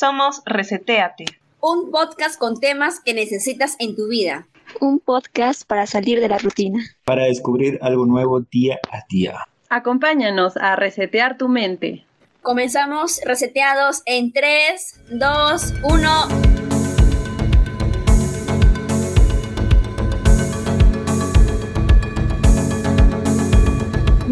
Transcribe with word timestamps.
Somos 0.00 0.40
Reseteate. 0.46 1.26
Un 1.60 1.90
podcast 1.90 2.38
con 2.38 2.58
temas 2.58 3.00
que 3.00 3.12
necesitas 3.12 3.76
en 3.80 3.94
tu 3.94 4.08
vida. 4.08 4.46
Un 4.80 4.98
podcast 4.98 5.66
para 5.66 5.86
salir 5.86 6.20
de 6.20 6.28
la 6.30 6.38
rutina. 6.38 6.82
Para 7.04 7.24
descubrir 7.24 7.78
algo 7.82 8.06
nuevo 8.06 8.40
día 8.40 8.78
a 8.90 9.04
día. 9.10 9.46
Acompáñanos 9.68 10.56
a 10.56 10.74
resetear 10.74 11.36
tu 11.36 11.50
mente. 11.50 12.06
Comenzamos 12.40 13.20
reseteados 13.26 14.00
en 14.06 14.32
3, 14.32 15.00
2, 15.10 15.74
1. 15.82 16.49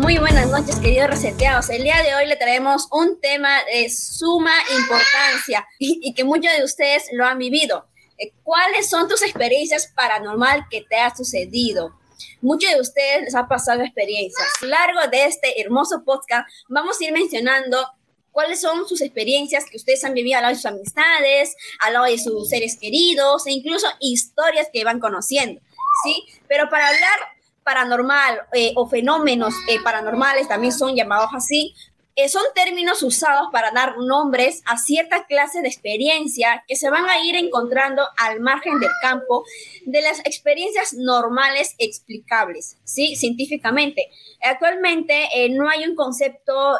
Muy 0.08 0.16
buenas 0.16 0.48
noches, 0.48 0.76
queridos 0.76 1.10
reseteados. 1.10 1.68
El 1.68 1.82
día 1.82 2.02
de 2.02 2.14
hoy 2.14 2.24
le 2.24 2.36
traemos 2.36 2.88
un 2.90 3.20
tema 3.20 3.62
de 3.64 3.90
suma 3.90 4.54
importancia 4.74 5.68
y, 5.78 6.14
que 6.14 6.24
muchos 6.24 6.50
de 6.56 6.64
ustedes 6.64 7.10
lo 7.12 7.26
han 7.26 7.36
vivido. 7.36 7.86
Eh, 8.16 8.32
¿Cuáles 8.42 8.88
son 8.88 9.06
tus 9.06 9.20
experiencias 9.20 9.88
paranormal 9.88 10.64
que 10.70 10.80
te 10.88 10.96
ha 10.96 11.14
sucedido? 11.14 11.94
Muchos 12.40 12.72
de 12.72 12.80
ustedes 12.80 13.24
les 13.24 13.34
ha 13.34 13.48
pasado 13.48 13.82
experiencias. 13.82 14.48
A 14.62 14.64
lo 14.64 14.70
largo 14.70 15.10
de 15.10 15.26
este 15.26 15.60
hermoso 15.60 16.02
podcast 16.06 16.48
vamos 16.68 16.98
a 16.98 17.04
ir 17.04 17.12
mencionando 17.12 17.86
cuáles 18.32 18.62
son 18.62 18.88
sus 18.88 19.02
experiencias 19.02 19.66
que 19.66 19.76
ustedes 19.76 20.02
han 20.04 20.14
vivido 20.14 20.38
al 20.38 20.44
lado 20.44 20.54
de 20.54 20.62
sus 20.62 20.70
amistades, 20.72 21.54
al 21.80 21.92
lado 21.92 22.06
de 22.06 22.16
sus 22.16 22.48
seres 22.48 22.78
queridos 22.80 23.46
e 23.46 23.52
incluso 23.52 23.86
historias 24.00 24.68
que 24.72 24.84
van 24.84 25.00
conociendo. 25.00 25.60
¿Sí? 26.02 26.24
Pero 26.48 26.70
para 26.70 26.88
hablar 26.88 27.37
paranormal 27.68 28.46
eh, 28.54 28.72
o 28.76 28.88
fenómenos 28.88 29.52
eh, 29.68 29.76
paranormales 29.84 30.48
también 30.48 30.72
son 30.72 30.96
llamados 30.96 31.28
así, 31.34 31.74
eh, 32.16 32.30
son 32.30 32.42
términos 32.54 33.02
usados 33.02 33.48
para 33.52 33.70
dar 33.72 33.98
nombres 33.98 34.62
a 34.64 34.78
cierta 34.78 35.26
clase 35.26 35.60
de 35.60 35.68
experiencia 35.68 36.64
que 36.66 36.76
se 36.76 36.88
van 36.88 37.04
a 37.10 37.22
ir 37.22 37.36
encontrando 37.36 38.02
al 38.16 38.40
margen 38.40 38.80
del 38.80 38.90
campo 39.02 39.44
de 39.84 40.00
las 40.00 40.20
experiencias 40.20 40.94
normales 40.94 41.74
explicables, 41.76 42.78
¿sí? 42.84 43.16
Científicamente. 43.16 44.08
Actualmente 44.42 45.28
no 45.50 45.68
hay 45.68 45.84
un 45.84 45.94
concepto 45.94 46.78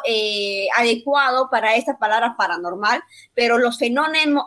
adecuado 0.75 1.49
para 1.49 1.75
esta 1.75 1.99
palabra 1.99 2.35
paranormal, 2.37 3.03
pero 3.35 3.57
los 3.57 3.79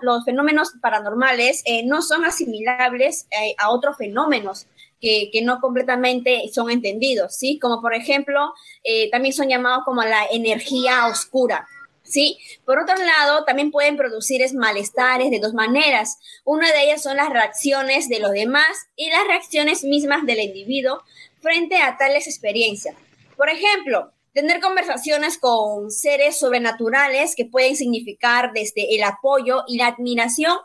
los 0.03 0.25
fenómenos 0.25 0.73
paranormales 0.83 1.63
no 1.85 2.03
son 2.03 2.25
asimilables 2.25 3.29
a 3.59 3.71
otros 3.71 3.97
fenómenos 3.97 4.67
que, 5.03 5.43
no 5.43 5.61
completamente 5.61 6.49
son 6.53 6.71
entendidos, 6.71 7.35
¿sí? 7.35 7.59
Como 7.59 7.83
por 7.83 7.95
ejemplo, 7.95 8.55
eh, 8.85 9.11
también 9.11 9.35
son 9.35 9.49
llamados 9.49 9.85
como 9.85 10.03
la 10.03 10.25
energía 10.31 11.09
oscura, 11.09 11.67
¿sí? 12.05 12.39
Por 12.65 12.79
otro 12.79 12.95
lado, 12.97 13.45
también 13.45 13.73
pueden 13.73 13.97
producir 13.97 14.43
malestares 14.55 15.31
de 15.31 15.41
dos 15.41 15.55
maneras. 15.55 16.19
Una 16.45 16.71
de 16.73 16.85
ellas 16.85 17.03
son 17.03 17.17
las 17.17 17.31
reacciones 17.31 18.09
de 18.09 18.21
los 18.21 18.31
demás 18.31 18.87
y 18.95 19.11
las 19.11 19.27
reacciones 19.27 19.83
mismas 19.83 20.25
del 20.25 20.39
individuo 20.39 21.03
frente 21.41 21.79
a 21.79 21.97
tales 21.97 22.29
experiencias. 22.29 22.95
Por 23.37 23.51
ejemplo, 23.51 24.13
tener 24.33 24.61
conversaciones 24.61 25.37
con 25.37 25.91
seres 25.91 26.39
sobrenaturales 26.39 27.35
que 27.35 27.45
pueden 27.45 27.75
significar 27.75 28.53
desde 28.53 28.95
el 28.95 29.03
apoyo 29.03 29.65
y 29.67 29.79
la 29.79 29.89
admiración 29.89 30.57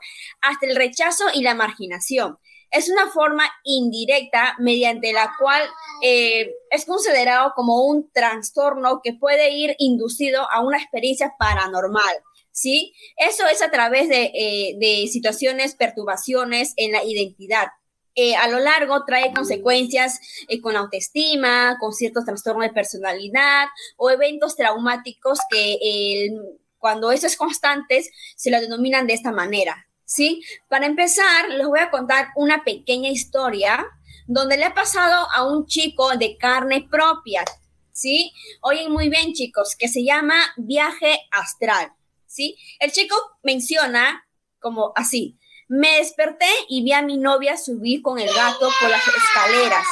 hasta 0.42 0.68
el 0.68 0.76
rechazo 0.76 1.26
y 1.34 1.42
la 1.42 1.56
marginación 1.56 2.38
es 2.72 2.90
una 2.90 3.10
forma 3.10 3.50
indirecta 3.64 4.56
mediante 4.60 5.14
la 5.14 5.34
cual 5.40 5.64
eh, 6.02 6.54
es 6.70 6.86
considerado 6.86 7.54
como 7.56 7.86
un 7.86 8.12
trastorno 8.12 9.02
que 9.04 9.14
puede 9.14 9.52
ir 9.52 9.76
inducido 9.78 10.50
a 10.52 10.62
una 10.62 10.78
experiencia 10.78 11.34
paranormal. 11.38 12.16
¿Sí? 12.52 12.94
Eso 13.18 13.46
es 13.46 13.62
a 13.62 13.70
través 13.70 14.10
de, 14.10 14.32
eh, 14.34 15.08
situaciones, 15.08 15.76
perturbaciones 15.76 16.74
en 16.76 16.92
la 16.92 17.04
identidad. 17.04 17.68
Eh, 18.16 18.36
a 18.36 18.48
lo 18.48 18.58
largo 18.58 19.06
trae 19.06 19.32
consecuencias 19.32 20.20
con 20.64 20.76
autoestima, 20.76 21.78
con 21.80 21.94
ciertos 21.94 22.26
trastornos 22.26 22.64
de 22.68 22.74
personalidad 22.74 23.68
o 23.96 24.10
eventos 24.10 24.56
traumáticos 24.56 25.38
que 25.52 26.30
cuando 26.80 27.12
eso 27.12 27.28
es 27.28 27.38
constantes 27.38 28.10
se 28.36 28.50
lo 28.50 28.60
denominan 28.60 29.06
de 29.06 29.14
esta 29.14 29.32
manera. 29.32 29.87
¿Sí? 30.08 30.42
Para 30.70 30.86
empezar, 30.88 31.50
les 31.50 31.68
voy 31.68 31.80
a 31.80 31.92
contar 31.92 32.30
una 32.36 32.64
pequeña 32.64 33.10
historia 33.10 33.86
donde 34.26 34.58
le 34.58 34.66
ha 34.66 34.74
pasado 34.74 35.28
a 35.36 35.46
un 35.46 35.68
chico 35.68 36.18
de 36.18 36.38
carne 36.38 36.88
propia, 36.90 37.44
¿sí? 37.92 38.34
Oyen 38.62 38.92
muy 38.92 39.10
bien, 39.10 39.34
chicos, 39.34 39.76
que 39.78 39.88
se 39.88 40.04
llama 40.04 40.36
viaje 40.56 41.20
astral, 41.32 41.92
¿sí? 42.26 42.58
El 42.80 42.92
chico 42.92 43.16
menciona 43.44 44.26
como 44.60 44.94
así, 44.96 45.38
me 45.68 45.98
desperté 45.98 46.50
y 46.70 46.84
vi 46.84 46.94
a 46.94 47.02
mi 47.02 47.18
novia 47.18 47.58
subir 47.58 48.02
con 48.02 48.18
el 48.18 48.34
gato 48.34 48.70
por 48.80 48.90
las 48.90 49.06
escaleras. 49.06 49.86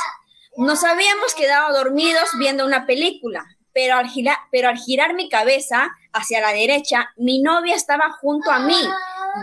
Nos 0.58 0.84
habíamos 0.86 1.36
quedado 1.36 1.74
dormidos 1.78 2.30
viendo 2.40 2.66
una 2.66 2.86
película, 2.86 3.46
pero 3.76 3.98
al, 3.98 4.10
pero 4.52 4.70
al 4.70 4.78
girar 4.78 5.14
mi 5.16 5.28
cabeza 5.28 5.90
hacia 6.14 6.40
la 6.40 6.54
derecha, 6.54 7.12
mi 7.18 7.42
novia 7.42 7.76
estaba 7.76 8.10
junto 8.22 8.50
a 8.50 8.60
mí 8.60 8.80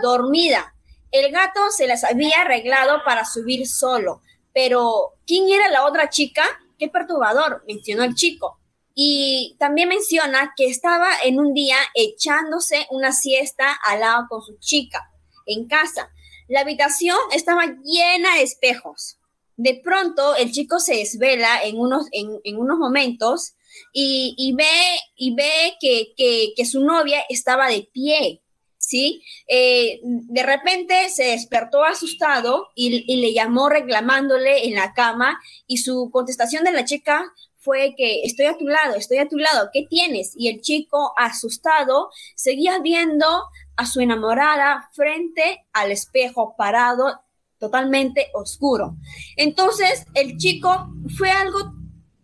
dormida. 0.01 0.73
El 1.11 1.31
gato 1.31 1.69
se 1.69 1.85
las 1.85 2.03
había 2.03 2.41
arreglado 2.41 3.03
para 3.05 3.25
subir 3.25 3.67
solo, 3.67 4.23
pero 4.51 5.13
¿quién 5.27 5.49
era 5.49 5.69
la 5.69 5.85
otra 5.85 6.09
chica? 6.09 6.43
Qué 6.79 6.89
perturbador, 6.89 7.63
mencionó 7.67 8.03
el 8.03 8.15
chico. 8.15 8.59
Y 8.95 9.55
también 9.59 9.89
menciona 9.89 10.53
que 10.57 10.65
estaba 10.65 11.09
en 11.23 11.39
un 11.39 11.53
día 11.53 11.77
echándose 11.93 12.87
una 12.89 13.11
siesta 13.11 13.71
al 13.85 13.99
lado 13.99 14.25
con 14.27 14.41
su 14.41 14.57
chica 14.57 15.11
en 15.45 15.67
casa. 15.67 16.11
La 16.47 16.61
habitación 16.61 17.17
estaba 17.31 17.67
llena 17.83 18.35
de 18.35 18.41
espejos. 18.41 19.19
De 19.57 19.79
pronto 19.83 20.35
el 20.35 20.51
chico 20.51 20.79
se 20.79 20.95
desvela 20.95 21.61
en 21.63 21.77
unos, 21.77 22.07
en, 22.11 22.57
unos 22.57 22.79
momentos 22.79 23.53
y, 23.91 24.53
ve, 24.57 24.99
y 25.15 25.35
ve 25.35 25.75
que, 25.79 26.13
que 26.55 26.65
su 26.65 26.83
novia 26.83 27.23
estaba 27.29 27.67
de 27.67 27.89
pie 27.91 28.43
¿sí? 28.83 29.23
Eh, 29.47 30.01
de 30.03 30.43
repente 30.43 31.09
se 31.09 31.23
despertó 31.23 31.83
asustado 31.83 32.67
y, 32.75 33.15
le 33.21 33.33
llamó 33.33 33.69
reclamándole 33.69 34.67
en 34.67 34.75
la 34.75 34.93
cama 34.93 35.39
y 35.67 35.77
su 35.77 36.09
contestación 36.11 36.65
de 36.65 36.73
la 36.73 36.83
chica 36.83 37.23
fue 37.57 37.95
que 37.95 38.23
estoy 38.23 38.47
a 38.47 38.57
tu 38.57 38.67
lado, 38.67 38.95
estoy 38.95 39.19
a 39.19 39.29
tu 39.29 39.37
lado, 39.37 39.69
¿qué 39.71 39.87
tienes? 39.89 40.33
Y 40.35 40.49
el 40.49 40.59
chico, 40.61 41.13
asustado, 41.17 42.09
seguía 42.35 42.79
viendo 42.79 43.25
a 43.77 43.85
su 43.85 44.01
enamorada 44.01 44.89
frente 44.91 45.65
al 45.71 45.91
espejo 45.91 46.55
parado 46.57 47.21
totalmente 47.59 48.27
oscuro. 48.33 48.97
Entonces, 49.37 50.05
el 50.13 50.37
chico 50.37 50.89
fue 51.17 51.31
algo 51.31 51.73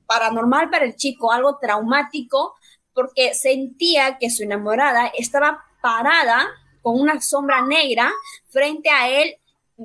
paranormal 0.10 0.72
para 0.72 0.86
el 0.86 0.96
chico, 0.96 1.32
algo 1.32 1.60
traumático, 1.62 2.56
porque 2.94 3.36
sentía 3.36 4.18
que 4.18 4.32
su 4.32 4.44
enamorada 4.44 5.08
estaba 5.16 5.64
parada 5.82 6.50
con 6.82 7.00
una 7.00 7.22
sombra 7.22 7.62
negra 7.62 8.12
frente 8.50 8.90
a 8.90 9.08
él 9.08 9.36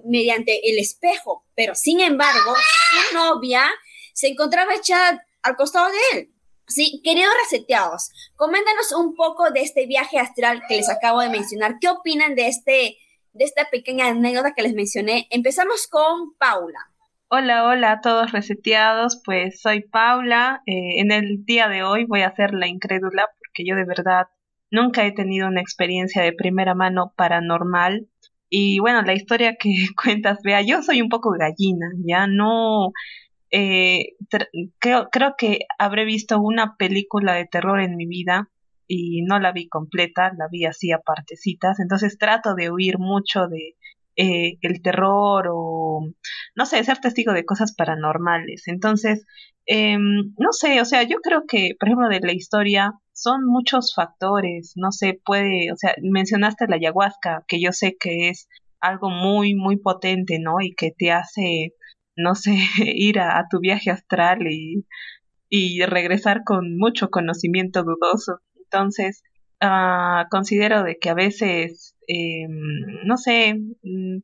mediante 0.05 0.69
el 0.69 0.79
espejo, 0.79 1.45
pero 1.55 1.75
sin 1.75 2.01
embargo, 2.01 2.55
su 2.55 3.15
novia 3.15 3.63
se 4.15 4.29
encontraba 4.29 4.75
echada 4.75 5.25
al 5.43 5.57
costado 5.57 5.91
de 5.91 6.19
él. 6.19 6.31
Sí, 6.67 7.03
queridos 7.05 7.35
reseteados, 7.45 8.11
coméntanos 8.37 8.93
un 8.93 9.15
poco 9.15 9.51
de 9.51 9.61
este 9.61 9.87
viaje 9.87 10.19
astral 10.19 10.63
que 10.67 10.77
les 10.77 10.89
acabo 10.89 11.21
de 11.21 11.29
mencionar. 11.29 11.77
¿Qué 11.79 11.89
opinan 11.89 12.35
de 12.35 12.49
este 12.49 12.97
de 13.35 13.45
esta 13.45 13.69
pequeña 13.69 14.07
anécdota 14.07 14.55
que 14.55 14.63
les 14.63 14.73
mencioné? 14.73 15.27
Empezamos 15.31 15.87
con 15.89 16.35
Paula. 16.39 16.94
Hola, 17.37 17.65
hola 17.67 17.91
a 17.91 18.01
todos 18.01 18.31
reseteados, 18.31 19.21
pues 19.25 19.61
soy 19.61 19.81
Paula. 19.81 20.63
Eh, 20.67 21.01
en 21.01 21.11
el 21.11 21.45
día 21.45 21.69
de 21.69 21.83
hoy 21.83 22.05
voy 22.05 22.23
a 22.23 22.33
ser 22.37 22.55
la 22.55 22.69
incrédula 22.69 23.27
porque 23.41 23.65
yo 23.67 23.75
de 23.75 23.85
verdad 23.85 24.29
Nunca 24.71 25.05
he 25.05 25.11
tenido 25.11 25.49
una 25.49 25.61
experiencia 25.61 26.23
de 26.23 26.33
primera 26.33 26.77
mano 26.77 27.13
paranormal. 27.17 28.09
Y 28.49 28.79
bueno, 28.79 29.03
la 29.03 29.15
historia 29.15 29.57
que 29.59 29.69
cuentas, 30.01 30.39
vea, 30.45 30.63
yo 30.63 30.81
soy 30.83 31.03
un 31.03 31.09
poco 31.09 31.33
gallina, 31.33 31.91
ya 32.07 32.29
no... 32.29 32.93
Eh, 33.51 34.13
creo, 34.79 35.09
creo 35.11 35.35
que 35.37 35.61
habré 35.77 36.05
visto 36.05 36.41
una 36.41 36.77
película 36.77 37.35
de 37.35 37.47
terror 37.47 37.81
en 37.81 37.97
mi 37.97 38.07
vida 38.07 38.49
y 38.87 39.23
no 39.23 39.41
la 39.41 39.51
vi 39.51 39.69
completa, 39.69 40.33
la 40.39 40.47
vi 40.49 40.67
así 40.67 40.93
a 40.93 40.99
partecitas, 40.99 41.81
entonces 41.81 42.17
trato 42.17 42.55
de 42.55 42.71
huir 42.71 42.99
mucho 42.99 43.49
de 43.49 43.75
eh, 44.17 44.59
el 44.63 44.83
terror 44.83 45.49
o 45.51 46.09
no 46.55 46.67
sé, 46.67 46.83
ser 46.85 46.99
testigo 46.99 47.33
de 47.33 47.45
cosas 47.45 47.75
paranormales. 47.75 48.69
Entonces, 48.69 49.27
eh, 49.67 49.99
no 49.99 50.53
sé, 50.53 50.81
o 50.81 50.85
sea, 50.85 51.03
yo 51.03 51.19
creo 51.23 51.45
que, 51.47 51.71
por 51.79 51.89
ejemplo, 51.89 52.09
de 52.09 52.21
la 52.21 52.33
historia, 52.33 52.93
son 53.13 53.45
muchos 53.47 53.95
factores, 53.95 54.73
no 54.77 54.93
sé, 54.93 55.21
puede, 55.25 55.73
o 55.73 55.77
sea, 55.77 55.95
mencionaste 56.03 56.67
la 56.69 56.77
ayahuasca, 56.77 57.45
que 57.49 57.61
yo 57.61 57.73
sé 57.73 57.97
que 57.99 58.29
es 58.29 58.49
algo 58.81 59.11
muy, 59.11 59.55
muy 59.55 59.77
potente, 59.79 60.39
¿no? 60.39 60.61
Y 60.61 60.75
que 60.75 60.93
te 60.97 61.13
hace, 61.13 61.75
no 62.17 62.35
sé, 62.35 62.57
ir 62.79 63.21
a, 63.21 63.47
tu 63.51 63.61
viaje 63.61 63.91
astral 63.91 64.47
y, 64.51 64.87
y 65.49 65.83
regresar 65.87 66.43
con 66.45 66.77
mucho 66.77 67.11
conocimiento 67.11 67.83
dudoso. 67.85 68.41
Entonces, 68.57 69.23
uh, 69.63 70.29
considero 70.31 70.83
de 70.83 70.99
que 70.99 71.11
a 71.11 71.15
veces 71.15 71.94
eh, 72.09 72.47
no 72.49 73.17
sé, 73.17 73.57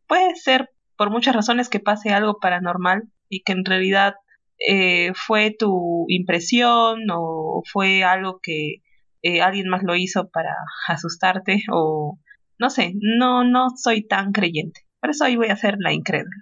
puede 0.07 0.37
ser 0.37 0.71
por 0.97 1.11
muchas 1.11 1.35
razones 1.35 1.69
que 1.69 1.81
pase 1.81 2.11
algo 2.11 2.39
paranormal 2.41 3.05
y 3.29 3.43
que 3.43 3.53
en 3.53 3.65
realidad 3.65 4.15
eh, 4.59 5.13
fue 5.15 5.57
tu 5.59 6.05
impresión 6.09 7.01
o 7.11 7.63
fue 7.73 8.05
algo 8.05 8.41
que 8.43 8.83
eh, 9.23 9.41
alguien 9.41 9.69
más 9.69 9.83
lo 9.83 9.97
hizo 9.97 10.29
para 10.29 10.55
asustarte 10.89 11.63
o 11.73 12.19
no 12.59 12.69
sé, 12.69 12.93
no, 12.97 13.45
no 13.45 13.69
soy 13.77 14.07
tan 14.07 14.33
creyente. 14.33 14.83
Por 15.01 15.11
eso 15.11 15.25
hoy 15.25 15.37
voy 15.37 15.49
a 15.49 15.57
ser 15.57 15.77
la 15.79 15.95
incrédula. 15.95 16.37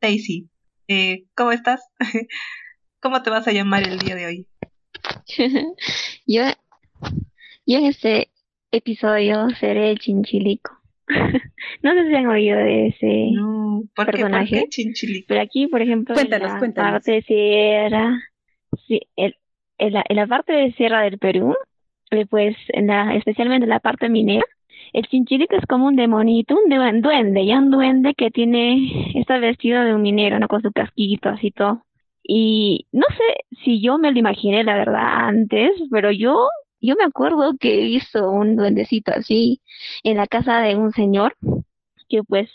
Daisy, 0.00 0.50
eh, 0.88 1.26
¿cómo 1.36 1.52
estás? 1.52 1.80
¿Cómo 3.00 3.22
te 3.22 3.30
vas 3.30 3.46
a 3.46 3.52
llamar 3.52 3.84
el 3.84 3.98
día 3.98 4.16
de 4.16 4.26
hoy? 4.26 4.48
yo, 6.26 6.42
yo 7.66 7.78
en 7.78 7.84
este 7.84 8.32
episodio 8.72 9.48
seré 9.60 9.96
Chinchilico. 9.96 10.79
no 11.82 11.92
sé 11.92 12.08
si 12.08 12.14
han 12.14 12.26
oído 12.26 12.58
de 12.58 12.88
ese 12.88 13.30
personaje. 13.94 14.66
Pero 15.26 15.40
aquí, 15.40 15.66
por 15.66 15.82
ejemplo, 15.82 16.14
en 16.18 16.30
la 16.30 16.58
parte 16.74 17.12
de 17.12 17.22
Sierra, 17.22 18.18
sí, 18.86 19.00
el, 19.16 19.36
en, 19.78 19.92
la, 19.92 20.04
en 20.08 20.16
la 20.16 20.26
parte 20.26 20.52
de 20.52 20.72
Sierra 20.72 21.02
del 21.02 21.18
Perú, 21.18 21.54
eh, 22.10 22.26
pues 22.26 22.56
en 22.68 22.88
la, 22.88 23.14
especialmente 23.14 23.64
en 23.64 23.70
la 23.70 23.80
parte 23.80 24.08
minera, 24.08 24.44
el 24.92 25.06
chinchilico 25.06 25.56
es 25.56 25.66
como 25.66 25.86
un 25.86 25.96
demonito, 25.96 26.56
un 26.56 26.68
duende, 27.00 27.46
ya 27.46 27.58
un 27.58 27.70
duende 27.70 28.14
que 28.14 28.30
tiene, 28.30 29.12
está 29.14 29.38
vestido 29.38 29.84
de 29.84 29.94
un 29.94 30.02
minero, 30.02 30.38
¿no? 30.38 30.48
Con 30.48 30.62
su 30.62 30.72
casquito 30.72 31.28
así 31.28 31.50
todo. 31.50 31.84
Y 32.22 32.86
no 32.92 33.06
sé 33.10 33.58
si 33.64 33.80
yo 33.80 33.98
me 33.98 34.12
lo 34.12 34.18
imaginé, 34.18 34.64
la 34.64 34.76
verdad, 34.76 35.28
antes, 35.28 35.70
pero 35.90 36.10
yo, 36.10 36.48
yo 36.80 36.96
me 36.96 37.04
acuerdo 37.04 37.54
que 37.58 37.82
he 37.82 37.84
visto 37.84 38.30
un 38.30 38.56
duendecito 38.56 39.12
así 39.12 39.60
en 40.02 40.16
la 40.16 40.26
casa 40.26 40.60
de 40.60 40.76
un 40.76 40.92
señor 40.92 41.36
que 42.08 42.22
pues 42.24 42.50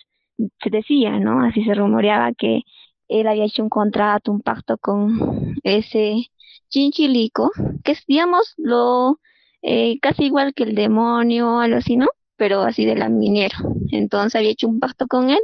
se 0.62 0.69
decía, 0.69 1.19
¿no? 1.19 1.44
Así 1.45 1.63
se 1.63 1.74
rumoreaba 1.74 2.33
que 2.33 2.63
él 3.07 3.27
había 3.27 3.45
hecho 3.45 3.63
un 3.63 3.69
contrato, 3.69 4.31
un 4.31 4.42
pacto 4.42 4.77
con 4.77 5.56
ese 5.63 6.27
chinchilico, 6.69 7.51
que 7.83 7.94
es, 7.94 8.04
digamos, 8.07 8.54
lo 8.57 9.19
eh, 9.62 10.00
casi 10.01 10.25
igual 10.25 10.54
que 10.54 10.63
el 10.63 10.75
demonio, 10.75 11.60
algo 11.60 11.78
así, 11.78 11.98
¿no? 11.98 12.07
Pero 12.38 12.62
así 12.62 12.86
de 12.86 12.95
la 12.95 13.10
minero. 13.10 13.57
Entonces 13.92 14.36
había 14.36 14.51
hecho 14.51 14.68
un 14.68 14.80
pacto 14.80 15.07
con 15.07 15.30
él 15.30 15.39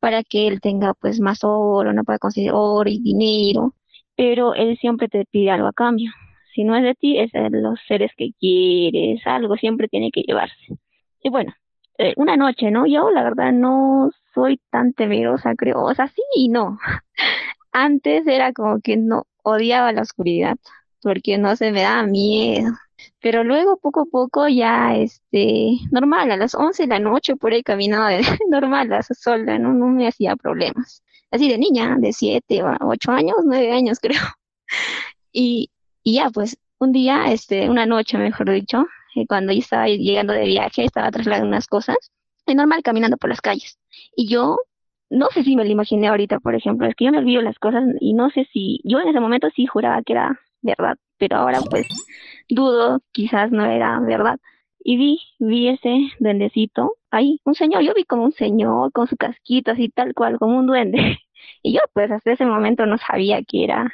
para 0.00 0.22
que 0.24 0.48
él 0.48 0.60
tenga 0.60 0.94
pues 0.94 1.20
más 1.20 1.40
oro, 1.44 1.92
no 1.92 2.04
puede 2.04 2.18
conseguir 2.18 2.52
oro 2.54 2.88
y 2.90 3.00
dinero, 3.00 3.74
pero 4.16 4.54
él 4.54 4.78
siempre 4.78 5.08
te 5.08 5.24
pide 5.26 5.50
algo 5.50 5.68
a 5.68 5.72
cambio. 5.72 6.12
Si 6.54 6.64
no 6.64 6.76
es 6.76 6.82
de 6.82 6.94
ti, 6.94 7.18
es 7.18 7.32
de 7.32 7.50
los 7.50 7.78
seres 7.86 8.12
que 8.16 8.32
quieres, 8.38 9.20
algo 9.26 9.56
siempre 9.56 9.88
tiene 9.88 10.10
que 10.10 10.22
llevarse. 10.22 10.78
Y 11.22 11.30
bueno, 11.30 11.52
eh, 11.98 12.14
una 12.16 12.36
noche, 12.36 12.70
¿no? 12.70 12.86
Yo 12.86 13.10
la 13.10 13.22
verdad 13.22 13.52
no 13.52 14.10
soy 14.34 14.60
tan 14.70 14.92
temerosa, 14.94 15.54
creo, 15.54 15.82
o 15.84 15.94
sea, 15.94 16.08
sí 16.08 16.22
y 16.34 16.48
no. 16.48 16.78
Antes 17.72 18.26
era 18.26 18.52
como 18.52 18.80
que 18.80 18.96
no 18.96 19.24
odiaba 19.42 19.92
la 19.92 20.02
oscuridad, 20.02 20.56
porque 21.02 21.38
no 21.38 21.56
se 21.56 21.72
me 21.72 21.82
daba 21.82 22.04
miedo. 22.04 22.72
Pero 23.20 23.44
luego, 23.44 23.76
poco 23.78 24.00
a 24.02 24.04
poco, 24.06 24.48
ya, 24.48 24.96
este, 24.96 25.72
normal, 25.90 26.30
a 26.30 26.36
las 26.36 26.54
11 26.54 26.84
de 26.84 26.88
la 26.88 26.98
noche 27.00 27.36
por 27.36 27.52
ahí 27.52 27.62
caminaba 27.62 28.10
de, 28.10 28.22
normal, 28.48 28.92
a 28.92 29.02
sola, 29.02 29.58
¿no? 29.58 29.72
no 29.74 29.86
me 29.88 30.08
hacía 30.08 30.36
problemas. 30.36 31.02
Así 31.30 31.48
de 31.48 31.58
niña, 31.58 31.96
de 31.98 32.12
7 32.12 32.62
o 32.62 32.76
8 32.88 33.12
años, 33.12 33.36
9 33.44 33.72
años 33.72 33.98
creo. 34.02 34.22
Y, 35.32 35.70
y 36.02 36.14
ya, 36.14 36.30
pues, 36.30 36.58
un 36.78 36.92
día, 36.92 37.32
este, 37.32 37.68
una 37.68 37.86
noche, 37.86 38.18
mejor 38.18 38.50
dicho, 38.50 38.86
eh, 39.14 39.26
cuando 39.26 39.52
yo 39.52 39.58
estaba 39.60 39.88
llegando 39.88 40.32
de 40.32 40.44
viaje, 40.44 40.84
estaba 40.84 41.10
trasladando 41.10 41.48
unas 41.48 41.66
cosas, 41.66 41.96
y 42.46 42.54
normal 42.54 42.82
caminando 42.82 43.16
por 43.16 43.30
las 43.30 43.40
calles. 43.40 43.78
Y 44.16 44.28
yo, 44.28 44.58
no 45.10 45.28
sé 45.32 45.44
si 45.44 45.56
me 45.56 45.64
lo 45.64 45.70
imaginé 45.70 46.08
ahorita, 46.08 46.40
por 46.40 46.54
ejemplo, 46.54 46.86
es 46.86 46.94
que 46.94 47.04
yo 47.06 47.12
me 47.12 47.18
olvido 47.18 47.42
las 47.42 47.58
cosas 47.58 47.84
y 48.00 48.14
no 48.14 48.30
sé 48.30 48.46
si, 48.52 48.80
yo 48.84 49.00
en 49.00 49.08
ese 49.08 49.20
momento 49.20 49.48
sí 49.54 49.66
juraba 49.66 50.02
que 50.02 50.12
era 50.14 50.40
verdad, 50.62 50.96
pero 51.18 51.36
ahora 51.36 51.60
pues 51.68 51.86
dudo, 52.48 53.00
quizás 53.12 53.50
no 53.50 53.64
era 53.64 53.98
verdad. 54.00 54.38
Y 54.82 54.96
vi, 54.96 55.20
vi 55.38 55.68
ese 55.68 56.08
duendecito 56.18 56.94
ahí, 57.10 57.40
un 57.44 57.54
señor, 57.54 57.82
yo 57.82 57.92
vi 57.94 58.04
como 58.04 58.24
un 58.24 58.32
señor 58.32 58.92
con 58.92 59.06
su 59.06 59.16
casquito 59.16 59.72
así 59.72 59.88
tal 59.90 60.14
cual, 60.14 60.38
como 60.38 60.58
un 60.58 60.66
duende. 60.66 61.18
Y 61.62 61.72
yo 61.72 61.80
pues 61.94 62.10
hasta 62.10 62.32
ese 62.32 62.44
momento 62.44 62.84
no 62.84 62.98
sabía 62.98 63.42
qué 63.42 63.64
era, 63.64 63.90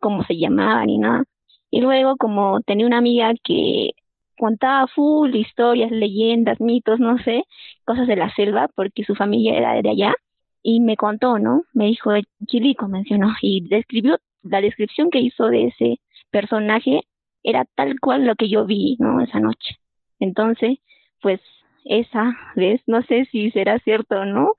cómo 0.00 0.24
se 0.24 0.36
llamaba 0.36 0.84
ni 0.84 0.98
nada. 0.98 1.24
Y 1.70 1.80
luego 1.80 2.16
como 2.16 2.60
tenía 2.62 2.86
una 2.86 2.98
amiga 2.98 3.32
que 3.44 3.92
contaba 4.38 4.86
full 4.88 5.34
historias, 5.34 5.90
leyendas, 5.90 6.60
mitos, 6.60 6.98
no 7.00 7.18
sé, 7.18 7.44
cosas 7.84 8.06
de 8.08 8.16
la 8.16 8.34
selva, 8.34 8.68
porque 8.74 9.04
su 9.04 9.14
familia 9.14 9.56
era 9.56 9.80
de 9.82 9.90
allá, 9.90 10.14
y 10.62 10.80
me 10.80 10.96
contó, 10.96 11.38
¿no? 11.38 11.62
Me 11.74 11.86
dijo, 11.86 12.10
Chilico 12.46 12.88
mencionó, 12.88 13.34
y 13.42 13.68
describió 13.68 14.18
la 14.42 14.60
descripción 14.60 15.10
que 15.10 15.20
hizo 15.20 15.46
de 15.48 15.66
ese 15.66 16.00
personaje 16.30 17.02
era 17.42 17.64
tal 17.74 17.98
cual 18.00 18.26
lo 18.26 18.34
que 18.36 18.48
yo 18.48 18.66
vi, 18.66 18.96
¿no? 18.98 19.20
Esa 19.22 19.40
noche. 19.40 19.76
Entonces, 20.18 20.78
pues 21.20 21.40
esa 21.84 22.36
vez, 22.56 22.82
no 22.86 23.02
sé 23.02 23.26
si 23.30 23.50
será 23.50 23.78
cierto 23.80 24.20
o 24.20 24.24
no, 24.24 24.54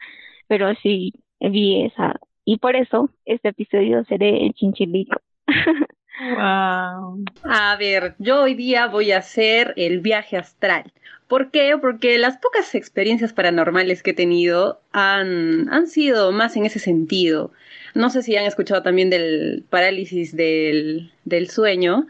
pero 0.48 0.74
sí 0.76 1.14
vi 1.40 1.84
esa. 1.84 2.20
Y 2.46 2.58
por 2.58 2.76
eso 2.76 3.10
este 3.26 3.50
episodio 3.50 4.04
seré 4.06 4.46
el 4.46 4.54
chinchilico. 4.54 5.22
Wow. 6.22 7.26
A 7.44 7.76
ver, 7.80 8.14
yo 8.20 8.44
hoy 8.44 8.54
día 8.54 8.88
voy 8.88 9.12
a 9.12 9.18
hacer 9.18 9.74
el 9.76 10.02
viaje 10.02 10.38
astral. 10.38 10.94
¿Por 11.28 11.50
qué? 11.50 11.76
Porque 11.82 12.18
las 12.20 12.38
pocas 12.38 12.76
experiencias 12.76 13.34
paranormales 13.34 14.04
que 14.04 14.12
he 14.12 14.14
tenido 14.14 14.82
han, 14.92 15.68
han 15.74 15.88
sido 15.88 16.32
más 16.32 16.56
en 16.58 16.66
ese 16.66 16.78
sentido. 16.78 17.52
No 17.96 18.10
sé 18.10 18.22
si 18.22 18.36
han 18.36 18.46
escuchado 18.46 18.84
también 18.84 19.10
del 19.10 19.64
parálisis 19.70 20.36
del, 20.36 21.12
del 21.26 21.50
sueño, 21.50 22.08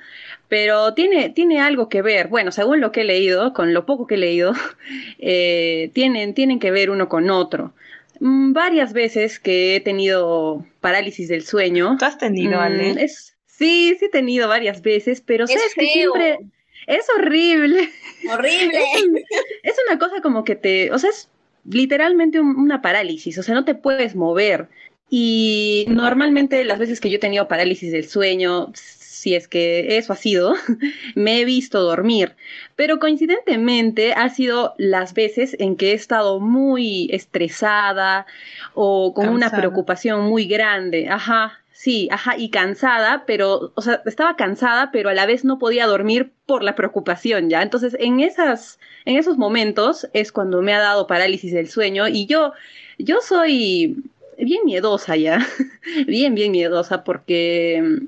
pero 0.50 0.94
tiene, 0.94 1.30
tiene 1.30 1.62
algo 1.62 1.88
que 1.88 2.02
ver, 2.02 2.28
bueno, 2.28 2.52
según 2.52 2.82
lo 2.82 2.92
que 2.92 3.02
he 3.02 3.06
leído, 3.06 3.54
con 3.54 3.74
lo 3.74 3.86
poco 3.86 4.08
que 4.08 4.16
he 4.16 4.18
leído, 4.18 4.54
eh, 5.20 5.92
tienen, 5.94 6.34
tienen 6.34 6.60
que 6.60 6.72
ver 6.72 6.90
uno 6.90 7.08
con 7.08 7.30
otro. 7.30 7.74
Mm, 8.20 8.54
varias 8.54 8.92
veces 8.92 9.40
que 9.40 9.76
he 9.76 9.80
tenido 9.80 10.66
parálisis 10.82 11.30
del 11.30 11.44
sueño. 11.44 11.96
¿Tú 11.98 12.06
has 12.06 12.18
tenido, 12.18 12.58
mm, 12.58 12.62
Ale? 12.62 13.04
Es, 13.04 13.31
sí, 13.62 13.96
sí 14.00 14.06
he 14.06 14.10
tenido 14.10 14.48
varias 14.48 14.82
veces, 14.82 15.22
pero 15.22 15.48
sabes 15.48 15.74
que 15.76 15.86
siempre... 15.86 16.40
Es 16.88 17.06
horrible. 17.16 17.90
Horrible. 18.32 18.80
Es, 19.64 19.76
una 19.88 20.00
cosa 20.00 20.22
como 20.22 20.44
que 20.44 20.56
te, 20.56 20.92
o 20.92 20.98
sea, 20.98 21.12
es 21.12 21.30
literalmente 21.64 22.40
una 22.40 22.82
parálisis, 22.82 23.38
o 23.38 23.44
sea, 23.44 23.54
no 23.54 23.66
te 23.66 23.76
puedes 23.76 24.16
mover. 24.16 24.68
Y 25.10 25.86
normalmente 25.90 26.64
las 26.64 26.80
veces 26.80 27.00
que 27.00 27.10
yo 27.10 27.18
he 27.18 27.20
tenido 27.20 27.48
parálisis 27.48 27.92
del 27.92 28.08
sueño, 28.08 28.72
si 28.74 29.36
es 29.36 29.48
que 29.48 29.98
eso 29.98 30.14
ha 30.14 30.16
sido, 30.16 30.56
me 31.16 31.40
he 31.40 31.46
visto 31.46 31.82
dormir. 31.82 32.36
Pero 32.76 32.98
coincidentemente 33.00 34.14
ha 34.14 34.30
sido 34.30 34.74
las 34.78 35.14
veces 35.14 35.56
en 35.60 35.76
que 35.76 35.92
he 35.92 35.94
estado 35.94 36.40
muy 36.40 37.10
estresada 37.12 38.26
o 38.74 39.14
con 39.14 39.30
una 39.30 39.52
preocupación 39.52 40.24
muy 40.24 40.46
grande. 40.46 41.08
Ajá, 41.10 41.61
sí, 41.82 42.08
ajá, 42.12 42.38
y 42.38 42.52
cansada, 42.52 43.24
pero, 43.26 43.72
o 43.74 43.82
sea, 43.82 44.04
estaba 44.06 44.36
cansada, 44.36 44.92
pero 44.92 45.10
a 45.10 45.16
la 45.16 45.26
vez 45.26 45.44
no 45.44 45.58
podía 45.58 45.88
dormir 45.88 46.32
por 46.46 46.62
la 46.62 46.76
preocupación, 46.76 47.50
¿ya? 47.50 47.64
Entonces, 47.64 47.98
en 48.00 48.20
esas, 48.20 48.80
en 49.06 49.18
esos 49.18 49.40
momentos 49.40 50.08
es 50.14 50.32
cuando 50.32 50.62
me 50.62 50.76
ha 50.76 50.80
dado 50.80 51.08
parálisis 51.08 51.52
del 51.54 51.70
sueño 51.70 52.08
y 52.08 52.28
yo, 52.28 52.54
yo 53.00 53.20
soy 53.22 54.04
bien 54.38 54.62
miedosa 54.64 55.16
ya, 55.16 55.40
bien, 56.06 56.36
bien 56.36 56.52
miedosa 56.52 57.04
porque 57.04 58.02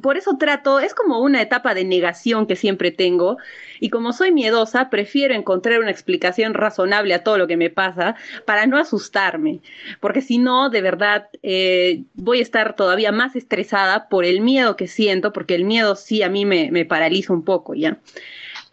por 0.00 0.16
eso 0.16 0.36
trato, 0.38 0.80
es 0.80 0.94
como 0.94 1.20
una 1.20 1.42
etapa 1.42 1.74
de 1.74 1.84
negación 1.84 2.46
que 2.46 2.56
siempre 2.56 2.90
tengo 2.90 3.36
y 3.80 3.90
como 3.90 4.12
soy 4.12 4.32
miedosa, 4.32 4.88
prefiero 4.90 5.34
encontrar 5.34 5.80
una 5.80 5.90
explicación 5.90 6.54
razonable 6.54 7.14
a 7.14 7.22
todo 7.22 7.38
lo 7.38 7.46
que 7.46 7.56
me 7.56 7.70
pasa 7.70 8.16
para 8.46 8.66
no 8.66 8.78
asustarme, 8.78 9.60
porque 10.00 10.22
si 10.22 10.38
no, 10.38 10.70
de 10.70 10.80
verdad, 10.80 11.28
eh, 11.42 12.04
voy 12.14 12.38
a 12.38 12.42
estar 12.42 12.76
todavía 12.76 13.12
más 13.12 13.36
estresada 13.36 14.08
por 14.08 14.24
el 14.24 14.40
miedo 14.40 14.76
que 14.76 14.86
siento, 14.86 15.32
porque 15.32 15.54
el 15.54 15.64
miedo 15.64 15.96
sí 15.96 16.22
a 16.22 16.28
mí 16.28 16.44
me, 16.44 16.70
me 16.70 16.84
paraliza 16.84 17.32
un 17.32 17.44
poco, 17.44 17.74
¿ya? 17.74 17.98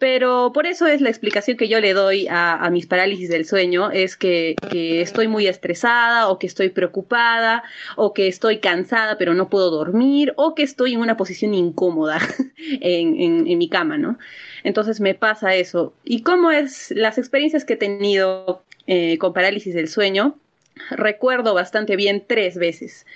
Pero 0.02 0.50
por 0.52 0.66
eso 0.66 0.88
es 0.88 1.00
la 1.00 1.10
explicación 1.10 1.56
que 1.56 1.68
yo 1.68 1.78
le 1.78 1.94
doy 1.94 2.26
a, 2.28 2.68
mis 2.72 2.88
parálisis 2.88 3.28
del 3.28 3.44
sueño, 3.44 3.92
es 3.92 4.16
que, 4.16 4.56
estoy 4.72 5.28
muy 5.28 5.46
estresada 5.46 6.28
o 6.28 6.40
que 6.40 6.48
estoy 6.48 6.70
preocupada 6.70 7.62
o 7.94 8.12
que 8.12 8.26
estoy 8.26 8.58
cansada 8.58 9.16
pero 9.16 9.32
no 9.32 9.48
puedo 9.48 9.70
dormir 9.70 10.32
o 10.34 10.56
que 10.56 10.64
estoy 10.64 10.94
en 10.94 11.00
una 11.02 11.16
posición 11.16 11.54
incómoda 11.54 12.18
en, 12.80 13.44
mi 13.44 13.68
cama, 13.68 13.96
¿no? 13.96 14.18
Entonces 14.64 15.00
me 15.00 15.14
pasa 15.14 15.54
eso. 15.54 15.94
¿Y 16.02 16.22
cómo 16.24 16.50
es 16.50 16.90
las 16.90 17.16
experiencias 17.16 17.64
que 17.64 17.74
he 17.74 17.76
tenido 17.76 18.64
eh, 18.88 19.18
con 19.18 19.32
parálisis 19.32 19.72
del 19.72 19.86
sueño? 19.86 20.36
Recuerdo 20.90 21.54
bastante 21.54 21.94
bien 21.94 22.24
tres 22.26 22.56
veces 22.56 23.06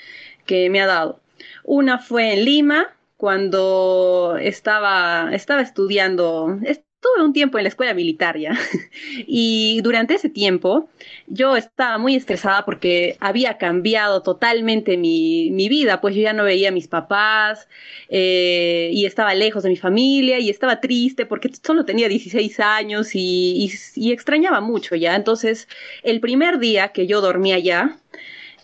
que 0.45 0.71
me 0.71 0.81
ha 0.81 0.87
dado. 0.87 1.19
Una 1.65 1.99
fue 1.99 2.35
en 2.35 2.45
Lima, 2.45 2.95
cuando 3.17 4.37
estaba, 4.41 5.31
estaba 5.33 5.63
estudiando, 5.63 6.59
estuve 6.65 7.25
un 7.25 7.33
tiempo 7.33 7.59
en 7.59 7.65
la 7.65 7.69
escuela 7.69 7.95
militar 7.95 8.39
ya. 8.39 8.53
y 9.27 9.81
durante 9.83 10.15
ese 10.15 10.29
tiempo 10.29 10.89
yo 11.27 11.57
estaba 11.57 11.99
muy 11.99 12.15
estresada 12.15 12.65
porque 12.65 13.17
había 13.21 13.59
cambiado 13.59 14.23
totalmente 14.23 14.97
mi, 14.97 15.51
vida, 15.69 16.01
pues 16.01 16.15
yo 16.15 16.23
ya 16.23 16.33
no 16.33 16.45
veía 16.45 16.69
a 16.69 16.73
mis 16.73 16.89
papás 16.89 17.69
eh, 18.09 18.91
y 18.93 19.07
estaba 19.07 19.35
lejos 19.35 19.63
de 19.63 19.71
mi 19.71 19.77
familia 19.77 20.39
y 20.39 20.51
estaba 20.51 20.81
triste 20.81 21.27
porque 21.27 21.51
solo 21.63 21.85
tenía 21.85 22.09
16 22.09 22.61
años 22.61 23.11
y, 23.15 23.73
extrañaba 24.13 24.61
mucho 24.61 24.95
ya. 24.95 25.15
Entonces, 25.17 25.69
el 26.03 26.21
primer 26.21 26.59
día 26.59 26.89
que 26.89 27.07
yo 27.07 27.21
dormía 27.21 27.59
ya, 27.59 27.99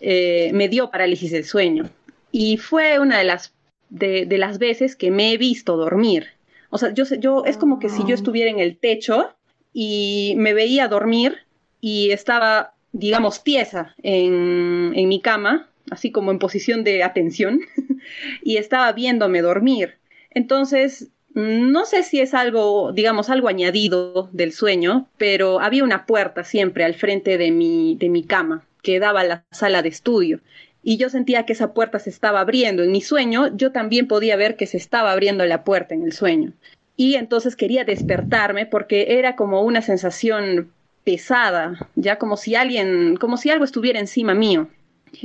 eh, 0.01 0.51
me 0.53 0.67
dio 0.69 0.91
parálisis 0.91 1.31
del 1.31 1.45
sueño. 1.45 1.89
Y 2.31 2.57
fue 2.57 2.99
una 2.99 3.19
de 3.19 3.25
las, 3.25 3.53
de, 3.93 4.25
de 4.25 4.37
las 4.37 4.57
veces 4.57 4.95
que 4.95 5.11
me 5.11 5.31
he 5.31 5.37
visto 5.37 5.77
dormir. 5.77 6.27
O 6.69 6.77
sea, 6.77 6.93
yo, 6.93 7.03
yo 7.19 7.45
es 7.45 7.57
como 7.57 7.79
que 7.79 7.89
si 7.89 8.01
yo 8.01 8.11
ah. 8.11 8.15
estuviera 8.15 8.49
en 8.49 8.59
el 8.59 8.77
techo 8.77 9.29
y 9.71 10.33
me 10.37 10.53
veía 10.53 10.87
dormir 10.87 11.37
y 11.79 12.09
estaba, 12.09 12.73
digamos, 12.91 13.43
tiesa 13.43 13.95
en, 14.01 14.93
en 14.95 15.07
mi 15.07 15.21
cama, 15.21 15.69
así 15.91 16.11
como 16.11 16.31
en 16.31 16.39
posición 16.39 16.83
de 16.83 17.03
atención, 17.03 17.59
y 18.43 18.57
estaba 18.57 18.91
viéndome 18.93 19.41
dormir. 19.41 19.95
Entonces, 20.31 21.09
no 21.35 21.85
sé 21.85 22.01
si 22.01 22.19
es 22.19 22.33
algo, 22.33 22.91
digamos, 22.93 23.29
algo 23.29 23.47
añadido 23.47 24.29
del 24.31 24.53
sueño, 24.53 25.07
pero 25.17 25.59
había 25.59 25.83
una 25.83 26.07
puerta 26.07 26.43
siempre 26.43 26.83
al 26.83 26.95
frente 26.95 27.37
de 27.37 27.51
mi, 27.51 27.95
de 27.99 28.09
mi 28.09 28.23
cama 28.23 28.65
que 28.81 28.99
daba 28.99 29.21
a 29.21 29.25
la 29.25 29.43
sala 29.51 29.81
de 29.83 29.89
estudio 29.89 30.41
y 30.83 30.97
yo 30.97 31.09
sentía 31.09 31.45
que 31.45 31.53
esa 31.53 31.73
puerta 31.73 31.97
se 31.97 32.09
estaba 32.09 32.41
abriendo. 32.41 32.83
En 32.83 32.91
mi 32.91 33.01
sueño 33.01 33.55
yo 33.55 33.71
también 33.71 34.07
podía 34.07 34.35
ver 34.35 34.57
que 34.57 34.67
se 34.67 34.77
estaba 34.77 35.13
abriendo 35.13 35.45
la 35.45 35.63
puerta 35.63 35.95
en 35.95 36.03
el 36.03 36.11
sueño. 36.11 36.51
Y 36.97 37.15
entonces 37.15 37.55
quería 37.55 37.85
despertarme 37.85 38.65
porque 38.65 39.17
era 39.17 39.35
como 39.35 39.61
una 39.61 39.81
sensación 39.81 40.71
pesada, 41.03 41.89
ya 41.95 42.17
como 42.17 42.37
si 42.37 42.55
alguien, 42.55 43.15
como 43.17 43.37
si 43.37 43.49
algo 43.49 43.65
estuviera 43.65 43.99
encima 43.99 44.33
mío. 44.33 44.67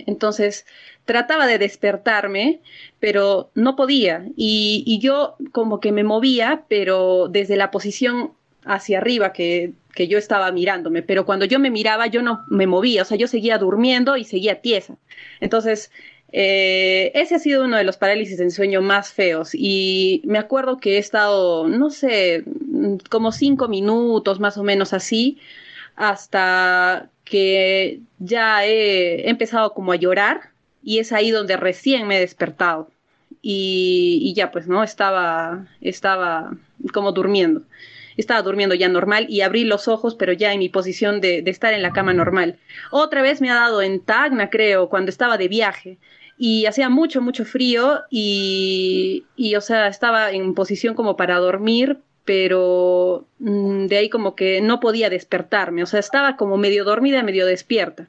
Entonces 0.07 0.65
trataba 1.05 1.47
de 1.47 1.59
despertarme, 1.59 2.61
pero 3.01 3.51
no 3.55 3.75
podía. 3.75 4.27
Y, 4.37 4.85
y 4.87 5.01
yo 5.01 5.37
como 5.53 5.81
que 5.81 5.93
me 5.93 6.05
movía, 6.05 6.65
pero 6.69 7.29
desde 7.29 7.57
la 7.57 7.71
posición 7.71 8.33
hacia 8.65 8.99
arriba 8.99 9.33
que 9.33 9.73
que 9.99 10.07
yo 10.07 10.17
estaba 10.17 10.53
mirándome, 10.53 11.03
pero 11.03 11.27
cuando 11.27 11.45
yo 11.45 11.59
me 11.59 11.73
miraba 11.73 12.07
yo 12.07 12.23
no 12.23 12.45
me 12.47 12.69
movía, 12.69 13.03
o 13.03 13.05
sea, 13.05 13.19
yo 13.19 13.27
seguía 13.27 13.59
durmiendo 13.59 14.17
y 14.17 14.23
seguía 14.23 14.61
tiesa. 14.61 14.97
Entonces, 15.41 15.91
eh, 16.31 17.11
ese 17.15 17.35
ha 17.35 17.41
sido 17.41 17.65
uno 17.65 17.77
de 17.77 17.83
los 17.83 17.97
parálisis 17.97 18.39
en 18.39 18.53
sueño 18.53 18.81
más 18.81 19.13
feos 19.13 19.51
y 19.55 20.23
me 20.25 20.39
acuerdo 20.39 20.77
que 20.77 20.95
he 20.95 20.99
estado, 20.99 21.67
no 21.67 21.91
sé, 21.91 22.45
como 23.11 23.33
cinco 23.33 23.67
minutos 23.67 24.39
más 24.39 24.57
o 24.57 24.63
menos 24.63 24.93
así, 24.93 25.39
hasta 25.97 27.11
que 27.25 27.99
ya 28.21 28.65
he, 28.65 29.29
empezado 29.29 29.75
como 29.75 29.91
a 29.91 29.97
llorar 29.97 30.51
y 30.81 31.01
es 31.01 31.11
ahí 31.11 31.33
donde 31.33 31.57
recién 31.57 32.07
me 32.07 32.19
he 32.19 32.21
despertado. 32.21 32.89
Y, 33.43 34.21
y 34.23 34.35
ya 34.35 34.53
pues, 34.53 34.69
¿no? 34.69 34.85
Estaba, 34.85 35.67
estaba 35.81 36.53
como 36.93 37.11
durmiendo 37.11 37.63
estaba 38.19 38.43
durmiendo 38.43 38.75
ya 38.75 38.89
normal 38.89 39.27
y 39.29 39.41
abrí 39.41 39.65
los 39.65 39.89
ojos, 39.89 40.15
pero 40.15 40.33
ya 40.33 40.53
en 40.53 40.59
mi 40.59 40.69
posición 40.69 41.21
de, 41.21 41.43
estar 41.47 41.73
en 41.73 41.83
la 41.83 41.93
cama 41.93 42.13
normal. 42.13 42.59
Otra 42.91 43.23
vez 43.23 43.41
me 43.41 43.51
ha 43.51 43.55
dado 43.55 43.81
en 43.81 44.01
Tacna, 44.01 44.51
creo, 44.51 44.89
cuando 44.89 45.11
estaba 45.11 45.39
de 45.39 45.49
viaje 45.49 45.99
y 46.37 46.67
hacía 46.67 46.89
mucho, 46.89 47.21
mucho 47.21 47.45
frío 47.45 48.01
y, 48.11 49.25
y, 49.37 49.55
o 49.55 49.61
sea, 49.61 49.89
estaba 49.89 50.33
en 50.33 50.55
posición 50.55 50.95
como 50.95 51.17
para 51.17 51.39
dormir, 51.39 51.99
pero 52.25 53.27
mm, 53.39 53.87
de 53.87 53.97
ahí 53.97 54.11
como 54.11 54.35
que 54.37 54.61
no 54.61 54.81
podía 54.81 55.09
despertarme, 55.09 55.83
o 55.83 55.87
sea, 55.87 56.01
estaba 56.01 56.37
como 56.37 56.59
medio 56.59 56.85
dormida, 56.85 57.23
medio 57.23 57.47
despierta. 57.47 58.09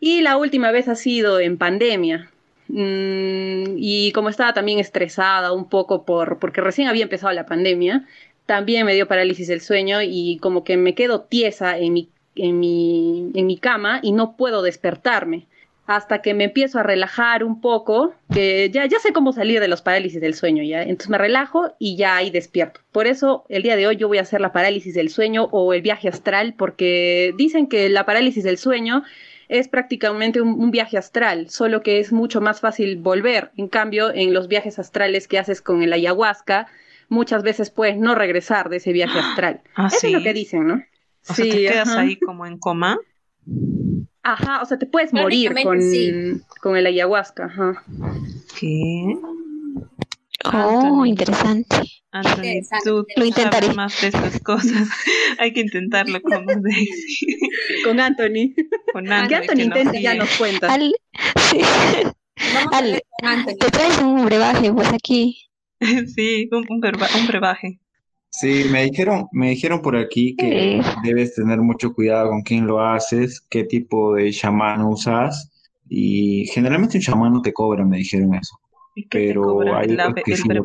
Y 0.00 0.22
la 0.22 0.36
última 0.36 0.70
vez 0.72 0.88
ha 0.88 0.96
sido 0.96 1.38
en 1.38 1.58
pandemia. 1.58 2.30
Mm, 2.68 3.76
y 3.76 4.12
como 4.12 4.30
estaba 4.30 4.54
también 4.54 4.78
estresada 4.78 5.52
un 5.52 5.68
poco 5.68 6.04
por, 6.04 6.38
porque 6.38 6.60
recién 6.60 6.88
había 6.88 7.02
empezado 7.02 7.32
la 7.34 7.44
pandemia, 7.44 8.06
también 8.46 8.86
me 8.86 8.94
dio 8.94 9.08
parálisis 9.08 9.48
del 9.48 9.60
sueño 9.60 10.02
y 10.02 10.38
como 10.38 10.64
que 10.64 10.76
me 10.76 10.94
quedo 10.94 11.22
tiesa 11.22 11.78
en 11.78 11.92
mi, 11.92 12.08
en 12.34 12.58
mi, 12.60 13.30
en 13.34 13.46
mi 13.46 13.56
cama 13.56 14.00
y 14.02 14.12
no 14.12 14.36
puedo 14.36 14.62
despertarme 14.62 15.46
hasta 15.86 16.22
que 16.22 16.32
me 16.32 16.44
empiezo 16.44 16.78
a 16.78 16.82
relajar 16.82 17.42
un 17.42 17.60
poco, 17.60 18.14
que 18.32 18.70
ya, 18.70 18.86
ya 18.86 18.98
sé 19.00 19.12
cómo 19.12 19.32
salir 19.32 19.60
de 19.60 19.68
los 19.68 19.82
parálisis 19.82 20.20
del 20.20 20.34
sueño, 20.34 20.62
¿ya? 20.62 20.82
Entonces 20.82 21.10
me 21.10 21.18
relajo 21.18 21.74
y 21.78 21.96
ya 21.96 22.16
ahí 22.16 22.30
despierto. 22.30 22.80
Por 22.92 23.06
eso 23.06 23.44
el 23.48 23.62
día 23.62 23.76
de 23.76 23.86
hoy 23.86 23.96
yo 23.96 24.08
voy 24.08 24.18
a 24.18 24.22
hacer 24.22 24.40
la 24.40 24.52
parálisis 24.52 24.94
del 24.94 25.10
sueño 25.10 25.48
o 25.50 25.74
el 25.74 25.82
viaje 25.82 26.08
astral, 26.08 26.54
porque 26.56 27.34
dicen 27.36 27.66
que 27.66 27.88
la 27.88 28.06
parálisis 28.06 28.44
del 28.44 28.58
sueño 28.58 29.02
es 29.48 29.68
prácticamente 29.68 30.40
un, 30.40 30.50
un, 30.60 30.70
viaje 30.70 30.96
astral, 30.96 31.50
solo 31.50 31.82
que 31.82 31.98
es 31.98 32.12
mucho 32.12 32.40
más 32.40 32.60
fácil 32.60 32.96
volver. 32.96 33.50
En 33.56 33.68
cambio, 33.68 34.12
en 34.14 34.32
los 34.32 34.48
viajes 34.48 34.78
astrales 34.78 35.28
que 35.28 35.38
haces 35.38 35.60
con 35.60 35.82
el 35.82 35.92
ayahuasca, 35.92 36.68
muchas 37.12 37.42
veces 37.42 37.70
puedes 37.70 37.96
no 37.98 38.14
regresar 38.14 38.68
de 38.68 38.78
ese 38.78 38.92
viaje 38.92 39.18
astral. 39.18 39.62
Ah, 39.76 39.88
Eso 39.92 40.06
es 40.06 40.12
lo 40.12 40.22
que 40.22 40.32
dicen, 40.32 40.66
¿no? 40.66 40.82
O 41.28 41.34
sea, 41.34 41.44
te 41.44 41.50
quedas 41.50 41.88
ahí 41.90 42.18
como 42.18 42.46
en 42.46 42.58
coma. 42.58 42.98
Ajá, 44.22 44.62
o 44.62 44.64
sea, 44.64 44.78
te 44.78 44.86
puedes 44.86 45.12
morir 45.12 45.54
con, 45.62 45.78
con 46.60 46.76
el 46.76 46.86
ayahuasca. 46.86 47.44
Ajá. 47.44 47.84
¿Qué? 48.58 49.16
Oh, 50.44 51.06
interesante. 51.06 51.76
Anthony, 52.10 52.60
tú 52.84 53.06
lo 53.16 53.24
intentaré. 53.24 53.72
más 53.74 54.00
de 54.00 54.08
estas 54.08 54.40
cosas. 54.40 54.88
Hay 55.38 55.52
que 55.52 55.60
intentarlo 55.60 56.20
con 56.20 56.44
Daisy. 56.44 57.38
con 57.84 58.00
Anthony. 58.00 58.54
Con 58.92 59.10
Anthony. 59.10 59.28
Que 59.28 59.34
Anthony 59.36 59.60
intente 59.60 60.02
ya 60.02 60.14
nos 60.14 60.30
cuenta. 60.36 60.72
Al, 60.72 60.92
sí. 61.50 61.60
Al, 62.72 63.02
te 63.58 63.70
traes 63.70 63.98
un 63.98 64.24
brebaje, 64.24 64.72
pues 64.72 64.92
aquí. 64.92 65.51
sí, 66.14 66.48
un, 66.52 66.66
un, 66.68 66.80
brebaje. 66.80 67.78
Sí, 68.30 68.64
me 68.70 68.84
dijeron, 68.84 69.26
me 69.32 69.50
dijeron 69.50 69.82
por 69.82 69.96
aquí 69.96 70.34
que 70.36 70.80
debes 71.02 71.34
tener 71.34 71.58
mucho 71.60 71.92
cuidado 71.92 72.30
con 72.30 72.42
quién 72.42 72.66
lo 72.66 72.80
haces, 72.80 73.40
qué 73.50 73.64
tipo 73.64 74.14
de 74.14 74.30
chamán 74.32 74.82
usas, 74.82 75.50
y 75.88 76.46
generalmente 76.46 76.96
un 76.96 77.02
chamán 77.02 77.32
no 77.32 77.42
te 77.42 77.52
cobra, 77.52 77.84
me 77.84 77.98
dijeron 77.98 78.34
eso. 78.34 78.56
Pero 79.10 79.76
hay 79.76 79.96
que 80.24 80.36
sí 80.36 80.48
lo 80.48 80.62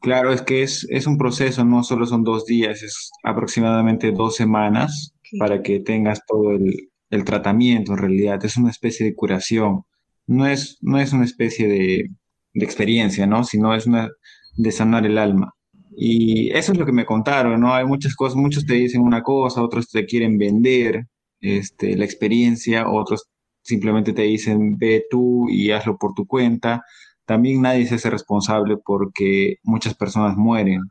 Claro, 0.00 0.34
es 0.34 0.42
que 0.42 0.62
es, 0.62 0.86
es 0.90 1.06
un 1.06 1.16
proceso, 1.16 1.64
no 1.64 1.82
solo 1.82 2.04
son 2.04 2.24
dos 2.24 2.44
días, 2.44 2.82
es 2.82 3.10
aproximadamente 3.22 4.12
dos 4.12 4.36
semanas 4.36 5.14
para 5.38 5.62
que 5.62 5.80
tengas 5.80 6.20
todo 6.26 6.50
el, 6.50 6.90
el 7.08 7.24
tratamiento 7.24 7.92
en 7.92 7.98
realidad, 7.98 8.44
es 8.44 8.58
una 8.58 8.70
especie 8.70 9.06
de 9.06 9.14
curación, 9.14 9.84
no 10.26 10.46
es, 10.46 10.76
no 10.82 10.98
es 10.98 11.14
una 11.14 11.24
especie 11.24 11.68
de, 11.68 12.10
de 12.54 12.64
experiencia, 12.64 13.26
¿no? 13.26 13.44
Sino 13.44 13.74
es 13.74 13.86
una 13.86 14.10
de 14.56 14.72
sanar 14.72 15.06
el 15.06 15.18
alma. 15.18 15.52
Y 15.96 16.50
eso 16.50 16.72
es 16.72 16.78
lo 16.78 16.86
que 16.86 16.92
me 16.92 17.06
contaron, 17.06 17.60
¿no? 17.60 17.74
Hay 17.74 17.84
muchas 17.84 18.14
cosas, 18.14 18.36
muchos 18.36 18.66
te 18.66 18.74
dicen 18.74 19.02
una 19.02 19.22
cosa, 19.22 19.62
otros 19.62 19.90
te 19.90 20.06
quieren 20.06 20.38
vender 20.38 21.06
este, 21.40 21.96
la 21.96 22.04
experiencia, 22.04 22.88
otros 22.88 23.28
simplemente 23.62 24.12
te 24.12 24.22
dicen 24.22 24.76
ve 24.78 25.04
tú 25.10 25.48
y 25.50 25.70
hazlo 25.70 25.96
por 25.98 26.14
tu 26.14 26.26
cuenta. 26.26 26.82
También 27.26 27.62
nadie 27.62 27.86
se 27.86 27.96
hace 27.96 28.10
responsable 28.10 28.76
porque 28.84 29.56
muchas 29.62 29.94
personas 29.94 30.36
mueren, 30.36 30.82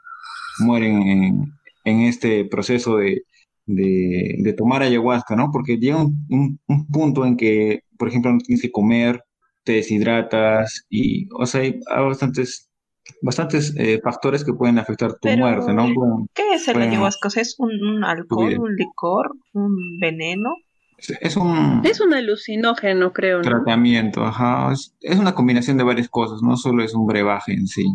mueren 0.60 1.53
en, 1.86 2.01
este 2.01 2.46
proceso 2.46 2.98
de, 2.98 3.24
de, 3.65 4.36
de, 4.39 4.53
tomar 4.53 4.82
ayahuasca, 4.84 5.36
¿no? 5.36 5.51
Porque 5.51 5.77
llega 5.77 5.98
un, 5.98 6.60
un, 6.67 6.88
punto 6.88 7.25
en 7.25 7.38
que, 7.38 7.82
por 7.98 8.08
ejemplo, 8.08 8.32
no 8.32 8.39
tienes 8.39 8.62
que 8.62 8.72
comer, 8.72 9.22
te 9.63 9.74
deshidratas 9.74 10.86
y, 10.89 11.27
o 11.34 11.46
sea, 11.46 11.62
hay, 11.62 11.79
bastantes, 11.88 12.70
bastantes 13.22 13.74
eh, 13.77 14.00
factores 14.03 14.43
que 14.43 14.53
pueden 14.53 14.79
afectar 14.79 15.15
tu 15.20 15.29
muerte, 15.29 15.74
¿no? 15.74 15.88
¿Qué 16.34 16.53
es 16.53 16.67
el 16.67 16.82
ayahuasca? 16.82 17.29
¿Es 17.36 17.55
un, 17.58 18.03
alcohol, 18.03 18.58
un 18.60 18.75
licor, 18.75 19.32
un 19.53 20.00
veneno? 20.00 20.55
Es, 20.98 21.36
un... 21.36 21.82
Es 21.84 22.00
un 22.00 22.13
alucinógeno, 22.13 23.12
creo. 23.12 23.38
¿no? 23.38 23.43
Tratamiento, 23.43 24.24
ajá. 24.24 24.72
Es, 24.72 24.96
es, 25.01 25.17
una 25.17 25.36
combinación 25.36 25.77
de 25.77 25.84
varias 25.84 26.08
cosas, 26.08 26.41
no 26.41 26.55
solo 26.55 26.84
es 26.84 26.93
un 26.93 27.05
brebaje 27.05 27.53
en 27.53 27.67
sí, 27.67 27.86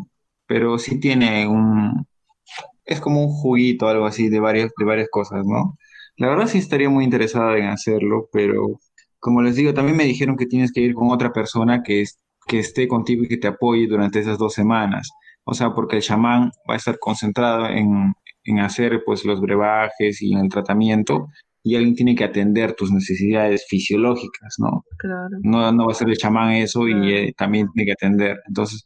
pero 0.47 0.79
sí 0.79 1.01
tiene 1.01 1.47
un... 1.47 2.07
Es 2.85 3.01
como 3.01 3.23
un 3.23 3.29
juguito, 3.29 3.89
algo 3.89 4.07
así, 4.07 4.29
de 4.29 4.41
varias, 4.41 4.73
de 4.77 4.85
varias 4.85 5.09
cosas, 5.11 5.45
¿no? 5.45 5.79
La 6.17 6.29
verdad 6.29 6.49
sí 6.49 6.59
estaría 6.59 6.89
muy 6.91 7.05
interesada 7.05 7.57
en 7.57 7.67
hacerlo, 7.67 8.29
pero 8.33 8.81
como 9.21 9.43
les 9.43 9.57
digo, 9.57 9.75
también 9.75 9.97
me 9.97 10.05
dijeron 10.05 10.37
que 10.37 10.47
tienes 10.47 10.73
que 10.73 10.81
ir 10.81 10.95
con 10.95 11.11
otra 11.11 11.33
persona 11.33 11.83
que, 11.83 12.03
es, 12.03 12.19
que 12.47 12.59
esté 12.61 12.89
contigo 12.89 13.25
y 13.25 13.29
que 13.29 13.39
te 13.39 13.49
apoye 13.49 13.87
durante 13.87 14.21
esas 14.21 14.39
dos 14.39 14.55
semanas. 14.55 15.09
O 15.45 15.55
sea, 15.55 15.75
porque 15.75 15.97
el 15.97 16.03
chamán 16.03 16.51
va 16.69 16.75
a 16.75 16.77
estar 16.77 16.99
concentrado 16.99 17.67
en, 17.67 18.13
en 18.45 18.59
hacer 18.61 19.03
pues 19.05 19.25
los 19.25 19.41
brebajes 19.41 20.23
y 20.23 20.33
en 20.33 20.41
el 20.41 20.49
tratamiento 20.49 21.29
y 21.63 21.77
alguien 21.77 21.95
tiene 21.95 22.15
que 22.15 22.25
atender 22.25 22.75
tus 22.75 22.91
necesidades 22.93 23.67
fisiológicas, 23.69 24.55
¿no? 24.59 24.85
Claro. 24.97 25.37
No, 25.43 25.73
no 25.73 25.87
va 25.87 25.93
a 25.93 25.95
ser 25.95 26.09
el 26.09 26.17
chamán 26.17 26.53
eso 26.53 26.89
y 26.89 27.13
eh, 27.13 27.35
también 27.37 27.69
tiene 27.75 27.87
que 27.87 27.93
atender. 27.93 28.39
Entonces, 28.47 28.85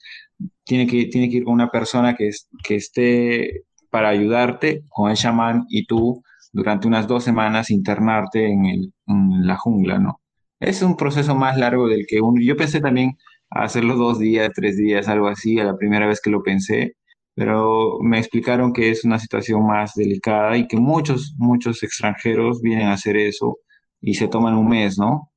tiene 0.64 0.86
que, 0.86 1.06
tiene 1.06 1.28
que 1.28 1.38
ir 1.38 1.44
con 1.44 1.54
una 1.54 1.70
persona 1.70 2.14
que, 2.14 2.28
es, 2.28 2.48
que 2.64 2.76
esté 2.76 3.62
para 3.90 4.08
ayudarte 4.08 4.84
con 4.88 5.10
el 5.10 5.16
chamán 5.16 5.64
y 5.68 5.86
tú 5.86 6.22
durante 6.52 6.88
unas 6.88 7.06
dos 7.06 7.24
semanas 7.24 7.70
internarte 7.70 8.46
en, 8.50 8.64
el, 8.66 8.92
en 9.06 9.46
la 9.46 9.56
jungla, 9.56 9.98
¿no? 9.98 10.20
Es 10.62 10.80
un 10.82 10.96
proceso 10.96 11.34
más 11.34 11.58
largo 11.58 11.88
del 11.88 12.06
que 12.06 12.20
uno... 12.20 12.40
Yo 12.40 12.56
pensé 12.56 12.80
también 12.80 13.18
hacerlo 13.50 13.96
dos 13.96 14.18
días, 14.20 14.50
tres 14.54 14.76
días, 14.76 15.08
algo 15.08 15.26
así, 15.28 15.58
a 15.58 15.64
la 15.64 15.76
primera 15.76 16.06
vez 16.06 16.20
que 16.20 16.30
lo 16.30 16.42
pensé, 16.42 16.94
pero 17.34 17.98
me 18.00 18.18
explicaron 18.18 18.72
que 18.72 18.90
es 18.90 19.04
una 19.04 19.18
situación 19.18 19.66
más 19.66 19.94
delicada 19.94 20.56
y 20.56 20.68
que 20.68 20.76
muchos, 20.76 21.34
muchos 21.38 21.82
extranjeros 21.82 22.62
vienen 22.62 22.88
a 22.88 22.94
hacer 22.94 23.16
eso 23.16 23.58
y 24.00 24.14
se 24.14 24.28
toman 24.28 24.54
un 24.54 24.68
mes, 24.68 24.98
¿no? 24.98 25.30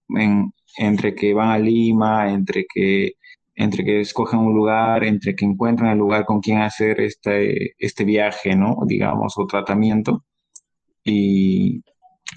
entre 0.78 1.16
que 1.16 1.34
van 1.34 1.50
a 1.50 1.58
Lima, 1.58 2.32
entre 2.32 2.66
que, 2.72 3.14
entre 3.56 3.84
que 3.86 4.02
escogen 4.02 4.40
un 4.40 4.54
lugar, 4.54 5.04
entre 5.06 5.36
que 5.36 5.46
encuentran 5.46 5.92
el 5.92 5.98
lugar 5.98 6.26
con 6.26 6.42
quien 6.42 6.60
hacer 6.62 7.02
este, 7.02 7.74
este 7.80 8.04
viaje, 8.04 8.56
¿no? 8.56 8.78
Digamos, 8.86 9.38
o 9.38 9.48
tratamiento, 9.48 10.24
y 11.04 11.84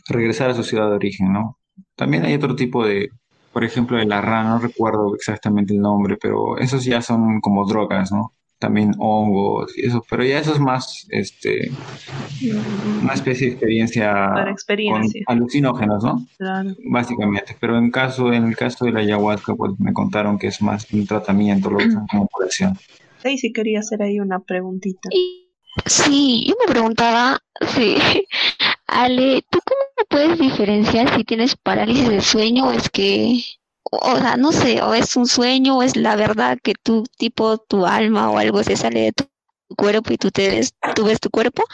regresar 0.08 0.50
a 0.50 0.54
su 0.54 0.62
ciudad 0.64 0.88
de 0.88 0.96
origen, 0.96 1.32
¿no? 1.32 1.57
También 1.98 2.24
hay 2.24 2.34
otro 2.34 2.54
tipo 2.54 2.86
de, 2.86 3.10
por 3.52 3.64
ejemplo, 3.64 3.98
el 3.98 4.08
rana, 4.10 4.50
no 4.50 4.58
recuerdo 4.58 5.14
exactamente 5.16 5.74
el 5.74 5.80
nombre, 5.80 6.16
pero 6.16 6.56
esos 6.56 6.84
ya 6.84 7.02
son 7.02 7.40
como 7.40 7.66
drogas, 7.66 8.12
¿no? 8.12 8.32
también 8.58 8.92
hongos 8.98 9.76
y 9.76 9.86
eso, 9.86 10.04
pero 10.10 10.24
ya 10.24 10.40
eso 10.40 10.52
es 10.52 10.58
más 10.58 11.06
este 11.10 11.70
una 13.02 13.14
especie 13.14 13.46
de 13.46 13.52
experiencia, 13.52 14.12
Para 14.34 14.50
experiencia. 14.50 15.22
con 15.26 15.36
alucinógenos, 15.36 16.02
¿no? 16.02 16.26
Claro. 16.36 16.70
Básicamente, 16.90 17.56
pero 17.60 17.78
en 17.78 17.90
caso 17.90 18.32
en 18.32 18.44
el 18.44 18.56
caso 18.56 18.84
de 18.84 18.92
la 18.92 19.00
ayahuasca 19.00 19.54
pues 19.54 19.72
me 19.78 19.92
contaron 19.92 20.38
que 20.38 20.48
es 20.48 20.60
más 20.60 20.92
un 20.92 21.06
tratamiento, 21.06 21.70
lo 21.70 21.78
usan 21.78 22.06
como 22.08 22.26
curación. 22.26 22.76
Sí, 23.22 23.38
sí 23.38 23.52
quería 23.52 23.80
hacer 23.80 24.02
ahí 24.02 24.18
una 24.18 24.40
preguntita. 24.40 25.08
Sí, 25.86 26.46
yo 26.48 26.56
me 26.66 26.72
preguntaba, 26.72 27.38
sí, 27.68 27.96
Ale, 28.88 29.42
¿tú 29.50 29.60
cómo 29.64 29.80
puedes 30.08 30.38
diferenciar 30.38 31.14
si 31.16 31.24
tienes 31.24 31.56
parálisis 31.56 32.08
de 32.08 32.20
sueño 32.20 32.68
o 32.68 32.72
es 32.72 32.88
que 32.90 33.42
o 33.90 34.16
sea, 34.18 34.36
no 34.36 34.52
sé, 34.52 34.82
o 34.82 34.94
es 34.94 35.16
un 35.16 35.26
sueño 35.26 35.78
o 35.78 35.82
es 35.82 35.96
la 35.96 36.16
verdad 36.16 36.58
que 36.62 36.74
tú, 36.74 37.04
tipo, 37.16 37.58
tu 37.58 37.86
alma 37.86 38.30
o 38.30 38.38
algo 38.38 38.62
se 38.62 38.76
sale 38.76 39.00
de 39.00 39.12
tu 39.12 39.24
cuerpo 39.76 40.12
y 40.12 40.18
tú 40.18 40.30
te 40.30 40.48
ves, 40.48 40.74
tú 40.94 41.04
ves 41.04 41.20
tu 41.20 41.30
cuerpo, 41.30 41.64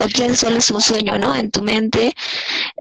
o 0.00 0.06
quizás 0.06 0.38
solo 0.38 0.56
es 0.56 0.70
un 0.70 0.80
sueño, 0.80 1.18
¿no? 1.18 1.34
En 1.34 1.50
tu 1.50 1.62
mente, 1.62 2.14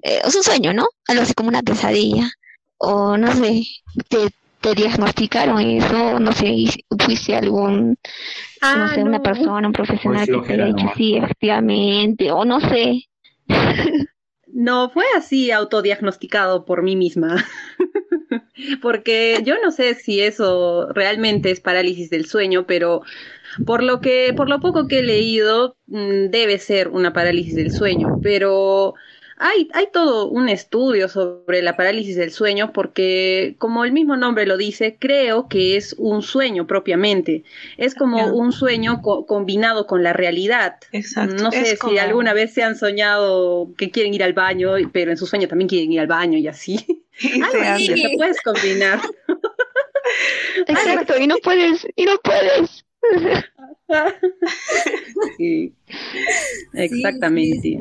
eh, 0.03 0.21
es 0.23 0.35
un 0.35 0.43
sueño, 0.43 0.73
¿no? 0.73 0.87
Algo 1.07 1.23
así 1.23 1.33
como 1.33 1.49
una 1.49 1.63
pesadilla, 1.63 2.29
o 2.77 3.17
no 3.17 3.33
sé, 3.33 3.63
te, 4.07 4.29
te 4.61 4.75
diagnosticaron 4.75 5.59
eso, 5.61 6.19
no 6.19 6.31
sé, 6.31 6.65
fuiste 6.99 7.35
algún, 7.35 7.89
no 7.89 7.95
ah, 8.61 8.91
sé, 8.93 9.03
una 9.03 9.21
persona, 9.21 9.67
un 9.67 9.73
profesional 9.73 10.25
que 10.25 10.39
te 10.41 10.53
haya 10.53 10.65
dicho, 10.65 10.91
sí, 10.95 11.15
efectivamente, 11.15 12.31
o 12.31 12.45
no 12.45 12.59
sé. 12.59 13.07
No, 14.55 14.89
fue 14.89 15.03
así 15.17 15.51
autodiagnosticado 15.51 16.63
por 16.63 16.81
mí 16.81 16.95
misma. 16.95 17.45
Porque 18.81 19.41
yo 19.43 19.55
no 19.61 19.69
sé 19.69 19.95
si 19.95 20.21
eso 20.21 20.87
realmente 20.93 21.51
es 21.51 21.59
parálisis 21.59 22.09
del 22.09 22.25
sueño, 22.25 22.65
pero 22.65 23.01
por 23.65 23.83
lo 23.83 23.99
que, 23.99 24.33
por 24.33 24.47
lo 24.47 24.61
poco 24.61 24.87
que 24.87 24.99
he 24.99 25.03
leído, 25.03 25.75
mm, 25.87 26.29
debe 26.29 26.57
ser 26.57 26.87
una 26.87 27.11
parálisis 27.11 27.55
del 27.55 27.73
sueño. 27.73 28.19
Pero 28.23 28.93
hay, 29.37 29.69
hay 29.73 29.87
todo 29.91 30.29
un 30.29 30.47
estudio 30.47 31.09
sobre 31.09 31.61
la 31.61 31.75
parálisis 31.75 32.15
del 32.15 32.31
sueño 32.31 32.71
porque, 32.71 33.55
como 33.57 33.83
el 33.83 33.91
mismo 33.91 34.15
nombre 34.15 34.45
lo 34.45 34.55
dice, 34.55 34.97
creo 34.97 35.49
que 35.49 35.75
es 35.75 35.93
un 35.97 36.21
sueño 36.21 36.67
propiamente. 36.67 37.43
Es 37.77 37.95
como 37.95 38.27
un 38.27 38.53
sueño 38.53 39.01
combinado 39.01 39.87
con 39.87 40.03
la 40.03 40.13
realidad. 40.13 40.77
Exacto. 40.93 41.43
No 41.43 41.51
sé 41.51 41.75
si 41.75 41.97
alguna 41.97 42.33
vez 42.33 42.53
se 42.53 42.63
han 42.63 42.77
soñado 42.77 43.73
que 43.77 43.91
quieren 43.91 44.13
ir 44.13 44.23
al 44.23 44.33
baño, 44.33 44.71
pero 44.93 45.11
en 45.11 45.17
su 45.17 45.25
sueño 45.27 45.47
también 45.47 45.67
quieren 45.67 45.91
ir 45.91 45.99
al 45.99 46.07
baño 46.07 46.37
y 46.37 46.47
así. 46.47 47.03
así, 47.65 47.87
se 47.87 48.09
puedes 48.17 48.41
combinar. 48.41 49.01
Exacto, 50.67 51.17
y 51.19 51.27
no 51.27 51.35
puedes, 51.43 51.85
y 51.95 52.05
no 52.05 52.17
puedes. 52.23 52.85
sí, 55.37 55.73
exactamente. 56.73 57.79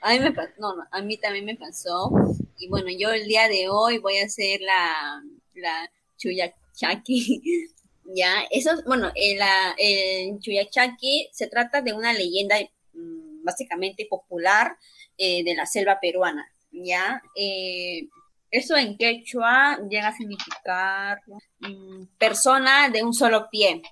a, 0.00 0.12
mí 0.12 0.20
me 0.20 0.34
no, 0.58 0.74
a 0.90 1.02
mí 1.02 1.16
también 1.16 1.44
me 1.44 1.56
pasó. 1.56 2.10
Y 2.58 2.68
bueno, 2.68 2.88
yo 2.96 3.10
el 3.10 3.26
día 3.26 3.48
de 3.48 3.68
hoy 3.68 3.98
voy 3.98 4.18
a 4.18 4.26
hacer 4.26 4.60
la, 4.60 5.22
la 5.54 5.90
Chuyachaki. 6.16 7.42
ya, 8.14 8.44
eso, 8.50 8.70
bueno, 8.86 9.10
el, 9.14 9.38
el 9.78 10.38
Chuyachaki 10.40 11.28
se 11.32 11.48
trata 11.48 11.82
de 11.82 11.92
una 11.92 12.12
leyenda 12.12 12.56
mm, 12.94 13.44
básicamente 13.44 14.06
popular 14.08 14.76
eh, 15.18 15.44
de 15.44 15.54
la 15.54 15.66
selva 15.66 15.98
peruana. 16.00 16.46
Ya, 16.70 17.22
eh, 17.34 18.08
eso 18.50 18.76
en 18.76 18.96
quechua 18.96 19.78
llega 19.88 20.08
a 20.08 20.16
significar 20.16 21.20
persona 22.18 22.88
de 22.88 23.02
un 23.02 23.12
solo 23.12 23.48
pie. 23.50 23.82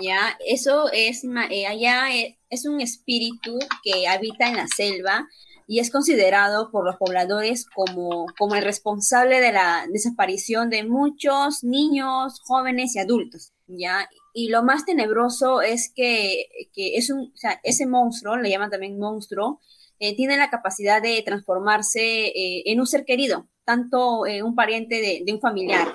Ya, 0.00 0.36
eso 0.46 0.90
es 0.92 1.24
eh, 1.50 1.66
allá 1.66 2.14
eh, 2.14 2.38
es 2.48 2.64
un 2.64 2.80
espíritu 2.80 3.58
que 3.82 4.06
habita 4.08 4.48
en 4.48 4.56
la 4.56 4.66
selva 4.68 5.26
y 5.66 5.80
es 5.80 5.90
considerado 5.90 6.70
por 6.70 6.84
los 6.84 6.96
pobladores 6.96 7.66
como, 7.66 8.26
como 8.38 8.54
el 8.54 8.64
responsable 8.64 9.40
de 9.40 9.52
la 9.52 9.86
desaparición 9.90 10.70
de 10.70 10.84
muchos 10.84 11.64
niños, 11.64 12.40
jóvenes 12.44 12.94
y 12.96 12.98
adultos. 12.98 13.52
¿ya? 13.66 14.08
Y 14.32 14.48
lo 14.48 14.62
más 14.62 14.84
tenebroso 14.84 15.62
es 15.62 15.92
que, 15.94 16.46
es 16.76 17.10
un, 17.10 17.32
o 17.34 17.36
sea, 17.36 17.60
ese 17.62 17.86
monstruo, 17.86 18.36
le 18.36 18.50
llaman 18.50 18.70
también 18.70 18.98
monstruo, 18.98 19.60
eh, 19.98 20.16
tiene 20.16 20.36
la 20.36 20.50
capacidad 20.50 21.00
de 21.00 21.22
transformarse 21.22 22.32
en 22.34 22.80
un 22.80 22.86
ser 22.86 23.04
querido, 23.04 23.48
tanto 23.64 24.20
un 24.20 24.54
pariente 24.54 25.22
de 25.24 25.32
un 25.32 25.40
familiar. 25.40 25.88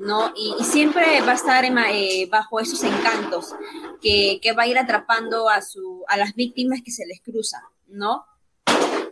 ¿no? 0.00 0.32
Y, 0.34 0.64
siempre 0.64 1.20
va 1.20 1.32
a 1.32 1.34
estar 1.34 1.64
eh, 1.64 2.26
bajo 2.30 2.58
esos 2.58 2.82
encantos 2.82 3.54
que, 4.00 4.40
va 4.56 4.62
a 4.62 4.66
ir 4.66 4.78
atrapando 4.78 5.48
a, 5.48 5.60
su, 5.60 6.04
a 6.08 6.16
las 6.16 6.34
víctimas 6.34 6.80
que 6.82 6.90
se 6.90 7.06
les 7.06 7.20
cruzan, 7.20 7.62
¿no? 7.86 8.24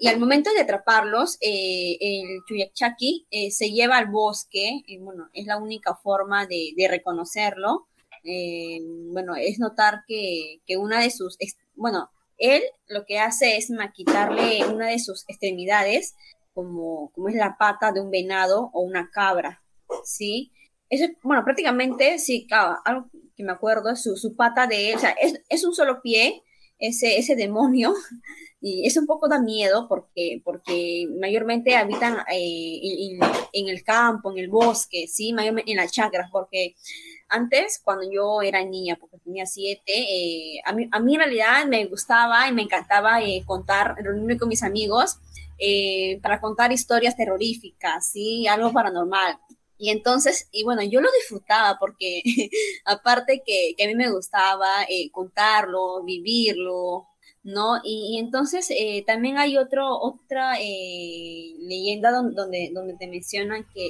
Y 0.00 0.06
al 0.06 0.18
momento 0.18 0.50
de 0.52 0.60
atraparlos, 0.60 1.36
eh, 1.40 1.98
el 2.00 2.42
Chuyachaki 2.46 3.26
eh, 3.30 3.50
se 3.50 3.70
lleva 3.70 3.98
al 3.98 4.06
bosque, 4.06 4.82
y 4.86 4.98
bueno, 4.98 5.28
es 5.32 5.46
la 5.46 5.58
única 5.58 5.94
forma 5.94 6.46
de, 6.46 6.72
reconocerlo. 6.88 7.88
bueno, 9.12 9.34
es 9.36 9.58
notar 9.58 10.04
que, 10.06 10.60
una 10.78 11.00
de 11.00 11.10
sus, 11.10 11.36
bueno, 11.74 12.10
él 12.38 12.62
lo 12.86 13.04
que 13.04 13.18
hace 13.18 13.56
es 13.56 13.70
quitarle 13.94 14.64
una 14.66 14.88
de 14.88 14.98
sus 14.98 15.24
extremidades, 15.28 16.14
como, 16.54 17.10
como 17.12 17.28
es 17.28 17.34
la 17.34 17.56
pata 17.58 17.92
de 17.92 18.00
un 18.00 18.10
venado 18.10 18.70
o 18.72 18.80
una 18.80 19.10
cabra, 19.10 19.62
¿sí? 20.04 20.52
Eso 20.88 21.04
es, 21.04 21.10
bueno, 21.22 21.44
prácticamente, 21.44 22.18
sí, 22.18 22.46
algo 22.84 23.10
que 23.36 23.44
me 23.44 23.52
acuerdo 23.52 23.90
es 23.90 24.02
su, 24.02 24.34
pata 24.34 24.66
de, 24.66 24.94
o 24.94 24.98
sea, 24.98 25.14
es, 25.48 25.64
un 25.64 25.74
solo 25.74 26.00
pie, 26.00 26.42
ese, 26.78 27.18
ese 27.18 27.36
demonio, 27.36 27.94
y 28.60 28.86
eso 28.86 29.00
un 29.00 29.06
poco 29.06 29.28
da 29.28 29.40
miedo 29.40 29.86
porque, 29.88 30.40
porque 30.44 31.06
mayormente 31.20 31.76
habitan 31.76 32.18
eh, 32.32 32.80
en, 33.52 33.68
el 33.68 33.84
campo, 33.84 34.32
en 34.32 34.38
el 34.38 34.48
bosque, 34.48 35.06
¿sí? 35.06 35.32
Mayormente 35.32 35.70
en 35.70 35.76
las 35.76 35.92
chacras, 35.92 36.30
porque 36.32 36.74
antes, 37.28 37.80
cuando 37.82 38.10
yo 38.10 38.42
era 38.42 38.64
niña, 38.64 38.96
porque 39.00 39.18
tenía 39.18 39.46
siete, 39.46 39.82
eh, 39.92 40.60
a, 40.64 40.72
mí, 40.72 40.88
a 40.90 41.00
mí 41.00 41.14
en 41.14 41.20
realidad 41.20 41.66
me 41.66 41.84
gustaba 41.86 42.48
y 42.48 42.52
me 42.52 42.62
encantaba 42.62 43.22
eh, 43.22 43.42
contar, 43.46 43.94
reunirme 43.98 44.38
con 44.38 44.48
mis 44.48 44.62
amigos 44.62 45.18
para 46.22 46.40
contar 46.40 46.70
historias 46.70 47.16
terroríficas, 47.16 48.12
¿sí? 48.12 48.46
Algo 48.46 48.72
paranormal. 48.72 49.38
Y 49.78 49.90
entonces, 49.90 50.48
y 50.52 50.64
bueno, 50.64 50.82
yo 50.82 51.00
lo 51.00 51.08
disfrutaba 51.20 51.78
porque 51.78 52.22
aparte 52.84 53.42
que, 53.46 53.74
a 53.82 53.86
mí 53.86 53.94
me 53.94 54.10
gustaba 54.10 54.66
eh, 54.88 55.10
contarlo, 55.12 56.02
vivirlo, 56.04 57.06
¿no? 57.44 57.80
Y, 57.84 58.18
entonces 58.18 58.68
eh, 58.70 59.04
también 59.06 59.38
hay 59.38 59.56
otro, 59.56 59.96
otra 59.96 60.60
eh, 60.60 61.54
leyenda 61.60 62.10
donde, 62.10 62.70
donde, 62.74 62.94
te 62.98 63.06
mencionan 63.06 63.66
que 63.72 63.88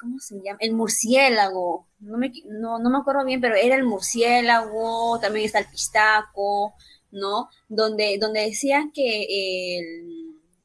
¿cómo 0.00 0.18
se 0.18 0.36
llama? 0.42 0.58
El 0.60 0.74
murciélago, 0.74 1.86
no 2.00 2.18
me, 2.18 2.32
no, 2.46 2.78
no 2.78 2.90
me 2.90 2.98
acuerdo 2.98 3.24
bien, 3.24 3.40
pero 3.40 3.54
era 3.54 3.76
el 3.76 3.84
murciélago, 3.84 5.18
también 5.20 5.46
está 5.46 5.60
el 5.60 5.66
pistaco, 5.66 6.74
¿no? 7.10 7.48
Donde, 7.68 8.18
donde 8.18 8.40
decían 8.40 8.90
que 8.92 9.26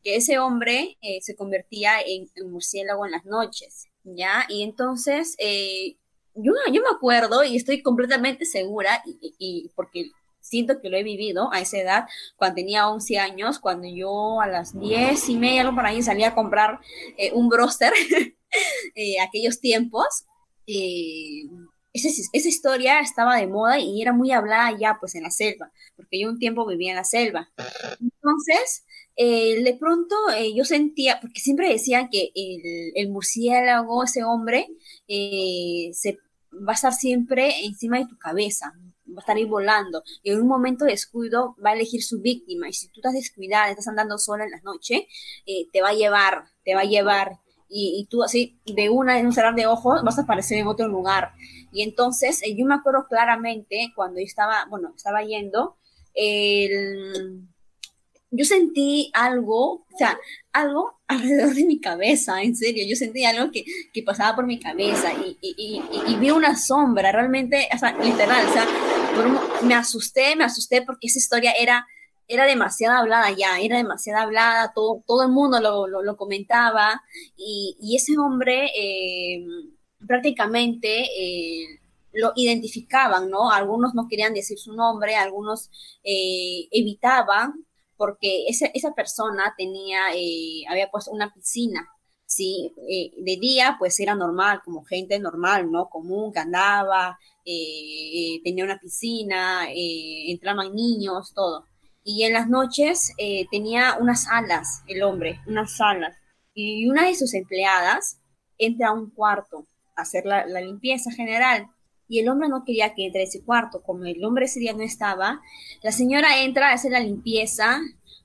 que 0.03 0.15
ese 0.15 0.39
hombre 0.39 0.97
eh, 1.01 1.19
se 1.21 1.35
convertía 1.35 1.99
en, 2.01 2.29
murciélago 2.49 3.05
en 3.05 3.11
las 3.11 3.25
noches, 3.25 3.87
¿ya? 4.03 4.45
Y 4.49 4.63
entonces, 4.63 5.35
eh, 5.39 5.97
yo, 6.35 6.53
yo 6.71 6.81
me 6.81 6.95
acuerdo 6.95 7.43
y 7.43 7.55
estoy 7.55 7.81
completamente 7.81 8.45
segura, 8.45 9.03
y, 9.05 9.69
porque 9.75 10.11
siento 10.49 10.81
que 10.81 10.89
lo 10.89 10.97
he 10.97 11.03
vivido 11.03 11.51
a 11.53 11.61
esa 11.61 11.77
edad, 11.77 12.05
cuando 12.35 12.55
tenía 12.55 12.89
11 12.89 13.17
años, 13.19 13.59
cuando 13.59 13.87
yo 13.87 14.41
a 14.41 14.47
las 14.47 14.77
10 14.77 15.29
y 15.29 15.35
media, 15.35 15.61
algo 15.61 15.75
por 15.75 15.85
ahí, 15.85 16.01
salía 16.01 16.29
a 16.29 16.35
comprar 16.35 16.79
eh, 17.17 17.31
un 17.33 17.49
broster, 17.49 17.93
aquellos 19.27 19.59
tiempos, 19.59 20.25
esa, 20.65 22.09
esa, 22.33 22.47
historia 22.47 22.99
estaba 22.99 23.37
de 23.37 23.47
moda 23.47 23.79
y 23.79 24.01
era 24.01 24.13
muy 24.13 24.31
hablada 24.31 24.77
ya 24.79 24.97
pues 24.99 25.15
en 25.15 25.23
la 25.23 25.31
selva, 25.31 25.71
porque 25.95 26.19
yo 26.19 26.29
un 26.29 26.37
tiempo 26.37 26.65
vivía 26.67 26.91
en 26.91 26.97
la 26.97 27.03
selva. 27.03 27.49
Entonces, 27.99 28.83
eh, 29.21 29.61
de 29.63 29.73
pronto 29.73 30.15
eh, 30.37 30.53
yo 30.55 30.63
sentía, 30.63 31.19
porque 31.19 31.41
siempre 31.41 31.67
decían 31.67 32.07
que 32.09 32.31
el, 32.33 32.93
el 32.95 33.09
murciélago, 33.09 34.05
ese 34.05 34.23
hombre, 34.23 34.69
eh, 35.09 35.89
se 35.91 36.17
va 36.53 36.71
a 36.71 36.75
estar 36.75 36.93
siempre 36.93 37.65
encima 37.65 37.97
de 37.97 38.05
tu 38.05 38.17
cabeza, 38.17 38.73
va 39.13 39.17
a 39.17 39.21
estar 39.21 39.37
ahí 39.37 39.45
volando. 39.45 40.03
Y 40.23 40.31
en 40.31 40.41
un 40.41 40.47
momento 40.47 40.85
de 40.85 40.91
descuido 40.91 41.55
va 41.63 41.71
a 41.71 41.73
elegir 41.73 42.03
su 42.03 42.21
víctima. 42.21 42.69
Y 42.69 42.73
si 42.73 42.87
tú 42.87 42.99
estás 42.99 43.13
descuidada, 43.13 43.69
estás 43.69 43.87
andando 43.87 44.17
sola 44.17 44.43
en 44.45 44.51
la 44.51 44.61
noche, 44.61 45.07
te 45.71 45.81
va 45.81 45.89
a 45.89 45.93
llevar, 45.93 46.45
te 46.63 46.75
va 46.75 46.81
a 46.81 46.85
llevar 46.85 47.39
y, 47.69 48.07
tú 48.09 48.23
así 48.23 48.59
de 48.65 48.89
una 48.89 49.19
en 49.19 49.27
un 49.27 49.33
cerrar 49.33 49.55
de 49.55 49.67
ojos 49.67 50.01
vas 50.03 50.17
a 50.17 50.23
aparecer 50.23 50.57
en 50.57 50.67
otro 50.67 50.87
lugar. 50.87 51.33
Y 51.71 51.83
entonces 51.83 52.41
eh, 52.43 52.55
yo 52.57 52.65
me 52.65 52.73
acuerdo 52.73 53.05
claramente 53.07 53.91
cuando 53.95 54.19
yo 54.19 54.25
estaba, 54.25 54.65
bueno, 54.69 54.93
estaba 54.95 55.23
yendo, 55.23 55.77
el, 56.15 57.47
yo 58.31 58.45
sentí 58.45 59.11
algo, 59.13 59.73
o 59.73 59.97
sea, 59.97 60.17
algo 60.51 60.99
alrededor 61.07 61.53
de 61.53 61.65
mi 61.65 61.79
cabeza, 61.79 62.41
en 62.41 62.55
serio, 62.55 62.83
yo 62.87 62.95
sentí 62.95 63.23
algo 63.23 63.51
que, 63.51 63.63
que 63.93 64.03
pasaba 64.03 64.35
por 64.35 64.47
mi 64.47 64.59
cabeza 64.59 65.13
y, 65.13 65.37
y, 65.41 65.81
y, 66.07 66.15
vi 66.15 66.31
una 66.31 66.55
sombra, 66.55 67.11
realmente, 67.11 67.69
o 67.73 67.77
sea, 67.77 67.97
literal, 67.99 68.47
o 68.47 68.51
sea, 68.51 68.67
me 69.63 69.75
asusté, 69.75 70.35
me 70.35 70.43
asusté 70.43 70.81
porque 70.81 71.07
esa 71.07 71.19
historia 71.19 71.53
era 71.59 71.85
era 72.29 72.45
demasiado 72.45 72.95
hablada 72.95 73.31
ya, 73.31 73.59
era 73.59 73.77
demasiado 73.77 74.21
hablada, 74.21 74.71
todo, 74.73 75.03
todo 75.05 75.23
el 75.23 75.29
mundo 75.29 75.59
lo, 75.59 75.87
lo, 75.87 76.15
comentaba 76.15 77.01
y, 77.35 77.75
y, 77.81 77.95
ese 77.95 78.17
hombre 78.19 78.69
eh, 78.77 79.43
prácticamente 80.07 81.05
eh, 81.05 81.79
lo 82.13 82.31
identificaban, 82.35 83.31
¿no? 83.31 83.51
Algunos 83.51 83.95
no 83.95 84.07
querían 84.07 84.35
decir 84.35 84.59
su 84.59 84.73
nombre, 84.73 85.15
algunos 85.15 85.71
eh, 86.03 86.67
evitaban 86.71 87.65
porque 87.97 88.45
esa, 88.47 88.67
esa 88.75 88.93
persona 88.93 89.55
tenía, 89.57 90.05
había 90.69 90.89
puesto 90.91 91.11
una 91.11 91.33
piscina, 91.33 91.89
¿sí? 92.29 92.73
de 92.77 93.37
día 93.41 93.75
pues 93.79 93.99
era 93.99 94.15
normal, 94.15 94.61
como 94.63 94.85
gente 94.85 95.19
normal, 95.19 95.71
¿no? 95.71 95.89
Común, 95.89 96.31
que 96.31 96.39
andaba, 96.39 97.17
tenía 97.43 98.63
una 98.63 98.79
piscina, 98.79 99.67
entraban 99.73 100.73
niños, 100.73 101.33
todo 101.33 101.65
y 102.11 102.23
en 102.23 102.33
las 102.33 102.49
noches 102.49 103.13
eh, 103.19 103.45
tenía 103.51 103.97
unas 103.99 104.27
alas, 104.27 104.81
el 104.87 105.03
hombre, 105.03 105.41
unas 105.45 105.79
alas. 105.79 106.17
Y 106.55 106.87
una 106.87 107.05
de 107.05 107.13
sus 107.13 107.35
empleadas 107.35 108.19
entra 108.57 108.89
a 108.89 108.93
un 108.93 109.11
cuarto 109.11 109.67
a 109.95 110.01
hacer 110.01 110.25
la, 110.25 110.45
limpieza 110.59 111.11
general. 111.11 111.67
Y 112.07 112.19
el 112.19 112.29
hombre 112.29 112.49
no 112.49 112.63
quería 112.65 112.95
que 112.95 113.05
entre 113.05 113.21
a 113.21 113.25
ese 113.25 113.43
cuarto. 113.43 113.83
Como 113.83 114.05
el 114.05 114.25
hombre 114.25 114.45
ese 114.45 114.59
día 114.59 114.73
no 114.73 114.81
estaba, 114.81 115.39
la 115.83 115.91
señora 115.91 116.41
entra 116.41 116.69
a 116.69 116.73
hacer 116.73 116.91
la 116.91 116.99
limpieza 116.99 117.79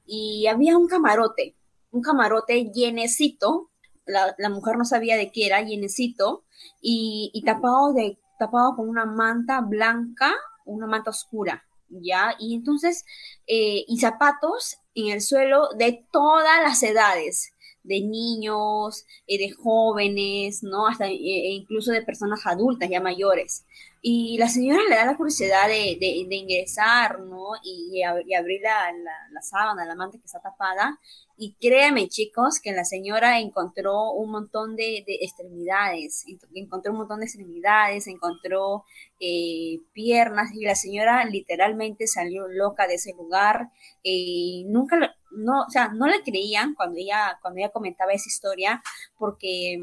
y 0.06 0.46
había 0.46 0.78
un 0.78 0.88
camarote, 0.88 1.54
un 1.90 2.00
camarote 2.00 2.70
llenecito. 2.72 3.70
La, 4.06 4.34
la 4.38 4.48
mujer 4.50 4.76
no 4.76 4.84
sabía 4.84 5.16
de 5.16 5.30
qué 5.32 5.46
era, 5.46 5.62
llenecito, 5.62 6.44
y, 6.80 7.30
y 7.34 7.42
tapado, 7.42 7.92
de, 7.92 8.18
tapado 8.38 8.76
con 8.76 8.88
una 8.88 9.06
manta 9.06 9.60
blanca, 9.60 10.32
una 10.64 10.86
manta 10.86 11.10
oscura 11.10 11.64
¿ya? 12.02 12.34
Y 12.38 12.54
entonces, 12.54 13.04
eh, 13.46 13.84
y 13.86 13.98
zapatos 13.98 14.78
en 14.94 15.12
el 15.12 15.20
suelo 15.20 15.68
de 15.76 16.04
todas 16.12 16.62
las 16.62 16.82
edades, 16.82 17.52
de 17.82 18.00
niños, 18.00 19.04
eh, 19.26 19.38
de 19.38 19.50
jóvenes, 19.50 20.62
¿no? 20.62 20.86
Hasta 20.86 21.06
eh, 21.06 21.50
incluso 21.52 21.92
de 21.92 22.02
personas 22.02 22.46
adultas 22.46 22.88
ya 22.88 23.00
mayores. 23.00 23.64
Y 24.06 24.36
la 24.36 24.50
señora 24.50 24.82
le 24.86 24.96
da 24.96 25.06
la 25.06 25.16
curiosidad 25.16 25.66
de, 25.66 25.96
de, 25.98 26.36
ingresar, 26.36 27.20
¿no? 27.20 27.52
Y, 27.62 28.02
abrir 28.02 28.60
la, 28.60 28.92
la, 29.32 29.40
sábana, 29.40 29.86
la 29.86 29.94
manta 29.94 30.18
que 30.18 30.26
está 30.26 30.42
tapada. 30.42 31.00
Y 31.38 31.54
créanme, 31.54 32.08
chicos, 32.08 32.60
que 32.60 32.72
la 32.72 32.84
señora 32.84 33.40
encontró 33.40 34.10
un 34.10 34.30
montón 34.30 34.76
de, 34.76 35.04
de 35.06 35.20
extremidades. 35.22 36.26
Encontró 36.54 36.92
un 36.92 36.98
montón 36.98 37.20
de 37.20 37.24
extremidades, 37.24 38.06
encontró 38.06 38.84
eh, 39.20 39.80
piernas. 39.94 40.52
Y 40.52 40.66
la 40.66 40.74
señora 40.74 41.24
literalmente 41.24 42.06
salió 42.06 42.46
loca 42.46 42.86
de 42.86 42.96
ese 42.96 43.14
lugar. 43.14 43.70
y 44.02 44.66
nunca, 44.68 45.16
no, 45.30 45.62
o 45.62 45.70
sea, 45.70 45.88
no 45.88 46.08
le 46.08 46.22
creían 46.22 46.74
cuando 46.74 46.98
ella, 46.98 47.38
cuando 47.40 47.60
ella 47.60 47.70
comentaba 47.70 48.12
esa 48.12 48.28
historia, 48.28 48.82
porque 49.16 49.78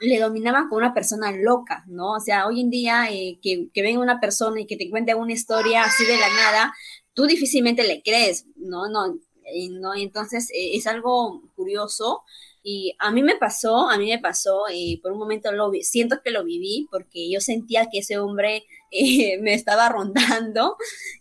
le 0.00 0.18
dominaban 0.18 0.68
con 0.68 0.78
una 0.78 0.94
persona 0.94 1.32
loca, 1.32 1.84
¿no? 1.86 2.12
O 2.12 2.20
sea, 2.20 2.46
hoy 2.46 2.60
en 2.60 2.70
día 2.70 3.06
eh, 3.10 3.38
que, 3.42 3.68
que 3.72 3.82
venga 3.82 4.00
una 4.00 4.20
persona 4.20 4.60
y 4.60 4.66
que 4.66 4.76
te 4.76 4.90
cuente 4.90 5.14
una 5.14 5.32
historia 5.32 5.84
así 5.84 6.04
de 6.04 6.16
la 6.18 6.28
nada, 6.28 6.74
tú 7.14 7.26
difícilmente 7.26 7.84
le 7.84 8.02
crees, 8.02 8.46
¿no? 8.56 8.88
No, 8.88 9.16
eh, 9.44 9.68
no 9.70 9.94
entonces 9.94 10.50
eh, 10.50 10.76
es 10.76 10.86
algo 10.86 11.42
curioso 11.54 12.22
y 12.62 12.96
a 12.98 13.10
mí 13.10 13.22
me 13.22 13.36
pasó, 13.36 13.90
a 13.90 13.98
mí 13.98 14.08
me 14.08 14.18
pasó, 14.18 14.62
por 15.02 15.12
un 15.12 15.18
momento 15.18 15.52
lo 15.52 15.70
vi, 15.70 15.82
siento 15.82 16.22
que 16.24 16.30
lo 16.30 16.44
viví 16.44 16.88
porque 16.90 17.30
yo 17.30 17.40
sentía 17.40 17.88
que 17.92 17.98
ese 17.98 18.18
hombre 18.18 18.64
me 19.40 19.54
estaba 19.54 19.88
rondando 19.90 20.76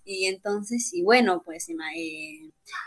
y 0.05 0.25
entonces, 0.25 0.93
y 0.93 1.03
bueno, 1.03 1.43
pues, 1.43 1.67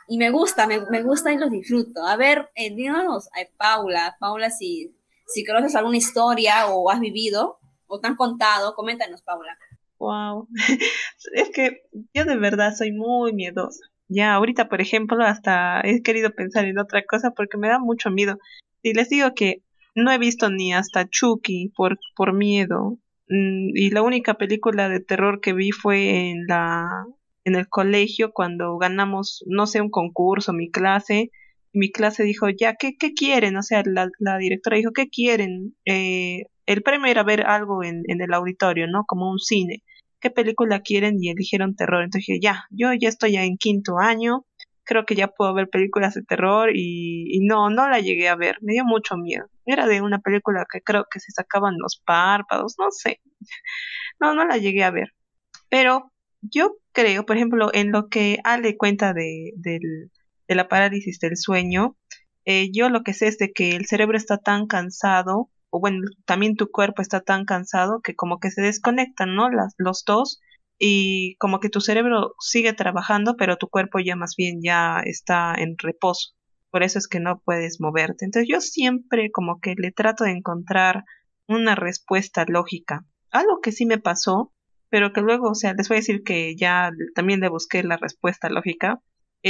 y 0.08 0.18
me 0.18 0.30
gusta, 0.30 0.66
me, 0.66 1.02
gusta 1.02 1.32
y 1.32 1.38
lo 1.38 1.48
disfruto. 1.48 2.06
A 2.06 2.16
ver, 2.16 2.48
eh, 2.54 2.74
díganos, 2.74 3.28
Paula, 3.56 4.16
Paula, 4.18 4.50
si, 4.50 4.95
si 5.26 5.44
conoces 5.44 5.74
alguna 5.74 5.96
historia 5.96 6.68
o 6.68 6.90
has 6.90 7.00
vivido 7.00 7.58
o 7.86 8.00
te 8.00 8.08
han 8.08 8.16
contado, 8.16 8.74
coméntanos, 8.74 9.22
Paula. 9.22 9.56
Wow, 9.98 10.48
es 11.34 11.50
que 11.50 11.82
yo 12.12 12.24
de 12.24 12.36
verdad 12.36 12.74
soy 12.74 12.92
muy 12.92 13.32
miedosa. 13.32 13.84
Ya 14.08 14.34
ahorita, 14.34 14.68
por 14.68 14.80
ejemplo, 14.80 15.24
hasta 15.24 15.80
he 15.82 16.02
querido 16.02 16.30
pensar 16.30 16.64
en 16.64 16.78
otra 16.78 17.04
cosa 17.04 17.32
porque 17.32 17.56
me 17.56 17.68
da 17.68 17.78
mucho 17.78 18.10
miedo. 18.10 18.38
Si 18.82 18.92
les 18.92 19.08
digo 19.08 19.34
que 19.34 19.62
no 19.94 20.12
he 20.12 20.18
visto 20.18 20.50
ni 20.50 20.74
hasta 20.74 21.08
Chucky 21.08 21.72
por, 21.74 21.98
por 22.14 22.32
miedo, 22.32 22.98
mm, 23.28 23.70
y 23.74 23.90
la 23.90 24.02
única 24.02 24.34
película 24.34 24.88
de 24.88 25.00
terror 25.00 25.40
que 25.40 25.54
vi 25.54 25.72
fue 25.72 26.30
en 26.30 26.46
la 26.46 27.06
en 27.46 27.54
el 27.54 27.68
colegio 27.68 28.32
cuando 28.32 28.76
ganamos, 28.76 29.44
no 29.46 29.68
sé, 29.68 29.80
un 29.80 29.88
concurso, 29.88 30.52
mi 30.52 30.68
clase, 30.68 31.30
mi 31.76 31.92
clase 31.92 32.24
dijo, 32.24 32.48
ya, 32.48 32.74
¿qué, 32.74 32.96
qué 32.98 33.12
quieren? 33.12 33.56
O 33.56 33.62
sea, 33.62 33.82
la, 33.84 34.38
directora 34.38 34.78
dijo, 34.78 34.92
¿qué 34.92 35.08
quieren? 35.08 35.76
Eh, 35.84 36.44
el 36.66 36.82
premio 36.82 37.10
era 37.10 37.22
ver 37.22 37.46
algo 37.46 37.84
en, 37.84 38.02
el 38.08 38.32
auditorio, 38.34 38.86
¿no? 38.88 39.04
Como 39.06 39.30
un 39.30 39.38
cine. 39.38 39.82
¿Qué 40.20 40.30
película 40.30 40.80
quieren? 40.80 41.18
Y 41.22 41.30
eligieron 41.30 41.76
terror. 41.76 42.02
Entonces 42.02 42.26
dije, 42.28 42.40
ya, 42.42 42.64
yo 42.70 42.92
ya 42.98 43.08
estoy 43.10 43.32
ya 43.32 43.44
en 43.44 43.58
quinto 43.58 43.98
año, 43.98 44.46
creo 44.84 45.04
que 45.04 45.14
ya 45.16 45.28
puedo 45.28 45.52
ver 45.54 45.68
películas 45.68 46.14
de 46.14 46.22
terror 46.22 46.70
y, 46.74 47.26
y 47.36 47.46
no, 47.46 47.68
no 47.70 47.88
la 47.90 48.00
llegué 48.00 48.28
a 48.28 48.36
ver, 48.36 48.56
me 48.62 48.72
dio 48.72 48.84
mucho 48.84 49.16
miedo. 49.18 49.46
Era 49.66 49.86
de 49.86 50.00
una 50.00 50.20
película 50.20 50.64
que 50.72 50.80
creo 50.80 51.04
que 51.10 51.20
se 51.20 51.32
sacaban 51.32 51.74
los 51.78 52.02
párpados, 52.06 52.76
no 52.78 52.90
sé. 52.90 53.20
No, 54.20 54.34
no 54.34 54.46
la 54.46 54.56
llegué 54.56 54.82
a 54.84 54.90
ver. 54.90 55.12
Pero 55.68 56.12
yo 56.40 56.76
creo, 56.92 57.26
por 57.26 57.36
ejemplo, 57.36 57.70
en 57.74 57.92
lo 57.92 58.08
que 58.08 58.38
Ale 58.44 58.76
cuenta 58.78 59.12
de, 59.12 59.52
del, 59.56 60.10
de 60.48 60.54
la 60.54 60.68
parálisis 60.68 61.18
del 61.20 61.36
sueño, 61.36 61.96
eh, 62.44 62.70
yo 62.72 62.88
lo 62.88 63.02
que 63.02 63.12
sé 63.12 63.26
es 63.26 63.38
de 63.38 63.52
que 63.52 63.70
el 63.76 63.86
cerebro 63.86 64.16
está 64.16 64.38
tan 64.38 64.66
cansado, 64.66 65.50
o 65.70 65.80
bueno, 65.80 66.00
también 66.24 66.56
tu 66.56 66.70
cuerpo 66.70 67.02
está 67.02 67.20
tan 67.20 67.44
cansado 67.44 68.00
que 68.02 68.14
como 68.14 68.38
que 68.38 68.50
se 68.50 68.62
desconectan, 68.62 69.34
¿no? 69.34 69.50
Las, 69.50 69.74
los 69.78 70.04
dos 70.04 70.40
y 70.78 71.36
como 71.36 71.60
que 71.60 71.70
tu 71.70 71.80
cerebro 71.80 72.34
sigue 72.38 72.72
trabajando, 72.72 73.36
pero 73.36 73.56
tu 73.56 73.68
cuerpo 73.68 73.98
ya 73.98 74.16
más 74.16 74.34
bien 74.36 74.60
ya 74.62 75.00
está 75.04 75.54
en 75.56 75.76
reposo. 75.78 76.34
Por 76.70 76.82
eso 76.82 76.98
es 76.98 77.08
que 77.08 77.20
no 77.20 77.40
puedes 77.44 77.80
moverte. 77.80 78.24
Entonces 78.24 78.48
yo 78.52 78.60
siempre 78.60 79.30
como 79.30 79.60
que 79.60 79.74
le 79.76 79.92
trato 79.92 80.24
de 80.24 80.32
encontrar 80.32 81.04
una 81.48 81.74
respuesta 81.74 82.44
lógica. 82.46 83.04
Algo 83.30 83.60
que 83.60 83.72
sí 83.72 83.86
me 83.86 83.98
pasó, 83.98 84.52
pero 84.88 85.12
que 85.12 85.20
luego, 85.20 85.50
o 85.50 85.54
sea, 85.54 85.74
les 85.74 85.88
voy 85.88 85.96
a 85.96 86.00
decir 86.00 86.22
que 86.22 86.56
ya 86.56 86.90
también 87.14 87.40
le 87.40 87.48
busqué 87.48 87.82
la 87.82 87.96
respuesta 87.96 88.48
lógica, 88.50 89.00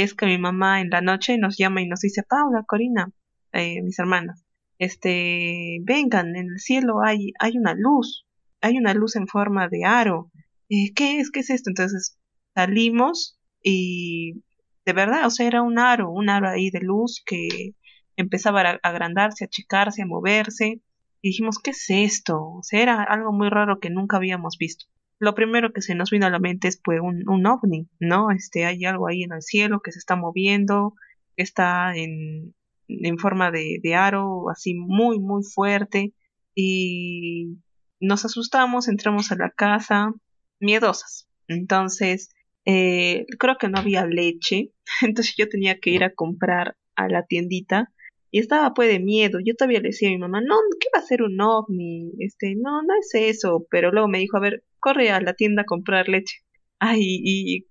es 0.03 0.13
que 0.13 0.27
mi 0.27 0.37
mamá 0.37 0.81
en 0.81 0.91
la 0.91 1.01
noche 1.01 1.39
nos 1.39 1.57
llama 1.57 1.81
y 1.81 1.87
nos 1.87 2.01
dice, 2.01 2.21
Paula, 2.21 2.63
Corina, 2.67 3.11
eh, 3.51 3.81
mis 3.81 3.97
hermanas, 3.97 4.45
este, 4.77 5.79
vengan, 5.81 6.35
en 6.35 6.51
el 6.51 6.59
cielo 6.59 7.01
hay, 7.03 7.33
hay 7.39 7.57
una 7.57 7.73
luz, 7.73 8.27
hay 8.61 8.77
una 8.77 8.93
luz 8.93 9.15
en 9.15 9.27
forma 9.27 9.67
de 9.69 9.85
aro. 9.85 10.31
Eh, 10.69 10.93
¿Qué 10.93 11.19
es? 11.19 11.31
¿Qué 11.31 11.39
es 11.39 11.49
esto? 11.49 11.71
Entonces 11.71 12.19
salimos 12.53 13.39
y 13.63 14.43
de 14.85 14.93
verdad, 14.93 15.25
o 15.25 15.31
sea, 15.31 15.47
era 15.47 15.63
un 15.63 15.79
aro, 15.79 16.11
un 16.11 16.29
aro 16.29 16.47
ahí 16.49 16.69
de 16.69 16.81
luz 16.81 17.23
que 17.25 17.73
empezaba 18.17 18.61
a 18.61 18.79
agrandarse, 18.83 19.45
a 19.45 19.47
achicarse, 19.47 20.03
a 20.03 20.05
moverse. 20.05 20.81
Y 21.23 21.29
dijimos, 21.29 21.57
¿qué 21.59 21.71
es 21.71 21.85
esto? 21.89 22.37
O 22.39 22.61
sea, 22.61 22.81
era 22.83 23.03
algo 23.03 23.33
muy 23.33 23.49
raro 23.49 23.79
que 23.79 23.89
nunca 23.89 24.17
habíamos 24.17 24.57
visto 24.59 24.85
lo 25.19 25.35
primero 25.35 25.73
que 25.73 25.81
se 25.81 25.95
nos 25.95 26.09
vino 26.11 26.25
a 26.27 26.29
la 26.29 26.39
mente 26.39 26.67
es 26.67 26.79
pues 26.83 26.99
un, 27.01 27.45
ovni, 27.45 27.87
¿no? 27.99 28.31
Este, 28.31 28.65
hay 28.65 28.85
algo 28.85 29.07
ahí 29.07 29.23
en 29.23 29.33
el 29.33 29.41
cielo 29.41 29.81
que 29.81 29.91
se 29.91 29.99
está 29.99 30.15
moviendo, 30.15 30.93
está 31.35 31.95
en, 31.95 32.53
en 32.87 33.17
forma 33.17 33.51
de, 33.51 33.79
de 33.81 33.95
aro, 33.95 34.49
así 34.49 34.75
muy, 34.75 35.19
muy 35.19 35.43
fuerte. 35.43 36.13
Y 36.55 37.57
nos 37.99 38.25
asustamos, 38.25 38.87
entramos 38.87 39.31
a 39.31 39.35
la 39.35 39.49
casa, 39.51 40.13
miedosas. 40.59 41.27
Entonces, 41.47 42.29
eh, 42.65 43.25
creo 43.39 43.57
que 43.57 43.69
no 43.69 43.79
había 43.79 44.05
leche, 44.05 44.71
entonces 45.01 45.35
yo 45.37 45.47
tenía 45.49 45.79
que 45.79 45.91
ir 45.91 46.03
a 46.03 46.13
comprar 46.13 46.75
a 46.95 47.07
la 47.07 47.25
tiendita 47.25 47.91
y 48.31 48.39
estaba 48.39 48.73
pues 48.73 48.89
de 48.89 48.99
miedo. 48.99 49.39
Yo 49.43 49.55
todavía 49.55 49.79
le 49.79 49.89
decía 49.89 50.09
a 50.09 50.11
mi 50.11 50.17
mamá, 50.17 50.41
no, 50.41 50.55
¿qué 50.79 50.89
va 50.93 50.99
a 50.99 51.05
ser 51.05 51.23
un 51.23 51.39
ovni? 51.39 52.11
Este, 52.19 52.55
no, 52.55 52.81
no 52.83 52.93
es 52.99 53.15
eso. 53.15 53.65
Pero 53.69 53.91
luego 53.91 54.07
me 54.07 54.19
dijo, 54.19 54.37
a 54.37 54.41
ver, 54.41 54.63
corre 54.79 55.11
a 55.11 55.21
la 55.21 55.33
tienda 55.33 55.63
a 55.63 55.65
comprar 55.65 56.09
leche. 56.09 56.37
Ay, 56.79 56.99
y 57.01 57.67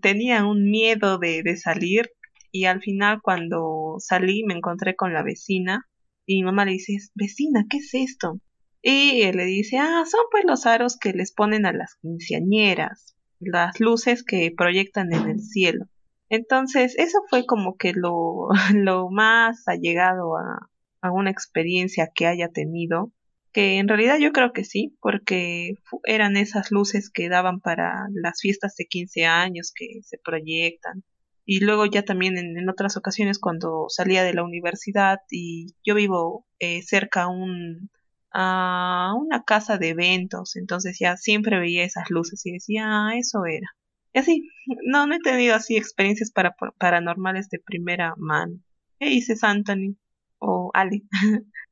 tenía 0.00 0.44
un 0.46 0.70
miedo 0.70 1.18
de, 1.18 1.42
de 1.42 1.56
salir 1.56 2.10
y 2.52 2.64
al 2.64 2.80
final 2.80 3.20
cuando 3.22 3.96
salí 3.98 4.44
me 4.44 4.54
encontré 4.54 4.96
con 4.96 5.12
la 5.12 5.22
vecina 5.22 5.86
y 6.26 6.36
mi 6.36 6.44
mamá 6.44 6.64
le 6.64 6.72
dice, 6.72 6.96
vecina, 7.14 7.64
¿qué 7.68 7.78
es 7.78 7.90
esto? 7.94 8.40
Y 8.82 9.22
él 9.22 9.36
le 9.36 9.44
dice, 9.44 9.78
ah, 9.78 10.04
son 10.06 10.20
pues 10.30 10.44
los 10.46 10.66
aros 10.66 10.96
que 10.98 11.12
les 11.12 11.32
ponen 11.32 11.66
a 11.66 11.72
las 11.72 11.96
quinceañeras, 11.96 13.16
las 13.40 13.78
luces 13.80 14.24
que 14.24 14.52
proyectan 14.56 15.12
en 15.12 15.28
el 15.28 15.40
cielo. 15.40 15.86
Entonces, 16.28 16.94
eso 16.96 17.18
fue 17.28 17.44
como 17.46 17.76
que 17.76 17.92
lo, 17.92 18.48
lo 18.74 19.10
más 19.10 19.66
allegado 19.66 20.36
a, 20.36 20.70
a 21.02 21.12
una 21.12 21.30
experiencia 21.30 22.10
que 22.14 22.26
haya 22.26 22.48
tenido, 22.48 23.12
que 23.52 23.78
en 23.78 23.88
realidad 23.88 24.18
yo 24.18 24.32
creo 24.32 24.52
que 24.52 24.64
sí, 24.64 24.96
porque 25.00 25.74
eran 26.04 26.36
esas 26.36 26.70
luces 26.70 27.10
que 27.10 27.28
daban 27.28 27.60
para 27.60 28.06
las 28.12 28.40
fiestas 28.40 28.76
de 28.76 28.86
15 28.86 29.26
años 29.26 29.72
que 29.74 30.00
se 30.02 30.18
proyectan. 30.18 31.04
Y 31.44 31.60
luego 31.60 31.86
ya 31.86 32.04
también 32.04 32.38
en, 32.38 32.68
otras 32.68 32.96
ocasiones 32.96 33.38
cuando 33.38 33.86
salía 33.88 34.22
de 34.22 34.34
la 34.34 34.44
universidad 34.44 35.18
y 35.30 35.74
yo 35.84 35.94
vivo 35.96 36.46
eh, 36.60 36.82
cerca 36.82 37.24
a 37.24 37.28
un, 37.28 37.90
a 38.32 39.14
una 39.18 39.42
casa 39.44 39.78
de 39.78 39.88
eventos, 39.90 40.56
entonces 40.56 40.98
ya 41.00 41.16
siempre 41.16 41.58
veía 41.58 41.84
esas 41.84 42.10
luces 42.10 42.44
y 42.46 42.52
decía, 42.52 42.84
ah, 42.86 43.12
eso 43.16 43.44
era. 43.46 43.66
Y 44.12 44.18
así, 44.18 44.48
no, 44.86 45.06
no 45.06 45.14
he 45.16 45.20
tenido 45.20 45.54
así 45.54 45.76
experiencias 45.76 46.30
para, 46.30 46.54
paranormales 46.78 47.48
de 47.48 47.58
primera 47.58 48.14
mano. 48.16 48.60
¿Qué 48.98 49.06
dices, 49.06 49.42
Anthony? 49.44 49.96
O 50.38 50.70
Ali. 50.74 51.08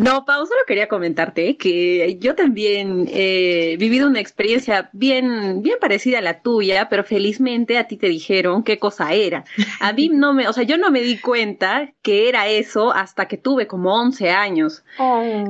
No, 0.00 0.24
Pau, 0.24 0.46
solo 0.46 0.60
quería 0.66 0.88
comentarte 0.88 1.58
que 1.58 2.16
yo 2.18 2.34
también 2.34 3.06
he 3.12 3.76
vivido 3.78 4.08
una 4.08 4.18
experiencia 4.18 4.88
bien, 4.94 5.60
bien 5.62 5.76
parecida 5.78 6.20
a 6.20 6.22
la 6.22 6.40
tuya, 6.40 6.88
pero 6.88 7.04
felizmente 7.04 7.76
a 7.76 7.86
ti 7.86 7.98
te 7.98 8.08
dijeron 8.08 8.62
qué 8.62 8.78
cosa 8.78 9.12
era. 9.12 9.44
A 9.78 9.92
mí 9.92 10.08
no 10.12 10.32
me, 10.32 10.48
o 10.48 10.54
sea, 10.54 10.62
yo 10.62 10.78
no 10.78 10.90
me 10.90 11.02
di 11.02 11.18
cuenta 11.18 11.92
que 12.00 12.30
era 12.30 12.48
eso 12.48 12.94
hasta 12.94 13.28
que 13.28 13.36
tuve 13.36 13.66
como 13.66 13.94
11 13.94 14.30
años. 14.30 14.84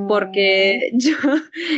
Porque 0.09 0.91
oh. 0.91 0.97
yo, 0.97 1.15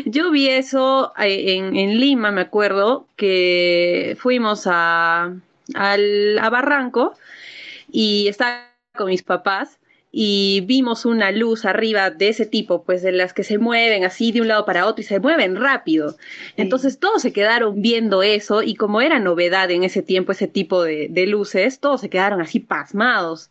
yo 0.05 0.31
vi 0.31 0.49
eso 0.49 1.13
eh, 1.19 1.53
en, 1.55 1.75
en 1.75 1.99
Lima, 1.99 2.31
me 2.31 2.41
acuerdo, 2.41 3.07
que 3.15 4.17
fuimos 4.19 4.63
a, 4.65 5.31
al, 5.75 6.39
a 6.39 6.49
Barranco 6.49 7.13
y 7.91 8.27
estaba 8.29 8.73
con 8.95 9.09
mis 9.09 9.21
papás 9.21 9.77
y 10.15 10.61
vimos 10.67 11.05
una 11.05 11.31
luz 11.31 11.65
arriba 11.65 12.11
de 12.11 12.29
ese 12.29 12.45
tipo, 12.45 12.83
pues 12.83 13.01
de 13.01 13.11
las 13.11 13.33
que 13.33 13.43
se 13.43 13.57
mueven 13.57 14.05
así 14.05 14.31
de 14.31 14.41
un 14.41 14.47
lado 14.47 14.63
para 14.63 14.85
otro 14.85 15.01
y 15.01 15.05
se 15.05 15.19
mueven 15.19 15.55
rápido. 15.55 16.15
Entonces 16.55 16.99
todos 16.99 17.23
se 17.23 17.33
quedaron 17.33 17.81
viendo 17.81 18.21
eso 18.21 18.61
y 18.61 18.75
como 18.75 19.01
era 19.01 19.17
novedad 19.17 19.71
en 19.71 19.83
ese 19.83 20.03
tiempo 20.03 20.31
ese 20.31 20.47
tipo 20.47 20.83
de, 20.83 21.07
de 21.09 21.25
luces, 21.25 21.79
todos 21.79 21.99
se 22.01 22.11
quedaron 22.11 22.41
así 22.41 22.59
pasmados 22.59 23.49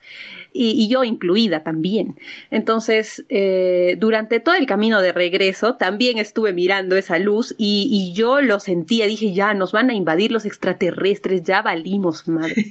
y, 0.53 0.89
yo 0.89 1.05
incluida 1.05 1.63
también. 1.63 2.19
Entonces, 2.51 3.25
eh, 3.29 3.97
durante 3.99 4.41
todo 4.41 4.55
el 4.55 4.67
camino 4.67 5.01
de 5.01 5.13
regreso, 5.13 5.77
también 5.77 6.19
estuve 6.19 6.53
mirando 6.53 6.97
esa 6.97 7.19
luz 7.19 7.55
y, 7.59 7.89
y, 7.91 8.13
yo 8.13 8.41
lo 8.41 8.61
sentía, 8.61 9.07
dije, 9.07 9.33
ya 9.33 9.55
nos 9.55 9.73
van 9.73 9.91
a 9.91 9.95
invadir 9.95 10.33
los 10.33 10.45
extraterrestres, 10.45 11.43
ya 11.43 11.63
valimos, 11.63 12.29
madre. 12.29 12.67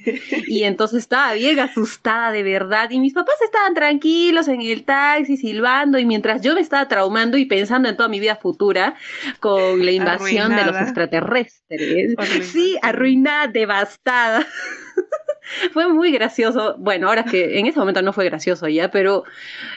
y 0.48 0.64
entonces 0.64 1.00
estaba 1.00 1.34
bien 1.34 1.60
asustada 1.60 2.32
de 2.32 2.44
verdad 2.44 2.90
y 2.92 3.00
mis 3.00 3.14
papás 3.14 3.36
estaban 3.44 3.74
tranquilos 3.74 4.48
en 4.48 4.62
el 4.62 4.84
taxi, 4.84 5.38
silbando 5.38 5.98
y 5.98 6.06
mientras 6.06 6.42
yo 6.42 6.54
me 6.54 6.62
estaba 6.62 6.88
traumando 6.88 7.38
y 7.38 7.46
pensando 7.46 7.90
en 7.90 7.98
toda 7.98 8.10
mi 8.10 8.20
vida 8.20 8.36
futura 8.36 8.96
con 9.40 9.84
la 9.86 9.92
invasión 9.92 10.56
de 10.56 10.66
los 10.66 10.76
extraterrestres. 10.76 12.16
Sí, 12.52 12.78
arruinada, 12.82 13.48
devastada. 13.48 14.46
fue 15.74 15.88
muy 15.88 16.12
gracioso. 16.12 16.76
Bueno, 16.78 17.08
ahora 17.08 17.24
que 17.24 17.60
en 17.60 17.66
ese 17.68 17.80
momento 17.80 18.02
no 18.02 18.14
fue 18.14 18.26
gracioso 18.26 18.68
ya, 18.68 18.92
pero 18.92 19.24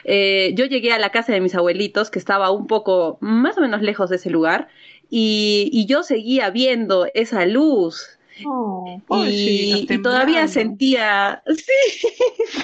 eh, 0.03 0.53
yo 0.55 0.65
llegué 0.65 0.93
a 0.93 0.99
la 0.99 1.09
casa 1.09 1.33
de 1.33 1.41
mis 1.41 1.55
abuelitos, 1.55 2.09
que 2.09 2.19
estaba 2.19 2.51
un 2.51 2.67
poco 2.67 3.17
más 3.21 3.57
o 3.57 3.61
menos 3.61 3.81
lejos 3.81 4.09
de 4.09 4.17
ese 4.17 4.29
lugar, 4.29 4.67
y, 5.09 5.85
yo 5.87 6.03
seguía 6.03 6.49
viendo 6.49 7.07
esa 7.13 7.45
luz. 7.45 8.17
Oh, 8.45 9.01
y, 9.25 9.85
y, 9.89 10.01
todavía 10.01 10.47
sentía, 10.47 11.41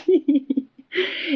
sí, 0.06 0.61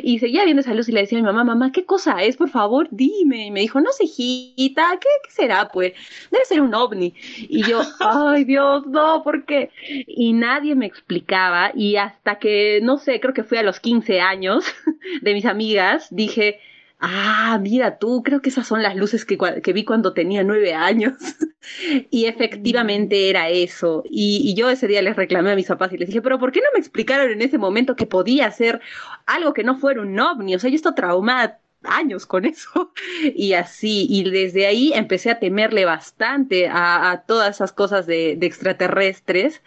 y 0.03 0.19
seguía 0.19 0.43
viendo 0.43 0.61
esa 0.61 0.73
luz 0.73 0.89
y 0.89 0.91
le 0.91 1.01
decía 1.01 1.17
a 1.17 1.21
mi 1.21 1.25
mamá, 1.25 1.43
mamá, 1.43 1.71
¿qué 1.71 1.85
cosa 1.85 2.23
es? 2.23 2.37
Por 2.37 2.49
favor, 2.49 2.87
dime. 2.91 3.47
Y 3.47 3.51
me 3.51 3.61
dijo, 3.61 3.79
no 3.79 3.91
sé, 3.91 4.05
hijita, 4.05 4.97
¿qué, 4.99 5.07
¿qué, 5.23 5.31
será? 5.31 5.69
Pues 5.69 5.93
debe 6.31 6.45
ser 6.45 6.61
un 6.61 6.73
ovni. 6.73 7.13
Y 7.37 7.63
yo, 7.63 7.81
ay 7.99 8.43
Dios, 8.43 8.85
no, 8.87 9.23
¿por 9.23 9.45
qué? 9.45 9.71
Y 10.07 10.33
nadie 10.33 10.75
me 10.75 10.85
explicaba 10.85 11.71
y 11.73 11.95
hasta 11.95 12.39
que, 12.39 12.79
no 12.83 12.97
sé, 12.97 13.19
creo 13.19 13.33
que 13.33 13.43
fui 13.43 13.57
a 13.57 13.63
los 13.63 13.79
15 13.79 14.19
años 14.19 14.65
de 15.21 15.33
mis 15.33 15.45
amigas, 15.45 16.07
dije, 16.11 16.59
ah, 17.05 17.59
mira 17.61 17.97
tú, 17.99 18.23
creo 18.23 18.41
que 18.41 18.49
esas 18.49 18.67
son 18.67 18.81
las 18.81 18.95
luces 18.95 19.25
que, 19.25 19.37
que 19.37 19.73
vi 19.73 19.85
cuando 19.85 20.13
tenía 20.13 20.43
nueve 20.43 20.73
años. 20.73 21.13
y 22.09 22.25
efectivamente 22.25 23.29
era 23.29 23.49
eso. 23.49 24.03
Y, 24.09 24.53
yo 24.55 24.69
ese 24.69 24.87
día 24.87 25.01
les 25.01 25.15
reclamé 25.15 25.51
a 25.51 25.55
mis 25.55 25.67
papás 25.67 25.93
y 25.93 25.97
les 25.97 26.07
dije, 26.07 26.21
pero 26.21 26.39
¿por 26.39 26.51
qué 26.51 26.61
no 26.61 26.67
me 26.73 26.79
explicaron 26.79 27.31
en 27.31 27.41
ese 27.41 27.57
momento 27.57 27.95
que 27.95 28.05
podía 28.05 28.49
ser 28.51 28.81
algo 29.25 29.53
que 29.53 29.63
no 29.63 29.77
fuera 29.77 30.01
un 30.01 30.19
ovni? 30.19 30.55
O 30.55 30.59
sea, 30.59 30.69
yo 30.69 30.75
estoy 30.75 30.95
traumada 30.95 31.59
años 31.87 32.25
con 32.25 32.45
eso. 32.45 32.91
Y 33.35 33.53
así 33.53 34.07
y 34.09 34.29
desde 34.29 34.67
ahí 34.67 34.91
empecé 34.93 35.31
a 35.31 35.39
temerle 35.39 35.85
bastante 35.85 36.67
a, 36.67 37.23
todas 37.27 37.55
esas 37.55 37.71
cosas 37.71 38.05
de, 38.05 38.31
extraterrestres. 38.41 39.61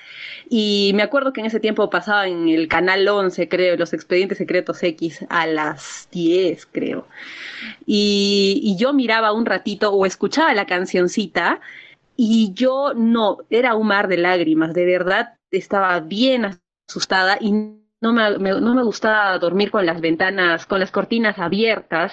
Y 0.49 0.93
me 0.95 1.03
acuerdo 1.03 1.33
que 1.33 1.41
en 1.41 1.47
ese 1.47 1.61
tiempo 1.61 1.91
pasaba 1.91 2.27
en 2.29 2.49
el 2.49 2.69
canal 2.69 3.07
11 3.07 3.49
creo 3.49 3.77
los 3.77 3.93
expedientes 3.93 4.39
secretos 4.39 4.83
X 4.83 5.25
a 5.29 5.47
las 5.47 6.09
10 6.13 6.67
creo. 6.67 7.07
Y, 7.87 8.61
y 8.63 8.77
yo 8.77 8.93
miraba 8.93 9.33
un 9.33 9.47
ratito 9.47 9.91
o 9.93 10.07
escuchaba 10.07 10.55
la 10.55 10.67
cancioncita 10.67 11.61
y 12.17 12.53
yo 12.55 12.95
no, 12.95 13.39
era 13.49 13.77
un 13.77 13.87
mar 13.87 14.09
de 14.09 14.17
lágrimas, 14.17 14.75
de 14.75 14.85
verdad 14.85 15.39
estaba 15.53 16.01
bien 16.01 16.61
asustada 16.89 17.39
y 17.41 17.79
no 18.01 18.13
me, 18.13 18.39
no 18.39 18.75
me 18.75 18.83
gustaba 18.83 19.39
dormir 19.39 19.71
con 19.71 19.85
las 19.85 20.01
ventanas, 20.01 20.67
con 20.67 20.81
las 20.81 20.91
cortinas 20.91 21.39
abiertas, 21.39 22.13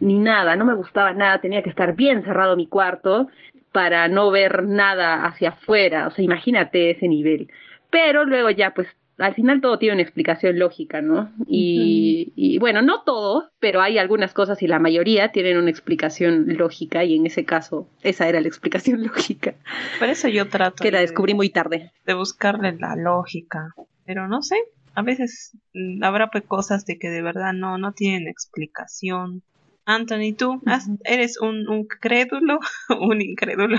ni 0.00 0.18
nada, 0.18 0.56
no 0.56 0.64
me 0.64 0.74
gustaba 0.74 1.12
nada, 1.12 1.40
tenía 1.40 1.62
que 1.62 1.70
estar 1.70 1.94
bien 1.94 2.24
cerrado 2.24 2.56
mi 2.56 2.66
cuarto 2.66 3.28
para 3.72 4.08
no 4.08 4.30
ver 4.30 4.64
nada 4.64 5.24
hacia 5.24 5.50
afuera, 5.50 6.08
o 6.08 6.10
sea, 6.10 6.24
imagínate 6.24 6.90
ese 6.90 7.06
nivel. 7.06 7.48
Pero 7.90 8.24
luego 8.24 8.50
ya, 8.50 8.72
pues, 8.74 8.88
al 9.18 9.34
final 9.34 9.60
todo 9.60 9.78
tiene 9.78 9.94
una 9.94 10.02
explicación 10.02 10.58
lógica, 10.58 11.02
¿no? 11.02 11.30
Y, 11.46 12.32
y, 12.36 12.58
bueno, 12.58 12.82
no 12.82 13.02
todo, 13.02 13.50
pero 13.60 13.82
hay 13.82 13.98
algunas 13.98 14.32
cosas 14.32 14.62
y 14.62 14.66
la 14.66 14.78
mayoría 14.78 15.30
tienen 15.30 15.58
una 15.58 15.70
explicación 15.70 16.46
lógica 16.56 17.04
y 17.04 17.16
en 17.16 17.26
ese 17.26 17.44
caso 17.44 17.86
esa 18.02 18.28
era 18.28 18.40
la 18.40 18.48
explicación 18.48 19.02
lógica. 19.06 19.54
Por 19.98 20.08
eso 20.08 20.28
yo 20.28 20.48
trato. 20.48 20.82
Que 20.82 20.90
la 20.90 21.00
descubrí 21.00 21.34
muy 21.34 21.50
tarde. 21.50 21.92
De 22.06 22.14
buscarle 22.14 22.72
la 22.78 22.96
lógica, 22.96 23.74
pero 24.06 24.26
no 24.26 24.42
sé, 24.42 24.56
a 24.94 25.02
veces 25.02 25.56
mm, 25.74 26.02
habrá 26.02 26.30
pues 26.30 26.44
cosas 26.44 26.84
de 26.86 26.98
que 26.98 27.10
de 27.10 27.22
verdad 27.22 27.52
no, 27.52 27.78
no 27.78 27.92
tienen 27.92 28.28
explicación. 28.28 29.42
Anthony, 29.84 30.34
¿tú 30.36 30.60
eres 31.04 31.40
un, 31.40 31.68
un 31.68 31.86
crédulo 31.86 32.60
un 33.00 33.20
incrédulo? 33.20 33.78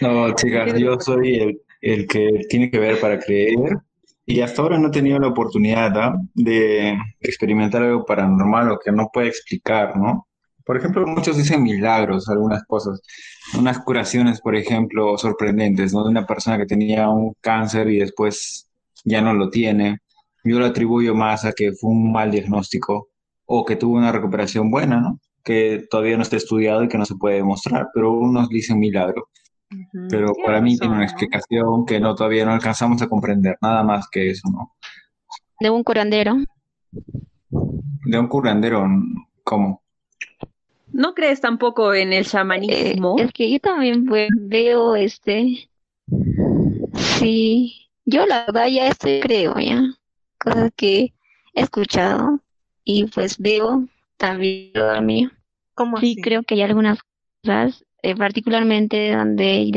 no, 0.00 0.34
chicas, 0.34 0.78
yo 0.78 0.98
soy 1.00 1.34
el, 1.36 1.62
el, 1.80 2.06
que 2.06 2.46
tiene 2.48 2.70
que 2.70 2.78
ver 2.78 3.00
para 3.00 3.18
creer. 3.18 3.78
Y 4.26 4.42
hasta 4.42 4.62
ahora 4.62 4.78
no 4.78 4.88
he 4.88 4.92
tenido 4.92 5.18
la 5.18 5.28
oportunidad 5.28 5.96
¿ah? 5.98 6.14
de 6.34 6.96
experimentar 7.20 7.82
algo 7.82 8.04
paranormal 8.04 8.70
o 8.70 8.78
que 8.78 8.92
no 8.92 9.10
puede 9.12 9.28
explicar, 9.28 9.96
¿no? 9.96 10.28
Por 10.64 10.76
ejemplo, 10.76 11.04
muchos 11.04 11.36
dicen 11.36 11.64
milagros, 11.64 12.28
algunas 12.28 12.62
cosas, 12.64 13.02
unas 13.58 13.80
curaciones, 13.80 14.40
por 14.40 14.54
ejemplo, 14.54 15.18
sorprendentes, 15.18 15.92
¿no? 15.92 16.04
De 16.04 16.10
una 16.10 16.26
persona 16.26 16.58
que 16.58 16.66
tenía 16.66 17.08
un 17.08 17.34
cáncer 17.40 17.88
y 17.88 17.98
después 17.98 18.69
ya 19.04 19.20
no 19.20 19.34
lo 19.34 19.50
tiene. 19.50 19.98
Yo 20.44 20.58
lo 20.58 20.66
atribuyo 20.66 21.14
más 21.14 21.44
a 21.44 21.52
que 21.52 21.72
fue 21.72 21.90
un 21.90 22.12
mal 22.12 22.30
diagnóstico 22.30 23.08
o 23.46 23.64
que 23.64 23.76
tuvo 23.76 23.96
una 23.96 24.12
recuperación 24.12 24.70
buena, 24.70 25.00
¿no? 25.00 25.20
Que 25.42 25.86
todavía 25.90 26.16
no 26.16 26.22
está 26.22 26.36
estudiado 26.36 26.84
y 26.84 26.88
que 26.88 26.98
no 26.98 27.04
se 27.04 27.16
puede 27.16 27.36
demostrar, 27.36 27.88
pero 27.94 28.12
unos 28.12 28.48
dicen 28.48 28.78
milagro. 28.78 29.28
Pero 30.08 30.32
para 30.44 30.60
mí 30.60 30.76
tiene 30.76 30.94
una 30.94 31.04
explicación 31.04 31.86
que 31.86 32.00
no 32.00 32.14
todavía 32.14 32.44
no 32.44 32.52
alcanzamos 32.52 33.00
a 33.02 33.08
comprender, 33.08 33.56
nada 33.62 33.84
más 33.84 34.08
que 34.10 34.30
eso, 34.30 34.48
¿no? 34.50 34.74
De 35.60 35.70
un 35.70 35.84
curandero. 35.84 36.36
De 37.50 38.18
un 38.18 38.26
curandero, 38.26 38.86
¿cómo? 39.44 39.82
¿No 40.92 41.14
crees 41.14 41.40
tampoco 41.40 41.94
en 41.94 42.12
el 42.12 42.26
chamanismo? 42.26 43.16
Eh, 43.18 43.24
es 43.24 43.32
que 43.32 43.50
yo 43.50 43.60
también 43.60 44.06
pues, 44.06 44.28
veo 44.34 44.96
este. 44.96 45.70
Sí, 46.94 47.89
yo 48.10 48.26
la 48.26 48.44
verdad 48.44 48.66
ya 48.68 48.88
estoy, 48.88 49.20
creo, 49.20 49.58
ya. 49.58 49.82
Cosas 50.38 50.70
que 50.76 51.14
he 51.54 51.60
escuchado 51.62 52.40
y 52.84 53.06
pues 53.06 53.38
veo 53.38 53.86
también 54.16 54.72
lo 54.74 55.00
mío. 55.02 55.30
¿Cómo 55.74 55.98
sí, 55.98 56.16
creo 56.16 56.42
que 56.42 56.54
hay 56.54 56.62
algunas 56.62 56.98
cosas, 57.42 57.84
eh, 58.02 58.16
particularmente 58.16 59.12
donde 59.14 59.70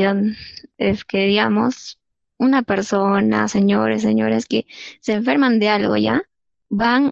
es 0.78 1.06
que, 1.06 1.26
digamos, 1.26 2.00
una 2.38 2.64
persona, 2.64 3.48
señores, 3.48 4.02
señores, 4.02 4.46
que 4.46 4.66
se 5.00 5.14
enferman 5.14 5.60
de 5.60 5.70
algo 5.70 5.96
ya, 5.96 6.24
van 6.70 7.12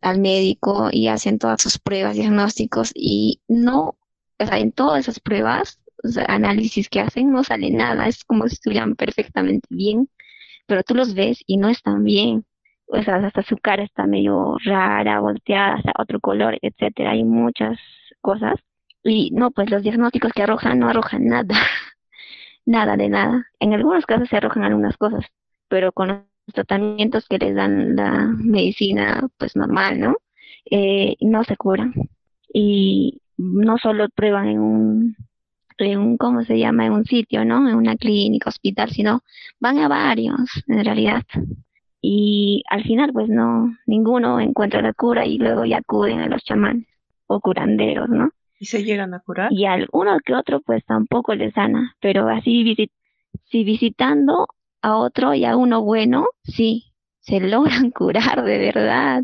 al 0.00 0.20
médico 0.20 0.88
y 0.92 1.08
hacen 1.08 1.38
todas 1.38 1.60
sus 1.60 1.78
pruebas, 1.78 2.14
diagnósticos 2.14 2.92
y 2.94 3.40
no, 3.48 3.96
o 4.38 4.46
sea, 4.46 4.58
en 4.58 4.72
todas 4.72 5.00
esas 5.00 5.20
pruebas, 5.20 5.80
o 6.02 6.08
sea, 6.08 6.24
análisis 6.28 6.88
que 6.88 7.00
hacen, 7.00 7.32
no 7.32 7.44
sale 7.44 7.70
nada, 7.70 8.06
es 8.06 8.24
como 8.24 8.48
si 8.48 8.54
estuvieran 8.54 8.94
perfectamente 8.94 9.66
bien, 9.68 10.08
pero 10.70 10.84
tú 10.84 10.94
los 10.94 11.14
ves 11.14 11.42
y 11.48 11.56
no 11.56 11.68
están 11.68 12.04
bien, 12.04 12.44
o 12.86 13.02
sea, 13.02 13.16
hasta 13.16 13.42
su 13.42 13.56
cara 13.56 13.82
está 13.82 14.06
medio 14.06 14.56
rara, 14.64 15.18
volteada, 15.18 15.74
hasta 15.74 15.92
otro 15.98 16.20
color, 16.20 16.58
etcétera, 16.62 17.10
hay 17.10 17.24
muchas 17.24 17.76
cosas 18.20 18.54
y 19.02 19.32
no, 19.32 19.50
pues 19.50 19.68
los 19.68 19.82
diagnósticos 19.82 20.32
que 20.32 20.44
arrojan 20.44 20.78
no 20.78 20.88
arrojan 20.88 21.26
nada, 21.26 21.56
nada 22.66 22.96
de 22.96 23.08
nada. 23.08 23.46
En 23.58 23.74
algunos 23.74 24.06
casos 24.06 24.28
se 24.28 24.36
arrojan 24.36 24.62
algunas 24.62 24.96
cosas, 24.96 25.24
pero 25.66 25.90
con 25.90 26.28
tratamientos 26.54 27.26
que 27.26 27.38
les 27.38 27.56
dan 27.56 27.96
la 27.96 28.28
medicina 28.38 29.28
pues 29.38 29.56
normal, 29.56 29.98
¿no? 29.98 30.18
Eh, 30.70 31.16
no 31.20 31.42
se 31.42 31.56
curan. 31.56 31.94
Y 32.52 33.22
no 33.36 33.76
solo 33.78 34.08
prueban 34.10 34.46
en 34.46 34.60
un, 34.60 35.16
en 35.84 35.98
un, 35.98 36.16
¿cómo 36.16 36.42
se 36.44 36.58
llama? 36.58 36.86
En 36.86 36.92
un 36.92 37.04
sitio, 37.04 37.44
¿no? 37.44 37.68
En 37.68 37.74
una 37.74 37.96
clínica, 37.96 38.50
hospital, 38.50 38.90
sino 38.90 39.22
van 39.58 39.78
a 39.78 39.88
varios, 39.88 40.40
en 40.66 40.84
realidad. 40.84 41.22
Y 42.00 42.62
al 42.70 42.82
final, 42.82 43.12
pues 43.12 43.28
no, 43.28 43.76
ninguno 43.86 44.40
encuentra 44.40 44.80
la 44.82 44.92
cura 44.92 45.26
y 45.26 45.38
luego 45.38 45.64
ya 45.64 45.78
acuden 45.78 46.20
a 46.20 46.28
los 46.28 46.42
chamanes 46.44 46.86
o 47.26 47.40
curanderos, 47.40 48.08
¿no? 48.08 48.30
¿Y 48.58 48.66
se 48.66 48.84
llegan 48.84 49.14
a 49.14 49.20
curar? 49.20 49.52
Y 49.52 49.64
alguno 49.64 50.18
que 50.24 50.34
otro, 50.34 50.60
pues 50.60 50.84
tampoco 50.84 51.34
les 51.34 51.54
sana, 51.54 51.94
pero 52.00 52.28
así 52.28 52.76
si 53.44 53.64
visitando 53.64 54.48
a 54.82 54.96
otro 54.96 55.34
y 55.34 55.44
a 55.44 55.56
uno 55.56 55.82
bueno, 55.82 56.26
sí, 56.42 56.89
se 57.20 57.40
logran 57.40 57.90
curar 57.92 58.44
de 58.44 58.58
verdad. 58.58 59.22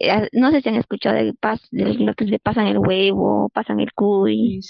Eh, 0.00 0.28
no 0.32 0.50
sé 0.50 0.60
si 0.60 0.68
han 0.68 0.76
escuchado 0.76 1.16
de, 1.16 1.34
lo 1.70 2.14
que 2.14 2.24
le 2.24 2.38
pasan 2.38 2.66
el 2.66 2.78
huevo, 2.78 3.50
pasan 3.50 3.80
el 3.80 3.92
cuy 3.92 4.60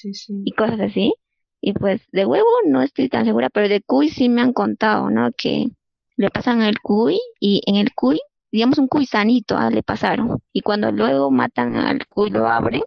y 0.45 0.53
cosas 0.53 0.81
así. 0.81 1.15
Y 1.61 1.73
pues 1.73 2.03
de 2.13 2.27
huevo 2.27 2.49
no 2.67 2.83
estoy 2.83 3.09
tan 3.09 3.25
segura, 3.25 3.49
pero 3.51 3.69
de 3.69 3.83
cuy 3.83 4.11
sí 4.11 4.29
me 4.29 4.43
han 4.43 4.53
contado, 4.53 5.11
¿no? 5.11 5.31
Que 5.37 5.69
le 6.17 6.31
pasan 6.31 6.63
el 6.63 6.81
cuy 6.81 7.19
y 7.41 7.63
en 7.67 7.77
el 7.77 7.95
cuy, 7.95 8.21
digamos 8.53 8.79
un 8.79 8.89
cuy 8.89 9.07
sanito, 9.07 9.57
ah, 9.57 9.71
le 9.71 9.83
pasaron. 9.83 10.41
Y 10.53 10.61
cuando 10.63 10.93
luego 10.93 11.31
matan 11.31 11.77
al 11.77 12.07
cuy, 12.07 12.31
lo 12.31 12.47
abren, 12.49 12.83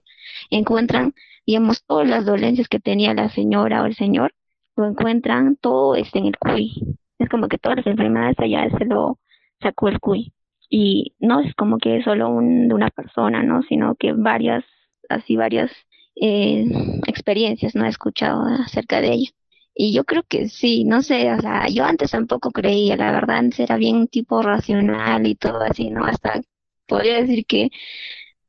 encuentran, 0.52 1.14
digamos, 1.46 1.84
todas 1.86 2.08
las 2.08 2.26
dolencias 2.26 2.68
que 2.70 2.80
tenía 2.80 3.14
la 3.14 3.30
señora 3.30 3.84
o 3.84 3.86
el 3.86 3.96
señor, 3.96 4.34
lo 4.76 4.88
encuentran 4.88 5.56
todo 5.58 5.96
este 5.96 6.20
en 6.20 6.28
el 6.28 6.38
cuy. 6.38 6.98
Es 7.20 7.30
como 7.30 7.48
que 7.48 7.58
todas 7.58 7.78
las 7.78 7.88
enfermedades 7.88 8.40
allá 8.40 8.70
se 8.78 8.86
lo 8.86 9.20
sacó 9.62 9.90
el 9.90 10.00
cuy. 10.00 10.34
Y 10.70 11.14
no 11.20 11.40
es 11.42 11.54
como 11.56 11.78
que 11.78 12.04
solo 12.04 12.30
un, 12.30 12.68
de 12.68 12.74
una 12.76 12.90
persona, 12.90 13.44
¿no? 13.44 13.64
Sino 13.64 13.96
que 13.96 14.14
varias, 14.14 14.66
así 15.10 15.36
varias 15.38 15.72
eh, 16.16 16.66
experiencias, 17.08 17.76
¿no? 17.76 17.86
He 17.86 17.90
escuchado 17.90 18.44
acerca 18.66 19.02
de 19.02 19.14
ello. 19.14 19.32
Y 19.76 19.94
yo 19.94 20.06
creo 20.06 20.24
que 20.28 20.50
sí, 20.50 20.84
no 20.86 21.04
sé, 21.04 21.32
o 21.34 21.40
sea, 21.40 21.68
yo 21.70 21.86
antes 21.86 22.12
tampoco 22.12 22.52
creía, 22.52 22.96
la 22.98 23.12
verdad, 23.12 23.38
antes 23.38 23.60
era 23.60 23.78
bien 23.78 24.08
tipo 24.08 24.42
racional 24.42 25.28
y 25.28 25.36
todo 25.36 25.62
así, 25.62 25.90
¿no? 25.92 26.04
Hasta 26.06 26.42
podría 26.88 27.22
decir 27.22 27.46
que 27.46 27.70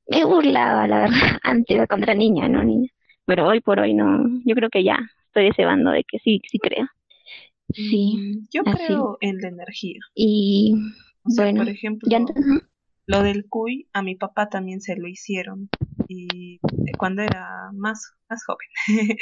me 0.09 0.25
burlaba, 0.25 0.87
la 0.89 1.01
verdad, 1.01 1.11
antes 1.43 1.87
contra 1.89 2.15
niña, 2.15 2.49
¿no? 2.49 2.65
Niña. 2.65 2.91
Pero 3.27 3.47
hoy 3.47 3.61
por 3.61 3.81
hoy 3.81 3.95
no, 3.95 4.25
yo 4.45 4.55
creo 4.55 4.71
que 4.71 4.85
ya 4.85 4.99
estoy 5.27 5.49
ese 5.49 5.65
bando 5.65 5.91
de 5.91 6.05
que 6.05 6.19
sí, 6.21 6.41
sí 6.51 6.59
creo. 6.59 6.87
Sí. 7.73 8.17
Mm, 8.17 8.47
yo 8.53 8.63
creo 8.65 9.19
en 9.21 9.39
la 9.39 9.49
energía. 9.49 10.01
Y 10.15 10.75
bueno, 11.25 11.65
por 11.65 11.69
ejemplo, 11.69 12.09
lo 13.09 13.23
del 13.23 13.49
cuy 13.49 13.89
a 13.95 14.03
mi 14.03 14.17
papá 14.17 14.51
también 14.51 14.83
se 14.83 14.95
lo 14.97 15.09
hicieron 15.09 15.71
y 16.09 16.57
eh, 16.57 16.93
cuando 16.99 17.23
era 17.23 17.71
más 17.73 18.13
más 18.29 18.45
joven. 18.45 18.69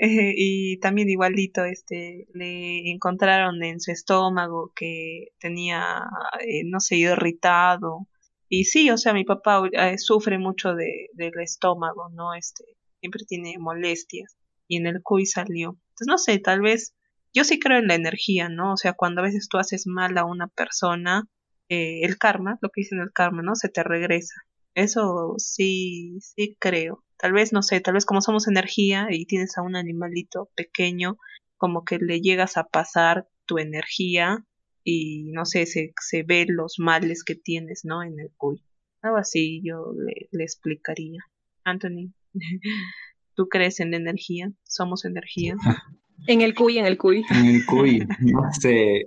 Eh, 0.00 0.34
y 0.36 0.78
también 0.80 1.08
igualito 1.08 1.64
este 1.64 2.26
le 2.34 2.90
encontraron 2.90 3.62
en 3.62 3.78
su 3.80 3.92
estómago 3.92 4.72
que 4.74 5.28
tenía 5.38 6.00
eh, 6.40 6.62
no 6.64 6.80
sé 6.80 6.96
irritado 6.96 8.08
y 8.48 8.64
sí 8.64 8.90
o 8.90 8.98
sea 8.98 9.14
mi 9.14 9.24
papá 9.24 9.62
sufre 9.98 10.36
mucho 10.38 10.74
de, 10.74 11.10
del 11.12 11.38
estómago 11.40 12.08
no 12.08 12.34
este 12.34 12.64
siempre 12.98 13.22
tiene 13.24 13.56
molestias 13.60 14.36
y 14.66 14.78
en 14.78 14.88
el 14.88 15.00
cuy 15.00 15.26
salió 15.26 15.78
entonces 15.90 16.08
no 16.08 16.18
sé 16.18 16.40
tal 16.40 16.60
vez 16.60 16.96
yo 17.34 17.44
sí 17.44 17.58
creo 17.58 17.78
en 17.78 17.88
la 17.88 17.96
energía, 17.96 18.48
¿no? 18.48 18.72
O 18.72 18.76
sea, 18.76 18.92
cuando 18.94 19.20
a 19.20 19.24
veces 19.24 19.48
tú 19.48 19.58
haces 19.58 19.86
mal 19.86 20.16
a 20.16 20.24
una 20.24 20.46
persona, 20.46 21.28
eh, 21.68 22.02
el 22.02 22.16
karma, 22.16 22.58
lo 22.62 22.70
que 22.70 22.82
dicen 22.82 23.00
el 23.00 23.12
karma, 23.12 23.42
¿no? 23.42 23.56
Se 23.56 23.68
te 23.68 23.82
regresa. 23.82 24.34
Eso 24.74 25.34
sí, 25.38 26.18
sí 26.20 26.56
creo. 26.58 27.04
Tal 27.18 27.32
vez, 27.32 27.52
no 27.52 27.62
sé, 27.62 27.80
tal 27.80 27.94
vez 27.94 28.06
como 28.06 28.20
somos 28.20 28.48
energía 28.48 29.08
y 29.10 29.26
tienes 29.26 29.58
a 29.58 29.62
un 29.62 29.76
animalito 29.76 30.50
pequeño, 30.54 31.18
como 31.56 31.84
que 31.84 31.98
le 31.98 32.20
llegas 32.20 32.56
a 32.56 32.64
pasar 32.64 33.28
tu 33.46 33.58
energía 33.58 34.44
y 34.84 35.32
no 35.32 35.44
sé, 35.44 35.66
se, 35.66 35.92
se 36.00 36.22
ve 36.22 36.46
los 36.48 36.78
males 36.78 37.24
que 37.24 37.34
tienes, 37.34 37.84
¿no? 37.84 38.02
En 38.02 38.20
el 38.20 38.30
cuy. 38.36 38.62
Algo 39.02 39.16
así 39.16 39.60
yo 39.64 39.92
le, 39.96 40.28
le 40.30 40.44
explicaría. 40.44 41.20
Anthony, 41.64 42.12
¿tú 43.34 43.48
crees 43.48 43.80
en 43.80 43.90
la 43.92 43.96
energía? 43.96 44.52
¿Somos 44.64 45.04
energía? 45.04 45.56
En 46.26 46.40
el 46.40 46.54
cuy, 46.54 46.78
en 46.78 46.86
el 46.86 46.96
cuy. 46.96 47.24
En 47.30 47.46
el 47.46 47.66
cuy, 47.66 48.06
no 48.20 48.42
sé. 48.58 49.04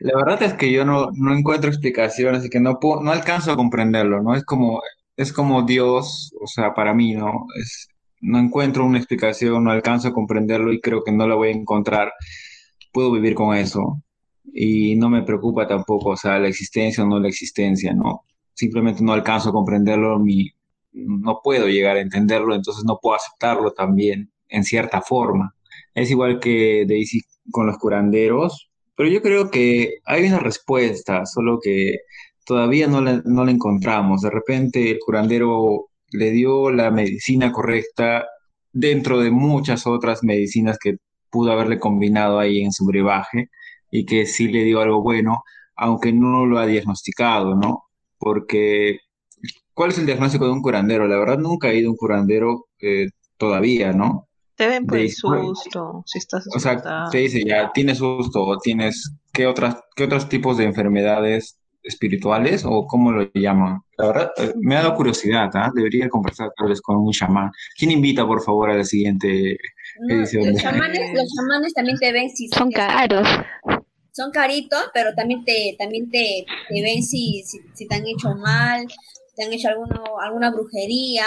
La 0.00 0.16
verdad 0.16 0.42
es 0.42 0.54
que 0.54 0.70
yo 0.70 0.84
no, 0.84 1.10
no 1.14 1.34
encuentro 1.36 1.70
explicaciones 1.70 2.44
y 2.44 2.50
que 2.50 2.60
no 2.60 2.78
puedo, 2.78 3.02
no 3.02 3.10
alcanzo 3.10 3.52
a 3.52 3.56
comprenderlo, 3.56 4.22
¿no? 4.22 4.34
Es 4.34 4.44
como, 4.44 4.82
es 5.16 5.32
como 5.32 5.62
Dios, 5.62 6.32
o 6.40 6.46
sea, 6.46 6.74
para 6.74 6.94
mí, 6.94 7.14
¿no? 7.14 7.46
Es, 7.58 7.88
no 8.20 8.38
encuentro 8.38 8.84
una 8.84 8.98
explicación, 8.98 9.64
no 9.64 9.70
alcanzo 9.70 10.08
a 10.08 10.12
comprenderlo 10.12 10.72
y 10.72 10.80
creo 10.80 11.02
que 11.04 11.12
no 11.12 11.26
la 11.26 11.34
voy 11.34 11.48
a 11.48 11.52
encontrar. 11.52 12.12
Puedo 12.92 13.12
vivir 13.12 13.34
con 13.34 13.56
eso 13.56 14.02
y 14.52 14.96
no 14.96 15.08
me 15.08 15.22
preocupa 15.22 15.66
tampoco, 15.66 16.10
o 16.10 16.16
sea, 16.16 16.38
la 16.38 16.48
existencia 16.48 17.04
o 17.04 17.06
no 17.06 17.18
la 17.20 17.28
existencia, 17.28 17.92
¿no? 17.94 18.24
Simplemente 18.54 19.02
no 19.02 19.12
alcanzo 19.12 19.50
a 19.50 19.52
comprenderlo, 19.52 20.18
mi, 20.18 20.50
no 20.92 21.40
puedo 21.42 21.68
llegar 21.68 21.96
a 21.96 22.00
entenderlo, 22.00 22.54
entonces 22.54 22.84
no 22.84 22.98
puedo 23.00 23.16
aceptarlo 23.16 23.72
también 23.72 24.30
en 24.48 24.64
cierta 24.64 25.00
forma. 25.00 25.54
Es 25.94 26.10
igual 26.10 26.40
que 26.40 26.84
Daisy 26.88 27.22
con 27.50 27.66
los 27.66 27.78
curanderos, 27.78 28.70
pero 28.96 29.08
yo 29.08 29.22
creo 29.22 29.50
que 29.50 29.94
hay 30.04 30.24
una 30.26 30.38
respuesta, 30.40 31.26
solo 31.26 31.58
que 31.62 31.98
todavía 32.44 32.86
no 32.86 33.00
la, 33.00 33.22
no 33.24 33.44
la 33.44 33.50
encontramos. 33.50 34.22
De 34.22 34.30
repente 34.30 34.90
el 34.90 34.98
curandero 34.98 35.90
le 36.12 36.30
dio 36.32 36.70
la 36.70 36.90
medicina 36.90 37.52
correcta 37.52 38.26
dentro 38.72 39.20
de 39.20 39.30
muchas 39.30 39.86
otras 39.86 40.22
medicinas 40.24 40.78
que 40.78 40.96
pudo 41.30 41.52
haberle 41.52 41.78
combinado 41.80 42.38
ahí 42.38 42.62
en 42.62 42.72
su 42.72 42.86
brebaje 42.86 43.48
y 43.90 44.06
que 44.06 44.26
sí 44.26 44.48
le 44.48 44.64
dio 44.64 44.80
algo 44.80 45.02
bueno, 45.02 45.42
aunque 45.76 46.12
no 46.12 46.46
lo 46.46 46.58
ha 46.58 46.66
diagnosticado, 46.66 47.54
¿no? 47.56 47.84
Porque, 48.18 48.98
¿cuál 49.74 49.90
es 49.90 49.98
el 49.98 50.06
diagnóstico 50.06 50.46
de 50.46 50.52
un 50.52 50.62
curandero? 50.62 51.08
La 51.08 51.18
verdad 51.18 51.38
nunca 51.38 51.68
ha 51.68 51.74
ido 51.74 51.90
un 51.90 51.96
curandero 51.96 52.66
eh, 52.80 53.08
todavía, 53.38 53.92
¿no? 53.92 54.28
Te 54.60 54.68
ven 54.68 54.84
por 54.84 54.98
el 54.98 55.10
susto, 55.10 56.02
si 56.04 56.18
estás 56.18 56.46
O 56.54 56.58
sea, 56.58 57.08
te 57.10 57.16
dice 57.16 57.42
ya, 57.42 57.72
tienes 57.72 57.96
susto 57.96 58.42
o 58.42 58.58
tienes, 58.58 59.10
¿qué, 59.32 59.46
otras, 59.46 59.76
¿qué 59.96 60.04
otros 60.04 60.28
tipos 60.28 60.58
de 60.58 60.64
enfermedades 60.64 61.56
espirituales 61.82 62.66
o 62.66 62.86
cómo 62.86 63.10
lo 63.10 63.30
llaman? 63.32 63.78
La 63.96 64.08
verdad, 64.08 64.32
eh, 64.36 64.52
me 64.60 64.76
ha 64.76 64.82
dado 64.82 64.96
curiosidad, 64.96 65.48
¿ah? 65.54 65.70
Debería 65.74 66.10
conversar 66.10 66.50
tal 66.54 66.68
vez 66.68 66.82
con 66.82 66.98
un 66.98 67.10
chamán. 67.10 67.50
¿Quién 67.74 67.92
invita, 67.92 68.26
por 68.26 68.42
favor, 68.42 68.68
a 68.68 68.76
la 68.76 68.84
siguiente 68.84 69.56
edición? 70.10 70.52
Los 70.52 70.60
chamanes, 70.60 71.10
los 71.14 71.34
chamanes 71.34 71.72
también 71.72 71.96
te 71.96 72.12
ven 72.12 72.28
si 72.28 72.48
son 72.48 72.70
caros. 72.70 73.26
Son 74.12 74.30
caritos, 74.30 74.90
pero 74.92 75.14
también 75.14 75.42
te, 75.42 75.74
también 75.78 76.10
te, 76.10 76.44
te 76.68 76.82
ven 76.82 77.02
si, 77.02 77.42
si, 77.46 77.60
si, 77.72 77.88
te 77.88 77.94
han 77.94 78.06
hecho 78.06 78.34
mal, 78.34 78.86
te 79.34 79.42
han 79.42 79.54
hecho 79.54 79.68
alguno, 79.68 80.04
alguna 80.20 80.50
brujería, 80.50 81.24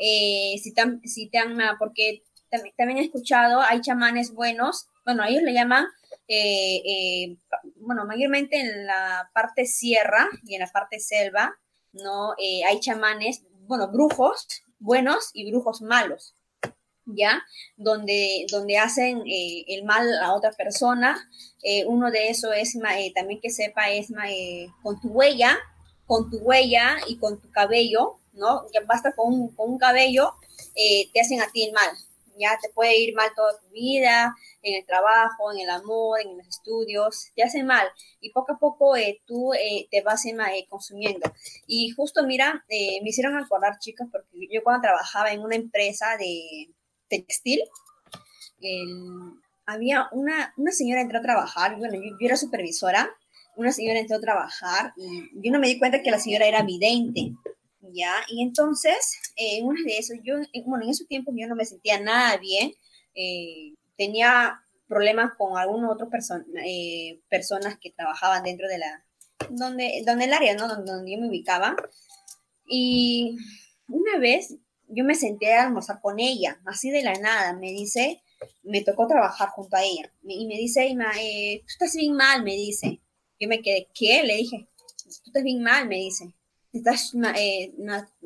eh, 0.00 0.56
si, 0.60 0.74
te, 0.74 0.82
si 1.04 1.28
te 1.28 1.38
han, 1.38 1.56
porque 1.78 2.24
también, 2.50 2.98
he 2.98 3.04
escuchado, 3.04 3.60
hay 3.60 3.80
chamanes 3.80 4.32
buenos, 4.34 4.88
bueno, 5.04 5.24
ellos 5.24 5.42
le 5.42 5.52
llaman, 5.52 5.86
eh, 6.28 6.82
eh, 6.84 7.36
bueno, 7.76 8.04
mayormente 8.04 8.60
en 8.60 8.86
la 8.86 9.30
parte 9.32 9.66
sierra 9.66 10.28
y 10.44 10.54
en 10.54 10.60
la 10.60 10.66
parte 10.68 11.00
selva, 11.00 11.56
¿no? 11.92 12.34
Eh, 12.38 12.62
hay 12.64 12.80
chamanes, 12.80 13.42
bueno, 13.66 13.88
brujos, 13.88 14.46
buenos 14.78 15.30
y 15.32 15.50
brujos 15.50 15.80
malos. 15.82 16.34
¿ya? 17.06 17.42
Donde, 17.76 18.46
donde 18.52 18.78
hacen 18.78 19.24
el 19.26 19.84
mal 19.84 20.06
a 20.22 20.32
otra 20.32 20.52
persona. 20.52 21.28
Uno 21.86 22.08
de 22.12 22.28
esos 22.28 22.52
es, 22.54 22.78
también 23.14 23.40
que 23.40 23.50
sepa, 23.50 23.90
es 23.90 24.12
con 24.80 25.00
tu 25.00 25.08
huella, 25.08 25.58
con 26.06 26.30
tu 26.30 26.38
huella 26.38 26.98
y 27.08 27.16
con 27.16 27.40
tu 27.40 27.50
cabello, 27.50 28.20
¿no? 28.32 28.64
Ya 28.72 28.82
basta 28.86 29.12
con 29.12 29.32
un, 29.34 29.48
con 29.56 29.70
un 29.72 29.78
cabello, 29.78 30.34
te 31.12 31.20
hacen 31.20 31.40
a 31.40 31.50
ti 31.50 31.64
el 31.64 31.72
mal, 31.72 31.90
ya 32.40 32.58
te 32.60 32.70
puede 32.70 32.96
ir 32.98 33.14
mal 33.14 33.30
toda 33.36 33.58
tu 33.60 33.68
vida, 33.68 34.34
en 34.62 34.76
el 34.76 34.86
trabajo, 34.86 35.52
en 35.52 35.60
el 35.60 35.70
amor, 35.70 36.20
en 36.20 36.38
los 36.38 36.46
estudios, 36.48 37.30
te 37.34 37.42
hacen 37.42 37.66
mal 37.66 37.86
y 38.20 38.30
poco 38.32 38.52
a 38.52 38.58
poco 38.58 38.94
tú 39.26 39.52
te 39.90 40.02
vas 40.02 40.24
consumiendo. 40.68 41.32
Y 41.66 41.90
justo, 41.90 42.24
mira, 42.24 42.64
me 42.68 43.08
hicieron 43.08 43.36
acordar, 43.36 43.78
chicos, 43.78 44.08
porque 44.10 44.48
yo 44.50 44.62
cuando 44.62 44.82
trabajaba 44.82 45.32
en 45.32 45.40
una 45.40 45.56
empresa 45.56 46.16
de, 46.18 46.68
textil, 47.08 47.60
había 49.66 50.08
una, 50.12 50.52
una 50.56 50.72
señora 50.72 51.00
entró 51.00 51.18
a 51.18 51.22
trabajar, 51.22 51.76
bueno, 51.76 51.94
yo, 51.94 52.16
era 52.20 52.36
supervisora, 52.36 53.10
una 53.56 53.72
señora 53.72 53.98
entró 53.98 54.16
a 54.16 54.20
trabajar 54.20 54.92
y 54.96 55.28
yo 55.34 55.52
no 55.52 55.58
me 55.58 55.68
di 55.68 55.78
cuenta 55.78 56.02
que 56.02 56.10
la 56.10 56.18
señora 56.18 56.46
era 56.46 56.62
vidente, 56.62 57.32
¿ya? 57.82 58.14
Y 58.28 58.42
entonces, 58.42 59.18
eh, 59.36 59.58
en 59.58 59.66
una 59.66 59.82
de 59.84 59.98
esos, 59.98 60.18
yo, 60.22 60.36
bueno, 60.64 60.84
en 60.84 60.90
esos 60.90 61.06
tiempos 61.06 61.34
yo 61.36 61.46
no 61.46 61.56
me 61.56 61.64
sentía 61.64 62.00
nada 62.00 62.36
bien, 62.36 62.72
eh, 63.14 63.74
tenía 63.96 64.62
problemas 64.88 65.32
con 65.36 65.56
algunas 65.56 65.90
otras 65.92 66.10
personas 66.10 66.46
eh, 66.64 67.20
personas 67.28 67.78
que 67.80 67.90
trabajaban 67.90 68.42
dentro 68.42 68.66
de 68.68 68.78
la, 68.78 69.04
donde, 69.50 70.02
donde 70.06 70.24
el 70.24 70.32
área, 70.32 70.54
¿no? 70.54 70.68
Donde, 70.68 70.92
donde 70.92 71.12
yo 71.12 71.18
me 71.18 71.28
ubicaba. 71.28 71.76
Y 72.66 73.36
una 73.88 74.18
vez 74.18 74.56
yo 74.88 75.04
me 75.04 75.14
senté 75.14 75.54
a 75.54 75.64
almorzar 75.64 76.00
con 76.00 76.18
ella, 76.18 76.60
así 76.66 76.90
de 76.90 77.02
la 77.02 77.14
nada, 77.14 77.52
me 77.54 77.70
dice, 77.70 78.22
me 78.62 78.82
tocó 78.82 79.06
trabajar 79.06 79.48
junto 79.50 79.76
a 79.76 79.82
ella, 79.84 80.12
y 80.24 80.46
me 80.46 80.56
dice, 80.56 80.86
Ima, 80.86 81.12
eh, 81.20 81.60
tú 81.60 81.66
estás 81.68 81.94
bien 81.94 82.14
mal, 82.14 82.42
me 82.42 82.54
dice. 82.54 83.00
Yo 83.38 83.48
me 83.48 83.62
quedé, 83.62 83.88
¿qué? 83.94 84.22
Le 84.22 84.36
dije, 84.36 84.68
tú 85.04 85.22
estás 85.26 85.42
bien 85.42 85.62
mal, 85.62 85.88
me 85.88 85.96
dice. 85.96 86.34
Te, 86.72 86.78
estás, 86.78 87.12
eh, 87.36 87.72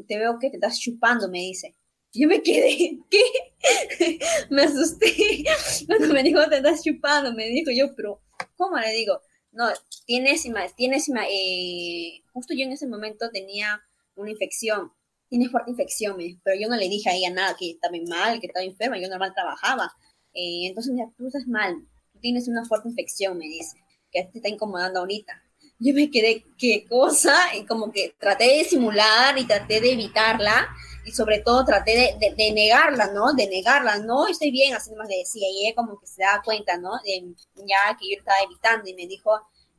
te 0.06 0.18
veo 0.18 0.38
que 0.38 0.50
te 0.50 0.56
estás 0.56 0.78
chupando, 0.78 1.28
me 1.28 1.38
dice. 1.38 1.74
Yo 2.12 2.28
me 2.28 2.42
quedé, 2.42 2.98
¿qué? 3.10 3.22
me 4.50 4.62
asusté 4.62 5.44
cuando 5.86 6.08
me 6.14 6.22
dijo, 6.22 6.48
te 6.48 6.58
estás 6.58 6.82
chupando, 6.82 7.32
me 7.34 7.46
dijo 7.48 7.70
yo, 7.70 7.94
pero, 7.96 8.20
¿cómo 8.56 8.78
le 8.78 8.92
digo? 8.92 9.20
No, 9.52 9.68
tienes, 10.06 10.46
tienes, 10.76 11.08
eh, 11.30 12.22
justo 12.32 12.54
yo 12.54 12.64
en 12.64 12.72
ese 12.72 12.86
momento 12.86 13.30
tenía 13.30 13.80
una 14.16 14.30
infección 14.30 14.92
tienes 15.34 15.50
fuerte 15.50 15.72
infección, 15.72 16.16
pero 16.44 16.60
yo 16.60 16.68
no 16.68 16.76
le 16.76 16.88
dije 16.88 17.10
a 17.10 17.14
ella 17.14 17.30
nada, 17.30 17.56
que 17.58 17.70
estaba 17.70 17.96
mal, 18.08 18.40
que 18.40 18.46
estaba 18.46 18.64
enferma, 18.64 18.98
yo 18.98 19.08
normal 19.08 19.32
trabajaba. 19.34 19.92
Eh, 20.32 20.66
entonces 20.68 20.92
me 20.92 21.02
dice, 21.02 21.14
tú 21.16 21.26
estás 21.26 21.46
mal, 21.48 21.74
tú 22.12 22.20
tienes 22.20 22.46
una 22.46 22.64
fuerte 22.64 22.88
infección, 22.88 23.36
me 23.36 23.46
dice, 23.46 23.76
que 24.12 24.24
te 24.24 24.38
está 24.38 24.48
incomodando 24.48 25.00
ahorita. 25.00 25.42
Yo 25.78 25.92
me 25.94 26.10
quedé, 26.10 26.44
¿qué 26.58 26.86
cosa? 26.88 27.34
Y 27.56 27.66
como 27.66 27.92
que 27.92 28.14
traté 28.18 28.58
de 28.58 28.64
simular 28.64 29.36
y 29.38 29.46
traté 29.46 29.80
de 29.80 29.92
evitarla 29.92 30.68
y 31.04 31.12
sobre 31.12 31.40
todo 31.40 31.64
traté 31.64 32.16
de, 32.18 32.52
negarla, 32.52 33.12
¿no? 33.12 33.34
De 33.34 33.46
negarla, 33.46 33.98
no 33.98 34.26
estoy 34.26 34.50
bien, 34.50 34.74
así 34.74 34.90
nomás 34.90 35.08
le 35.08 35.18
decía, 35.18 35.46
y 35.50 35.66
ella 35.66 35.74
como 35.74 35.98
que 35.98 36.06
se 36.06 36.22
daba 36.22 36.42
cuenta, 36.42 36.78
¿no? 36.78 36.92
De, 37.04 37.34
ya 37.56 37.96
que 37.98 38.08
yo 38.08 38.16
estaba 38.18 38.38
evitando 38.44 38.88
y 38.88 38.94
me 38.94 39.06
dijo, 39.06 39.30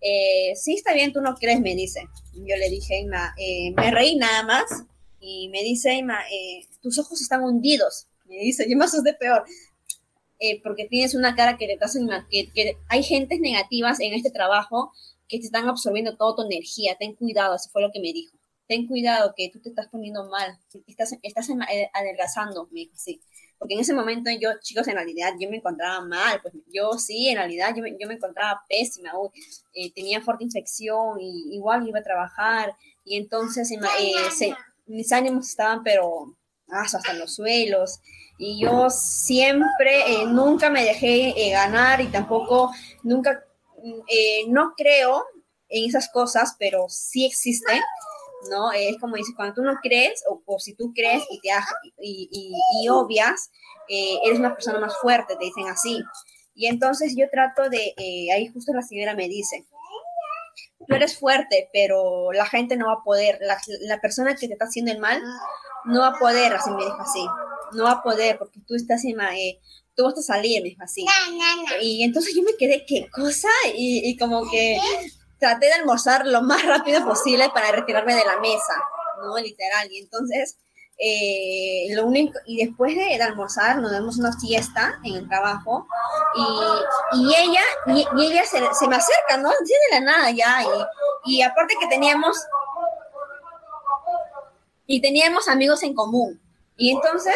eh, 0.02 0.54
sí, 0.56 0.76
está 0.76 0.94
bien, 0.94 1.14
tú 1.14 1.22
no 1.22 1.36
crees, 1.36 1.60
me 1.62 1.76
dice. 1.76 2.08
Yo 2.34 2.56
le 2.58 2.70
dije, 2.70 3.06
eh, 3.38 3.72
me 3.76 3.92
reí 3.92 4.18
nada 4.18 4.44
más 4.44 4.66
y 5.20 5.50
me 5.50 5.64
dice, 5.64 5.94
Emma, 5.94 6.20
eh, 6.32 6.68
tus 6.82 7.00
ojos 7.00 7.20
están 7.22 7.44
hundidos. 7.44 8.08
Me 8.26 8.36
dice, 8.38 8.70
yo 8.70 8.78
me 8.78 8.86
asusté 8.86 9.14
peor. 9.14 9.46
Eh, 10.40 10.62
porque 10.62 10.86
tienes 10.86 11.16
una 11.16 11.34
cara 11.34 11.58
que 11.58 11.78
hace 11.80 12.00
que, 12.30 12.52
que 12.52 12.78
hay 12.90 13.04
gentes 13.04 13.40
negativas 13.40 14.00
en 14.02 14.14
este 14.14 14.32
trabajo 14.32 14.92
que 15.28 15.40
te 15.40 15.46
están 15.46 15.68
absorbiendo 15.68 16.16
toda 16.16 16.36
tu 16.36 16.42
energía. 16.44 16.96
Ten 17.00 17.16
cuidado, 17.16 17.56
eso 17.56 17.70
fue 17.72 17.82
lo 17.82 17.92
que 17.92 18.00
me 18.00 18.14
dijo. 18.14 18.38
Ten 18.68 18.88
cuidado 18.88 19.34
que 19.36 19.50
tú 19.52 19.60
te 19.60 19.70
estás 19.70 19.88
poniendo 19.90 20.28
mal, 20.28 20.58
estás, 20.88 21.16
estás 21.22 21.50
eh, 21.50 21.90
adelgazando, 21.94 22.68
me 22.72 22.82
dijo, 22.82 22.94
sí. 22.96 23.22
Porque 23.60 23.76
en 23.76 23.80
ese 23.80 23.94
momento 23.94 24.30
yo, 24.32 24.50
chicos, 24.62 24.88
en 24.88 24.96
realidad 24.96 25.34
yo 25.40 25.50
me 25.50 25.58
encontraba 25.58 26.02
mal, 26.02 26.42
pues 26.42 26.56
yo 26.74 26.94
sí, 26.94 27.30
en 27.30 27.38
realidad 27.38 27.74
yo 27.76 27.84
me, 27.84 27.96
yo 28.00 28.08
me 28.08 28.16
encontraba 28.16 28.62
pésima, 28.68 29.12
tenía 29.94 30.22
fuerte 30.22 30.44
infección 30.44 31.20
y 31.22 31.56
igual 31.56 31.88
iba 31.88 32.00
a 32.00 32.04
trabajar 32.04 32.76
y 33.04 33.18
entonces 33.18 33.70
se, 33.70 34.56
mis 34.88 35.12
ánimos 35.12 35.50
estaban 35.50 35.84
pero 35.84 36.36
hasta 36.68 37.14
los 37.14 37.36
suelos 37.36 38.02
y 38.38 38.60
yo 38.60 38.90
siempre, 38.90 40.02
eh, 40.12 40.26
nunca 40.26 40.70
me 40.70 40.84
dejé 40.84 41.30
eh, 41.30 41.52
ganar 41.52 42.02
y 42.02 42.08
tampoco, 42.08 42.72
nunca, 43.04 43.46
eh, 44.08 44.46
no 44.48 44.74
creo 44.76 45.24
en 45.70 45.90
esas 45.90 46.10
cosas, 46.12 46.56
pero 46.60 46.86
sí 46.90 47.26
existen, 47.26 47.82
¿no? 48.50 48.72
Es 48.72 48.98
como 49.00 49.16
dice, 49.16 49.34
cuando 49.36 49.56
tú 49.56 49.62
no 49.62 49.76
crees, 49.82 50.24
o, 50.28 50.60
si 50.60 50.76
tú 50.76 50.92
crees 50.94 51.24
y, 51.30 51.40
te, 51.40 51.50
y, 52.00 52.30
y, 52.82 52.90
obvias, 52.90 53.50
eres 53.88 54.40
una 54.40 54.54
persona 54.54 54.80
más 54.80 54.98
fuerte, 54.98 55.36
te 55.36 55.46
dicen 55.46 55.68
así. 55.68 56.04
Y 56.56 56.68
entonces 56.68 57.16
yo 57.18 57.30
trato 57.30 57.70
de, 57.70 57.94
ahí 58.34 58.48
justo 58.48 58.74
la 58.74 58.82
señora 58.82 59.14
me 59.14 59.28
dice, 59.28 59.66
tú 60.88 60.96
eres 60.96 61.20
fuerte, 61.20 61.70
pero 61.74 62.32
la 62.32 62.46
gente 62.46 62.78
no 62.78 62.88
va 62.88 62.94
a 62.94 63.04
poder, 63.04 63.40
la, 63.42 64.00
persona 64.00 64.36
que 64.36 64.48
te 64.48 64.54
está 64.54 64.66
haciendo 64.66 64.92
el 64.92 65.00
mal 65.00 65.22
no 65.86 66.00
va 66.00 66.08
a 66.08 66.20
poder, 66.20 66.54
así 66.54 66.70
me 66.72 66.84
dijo 66.84 66.98
así, 67.00 67.28
no 67.74 67.84
va 67.84 67.92
a 67.92 68.04
poder 68.04 68.38
porque 68.38 68.62
tú 68.66 68.76
estás 68.76 69.04
en, 69.04 69.20
eh, 69.20 69.60
tú 69.96 70.04
vas 70.04 70.18
a 70.18 70.22
salir, 70.22 70.62
me 70.62 70.70
dijo 70.70 70.84
así. 70.84 71.06
Y 71.82 72.04
entonces 72.04 72.34
yo 72.36 72.44
me 72.44 72.56
quedé, 72.56 72.86
¿qué 72.86 73.10
cosa? 73.12 73.50
Y, 73.74 74.10
y 74.10 74.18
como 74.18 74.50
que 74.50 74.78
traté 75.40 75.68
de 75.68 75.74
almorzar 75.74 76.26
lo 76.26 76.42
más 76.42 76.64
rápido 76.66 77.04
posible 77.06 77.50
para 77.54 77.72
retirarme 77.72 78.16
de 78.16 78.26
la 78.26 78.40
mesa, 78.40 78.76
¿no? 79.22 79.38
Literal. 79.38 79.92
Y 79.92 80.00
entonces 80.00 80.58
eh, 80.98 81.88
lo 81.90 82.06
único, 82.06 82.40
y 82.46 82.66
después 82.66 82.96
de, 82.96 83.22
almorzar 83.22 83.80
nos 83.80 83.92
damos 83.92 84.18
una 84.18 84.32
fiesta 84.40 84.98
en 85.04 85.16
el 85.16 85.28
trabajo 85.28 85.88
y, 86.36 87.20
y 87.20 87.36
ella, 87.36 87.62
y, 87.88 88.26
ella 88.26 88.46
se, 88.46 88.60
se, 88.74 88.88
me 88.88 88.96
acerca, 88.96 89.38
¿no? 89.38 89.50
Así 89.50 89.74
de 89.90 90.00
la 90.00 90.06
nada 90.06 90.32
ya, 90.32 90.64
y, 91.26 91.34
y 91.34 91.42
aparte 91.42 91.76
que 91.80 91.88
teníamos, 91.88 92.38
y 94.88 95.02
teníamos 95.02 95.50
amigos 95.50 95.84
en 95.84 95.94
común, 95.94 96.40
y 96.78 96.92
entonces 96.92 97.36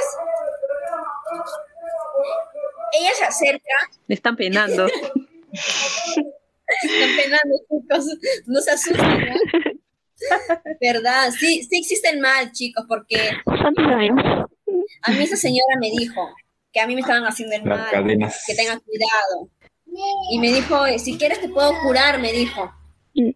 ella 2.93 3.09
se 3.17 3.23
acerca. 3.25 3.75
Me 4.07 4.15
están 4.15 4.35
penando. 4.35 4.87
están 5.51 7.15
penando, 7.15 7.55
chicos, 7.69 8.05
no 8.45 8.61
se 8.61 8.71
asusten, 8.71 9.19
¿no? 9.19 9.35
¿Verdad? 10.81 11.31
Sí, 11.31 11.63
sí 11.63 11.77
existe 11.77 12.09
el 12.09 12.19
mal, 12.19 12.51
chicos, 12.51 12.85
porque 12.87 13.31
a 15.03 15.11
mí 15.11 15.23
esa 15.23 15.37
señora 15.37 15.77
me 15.79 15.89
dijo 15.91 16.29
que 16.71 16.79
a 16.79 16.87
mí 16.87 16.93
me 16.93 17.01
estaban 17.01 17.23
haciendo 17.23 17.55
el 17.55 17.63
mal, 17.63 17.89
que 17.89 18.55
tengan 18.55 18.79
cuidado. 18.79 19.49
Y 20.31 20.39
me 20.39 20.51
dijo, 20.51 20.85
si 20.97 21.17
quieres 21.17 21.41
te 21.41 21.49
puedo 21.49 21.73
curar, 21.81 22.19
me 22.19 22.31
dijo. 22.31 22.71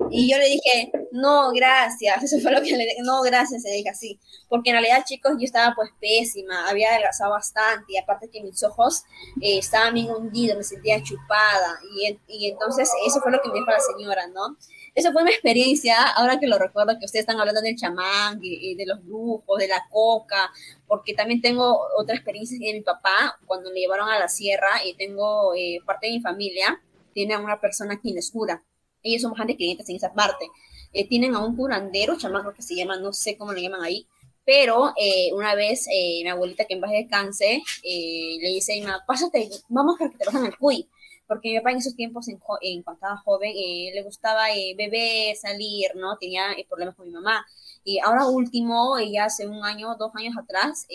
Y 0.09 0.31
yo 0.31 0.37
le 0.37 0.45
dije, 0.45 0.91
no, 1.11 1.51
gracias. 1.51 2.23
Eso 2.23 2.39
fue 2.39 2.51
lo 2.51 2.61
que 2.61 2.71
le 2.75 2.85
dije, 2.85 3.01
no, 3.03 3.21
gracias, 3.21 3.63
se 3.63 3.69
dije 3.69 3.89
así. 3.89 4.19
Porque 4.49 4.69
en 4.69 4.75
realidad, 4.75 5.03
chicos, 5.05 5.33
yo 5.37 5.45
estaba 5.45 5.73
pues 5.75 5.89
pésima, 5.99 6.69
había 6.69 6.91
adelgazado 6.91 7.31
bastante 7.31 7.93
y 7.93 7.97
aparte 7.97 8.29
que 8.29 8.41
mis 8.41 8.63
ojos 8.63 9.03
eh, 9.41 9.57
estaban 9.59 9.93
bien 9.93 10.09
hundidos, 10.09 10.57
me 10.57 10.63
sentía 10.63 11.01
chupada. 11.01 11.79
Y, 11.97 12.17
y 12.27 12.49
entonces 12.49 12.89
eso 13.07 13.19
fue 13.21 13.31
lo 13.31 13.41
que 13.41 13.49
me 13.49 13.55
dijo 13.55 13.71
la 13.71 13.79
señora, 13.79 14.27
¿no? 14.27 14.57
Esa 14.95 15.11
fue 15.11 15.23
mi 15.23 15.31
experiencia, 15.31 15.95
ahora 16.15 16.39
que 16.39 16.45
lo 16.45 16.59
recuerdo, 16.59 16.99
que 16.99 17.05
ustedes 17.05 17.23
están 17.23 17.39
hablando 17.39 17.61
del 17.61 17.75
chamán 17.75 18.37
y, 18.43 18.75
de 18.75 18.85
los 18.85 19.03
grupos, 19.03 19.57
de 19.57 19.67
la 19.67 19.83
coca, 19.89 20.51
porque 20.87 21.15
también 21.15 21.41
tengo 21.41 21.79
otra 21.97 22.15
experiencia 22.15 22.59
de 22.59 22.73
mi 22.73 22.81
papá, 22.81 23.39
cuando 23.47 23.71
le 23.71 23.79
llevaron 23.79 24.07
a 24.07 24.19
la 24.19 24.27
sierra, 24.27 24.85
y 24.85 24.93
tengo 24.93 25.55
eh, 25.55 25.79
parte 25.83 26.07
de 26.07 26.13
mi 26.13 26.21
familia, 26.21 26.79
tiene 27.11 27.33
a 27.33 27.39
una 27.39 27.59
persona 27.59 27.99
quien 27.99 28.13
les 28.15 28.29
cura. 28.29 28.63
Ellos 29.03 29.21
son 29.21 29.31
bastante 29.31 29.55
clientes 29.55 29.87
en 29.89 29.97
esa 29.97 30.13
parte. 30.13 30.47
Eh, 30.93 31.07
tienen 31.07 31.35
a 31.35 31.45
un 31.45 31.55
curandero, 31.55 32.17
chamán 32.17 32.43
que 32.55 32.61
se 32.61 32.75
llama, 32.75 32.97
no 32.97 33.13
sé 33.13 33.37
cómo 33.37 33.53
le 33.53 33.61
llaman 33.61 33.83
ahí, 33.83 34.07
pero 34.45 34.93
eh, 34.97 35.31
una 35.33 35.55
vez 35.55 35.87
mi 35.87 36.27
abuelita 36.27 36.65
que 36.65 36.73
en 36.73 36.81
base 36.81 36.95
de 36.95 37.07
cáncer 37.07 37.61
le 37.83 38.49
dice, 38.49 38.83
pásate, 39.07 39.49
vamos 39.69 39.95
a 39.99 40.09
que 40.09 40.17
te 40.17 40.25
pasen 40.25 40.45
el 40.45 40.57
cuy 40.57 40.87
porque 41.27 41.49
mi 41.49 41.57
papá 41.57 41.71
en 41.71 41.77
esos 41.77 41.95
tiempos, 41.95 42.27
en, 42.27 42.39
en 42.61 42.83
cuando 42.83 42.97
estaba 42.97 43.17
joven, 43.17 43.51
eh, 43.55 43.91
le 43.93 44.03
gustaba 44.03 44.51
eh, 44.51 44.75
beber, 44.77 45.35
salir, 45.35 45.91
¿no? 45.95 46.17
Tenía 46.17 46.51
eh, 46.53 46.65
problemas 46.67 46.95
con 46.95 47.07
mi 47.07 47.11
mamá. 47.11 47.45
Y 47.83 47.99
ahora 47.99 48.27
último, 48.27 48.97
ella 48.97 49.25
hace 49.25 49.47
un 49.47 49.63
año, 49.63 49.95
dos 49.97 50.11
años 50.15 50.35
atrás, 50.37 50.87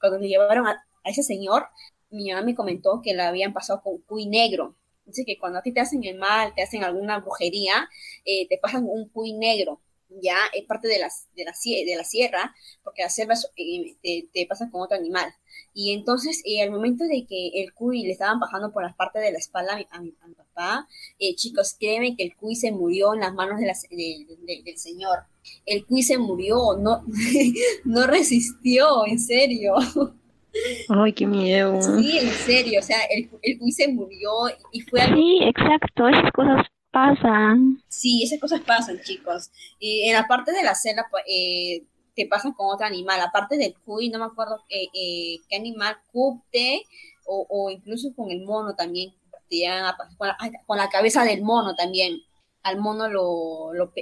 cuando 0.00 0.18
le 0.18 0.28
llevaron 0.28 0.66
a, 0.66 0.84
ese 1.04 1.22
señor, 1.22 1.66
mi 2.10 2.30
mamá 2.30 2.42
me 2.42 2.54
comentó 2.54 3.00
que 3.02 3.14
le 3.14 3.22
habían 3.22 3.52
pasado 3.52 3.80
con 3.82 3.98
cuy 3.98 4.26
negro. 4.26 4.74
Dice 5.08 5.24
que 5.24 5.38
cuando 5.38 5.58
a 5.58 5.62
ti 5.62 5.72
te 5.72 5.80
hacen 5.80 6.04
el 6.04 6.16
mal, 6.18 6.52
te 6.54 6.62
hacen 6.62 6.84
alguna 6.84 7.18
brujería, 7.18 7.88
te 8.24 8.58
pasan 8.62 8.84
un 8.84 9.08
cuy 9.08 9.32
negro. 9.32 9.80
ya 10.22 10.36
es 10.54 10.64
parte 10.64 10.88
de, 10.88 10.98
las, 10.98 11.28
de, 11.34 11.44
la, 11.44 11.52
de 11.52 11.94
la 11.96 12.04
sierra, 12.04 12.54
porque 12.82 13.02
la 13.02 13.10
selva 13.10 13.34
eh, 13.56 13.96
te, 14.02 14.28
te 14.32 14.46
pasa 14.46 14.70
con 14.70 14.82
otro 14.82 14.96
animal. 14.96 15.34
Y 15.74 15.92
entonces, 15.92 16.42
eh, 16.44 16.62
al 16.62 16.70
momento 16.70 17.04
de 17.04 17.24
que 17.26 17.62
el 17.62 17.72
cuy 17.72 18.02
le 18.02 18.12
estaban 18.12 18.40
bajando 18.40 18.72
por 18.72 18.82
las 18.82 18.94
partes 18.96 19.22
de 19.22 19.32
la 19.32 19.38
espalda 19.38 19.78
a 19.90 20.00
mi, 20.00 20.12
papá, 20.34 20.88
eh, 21.18 21.34
chicos, 21.36 21.76
créeme 21.78 22.16
que 22.16 22.24
el 22.24 22.36
cuy 22.36 22.56
se 22.56 22.72
murió 22.72 23.14
en 23.14 23.20
las 23.20 23.32
manos 23.34 23.60
de 23.60 23.66
del 24.64 24.78
señor. 24.78 25.20
El 25.64 25.86
cuy 25.86 26.02
se 26.02 26.18
murió, 26.18 26.76
no, 26.78 27.04
no 27.84 28.06
resistió, 28.06 29.06
en 29.06 29.18
serio. 29.18 29.74
Ay, 30.88 31.12
qué 31.12 31.26
miedo. 31.26 31.80
Sí, 31.82 32.18
en 32.18 32.30
serio, 32.30 32.80
o 32.80 32.82
sea, 32.82 32.98
el, 33.10 33.28
el 33.42 33.58
cuy 33.58 33.72
se 33.72 33.88
murió 33.88 34.30
y 34.72 34.80
fue 34.80 35.00
Sí, 35.00 35.40
exacto, 35.42 36.08
esas 36.08 36.32
cosas 36.32 36.66
pasan. 36.90 37.82
Sí, 37.88 38.22
esas 38.24 38.40
cosas 38.40 38.60
pasan, 38.60 39.00
chicos. 39.02 39.50
Y 39.78 40.08
en 40.08 40.14
la 40.14 40.26
parte 40.26 40.52
de 40.52 40.62
la 40.62 40.74
cena, 40.74 41.06
pues, 41.10 41.24
eh, 41.26 41.84
te 42.14 42.26
pasan 42.26 42.52
con 42.52 42.74
otro 42.74 42.86
animal, 42.86 43.20
aparte 43.20 43.56
del 43.56 43.74
cuy, 43.84 44.08
no 44.08 44.18
me 44.18 44.24
acuerdo 44.24 44.64
eh, 44.68 44.88
eh, 44.92 45.36
qué 45.48 45.56
animal, 45.56 45.98
cupte, 46.10 46.82
o, 47.26 47.46
o, 47.48 47.70
incluso 47.70 48.12
con 48.16 48.30
el 48.30 48.42
mono 48.42 48.74
también, 48.74 49.14
con, 50.18 50.28
la, 50.28 50.36
con 50.66 50.76
la 50.78 50.88
cabeza 50.88 51.24
del 51.24 51.42
mono 51.42 51.74
también. 51.74 52.18
Al 52.62 52.78
mono 52.78 53.08
lo, 53.08 53.72
lo 53.72 53.92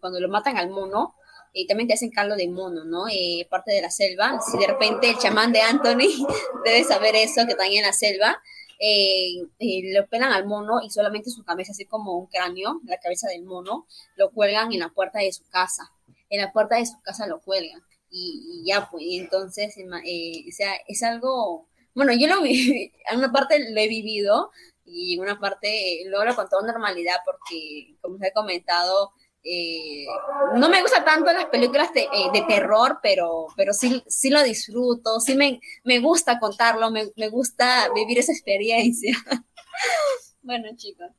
cuando 0.00 0.20
lo 0.20 0.28
matan 0.28 0.56
al 0.56 0.70
mono, 0.70 1.14
y 1.58 1.66
también 1.66 1.88
te 1.88 1.94
hacen 1.94 2.10
caldo 2.10 2.36
de 2.36 2.48
mono, 2.48 2.84
¿no? 2.84 3.08
Eh, 3.08 3.46
parte 3.48 3.72
de 3.72 3.80
la 3.80 3.90
selva. 3.90 4.38
Si 4.42 4.58
de 4.58 4.66
repente 4.66 5.08
el 5.08 5.16
chamán 5.16 5.52
de 5.52 5.62
Anthony 5.62 6.26
debe 6.66 6.84
saber 6.84 7.16
eso, 7.16 7.46
que 7.46 7.54
también 7.54 7.82
en 7.82 7.88
la 7.88 7.94
selva, 7.94 8.42
eh, 8.78 9.38
eh, 9.58 9.94
lo 9.94 10.06
al 10.10 10.46
mono 10.46 10.82
y 10.84 10.90
solamente 10.90 11.30
su 11.30 11.44
cabeza, 11.44 11.72
así 11.72 11.86
como 11.86 12.18
un 12.18 12.26
cráneo, 12.26 12.82
la 12.84 12.98
cabeza 12.98 13.28
del 13.28 13.42
mono, 13.44 13.86
lo 14.16 14.32
cuelgan 14.32 14.70
en 14.74 14.80
la 14.80 14.90
puerta 14.90 15.20
de 15.20 15.32
su 15.32 15.48
casa. 15.48 15.90
En 16.28 16.42
la 16.42 16.52
puerta 16.52 16.76
de 16.76 16.84
su 16.84 17.00
casa 17.00 17.26
lo 17.26 17.40
cuelgan. 17.40 17.80
Y, 18.10 18.62
ya, 18.66 18.90
pues, 18.90 19.04
entonces, 19.08 19.74
o 19.78 20.52
sea, 20.52 20.74
es 20.86 21.02
algo, 21.02 21.68
bueno, 21.94 22.12
yo 22.12 22.26
lo 22.26 22.42
vi, 22.42 22.92
en 23.10 23.18
una 23.18 23.32
parte 23.32 23.70
lo 23.70 23.80
he 23.80 23.88
vivido 23.88 24.50
y 24.84 25.14
en 25.14 25.20
una 25.20 25.40
parte 25.40 26.02
lo 26.06 26.20
hablo 26.20 26.36
con 26.36 26.50
toda 26.50 26.66
normalidad 26.66 27.16
porque, 27.24 27.96
como 28.02 28.16
os 28.16 28.22
he 28.22 28.32
comentado, 28.32 29.12
eh, 29.48 30.06
no 30.56 30.68
me 30.68 30.82
gusta 30.82 31.04
tanto 31.04 31.32
las 31.32 31.46
películas 31.46 31.92
de, 31.94 32.02
eh, 32.02 32.44
terror, 32.48 32.98
pero, 33.02 33.46
pero 33.56 33.72
sí, 33.72 34.02
sí 34.08 34.28
lo 34.30 34.42
disfruto, 34.42 35.20
sí 35.20 35.36
me, 35.36 35.60
me 35.84 36.00
gusta 36.00 36.40
contarlo, 36.40 36.90
me, 36.90 37.12
me 37.16 37.28
gusta 37.28 37.88
vivir 37.94 38.18
esa 38.18 38.32
experiencia. 38.32 39.16
bueno, 40.42 40.68
chicos. 40.76 41.10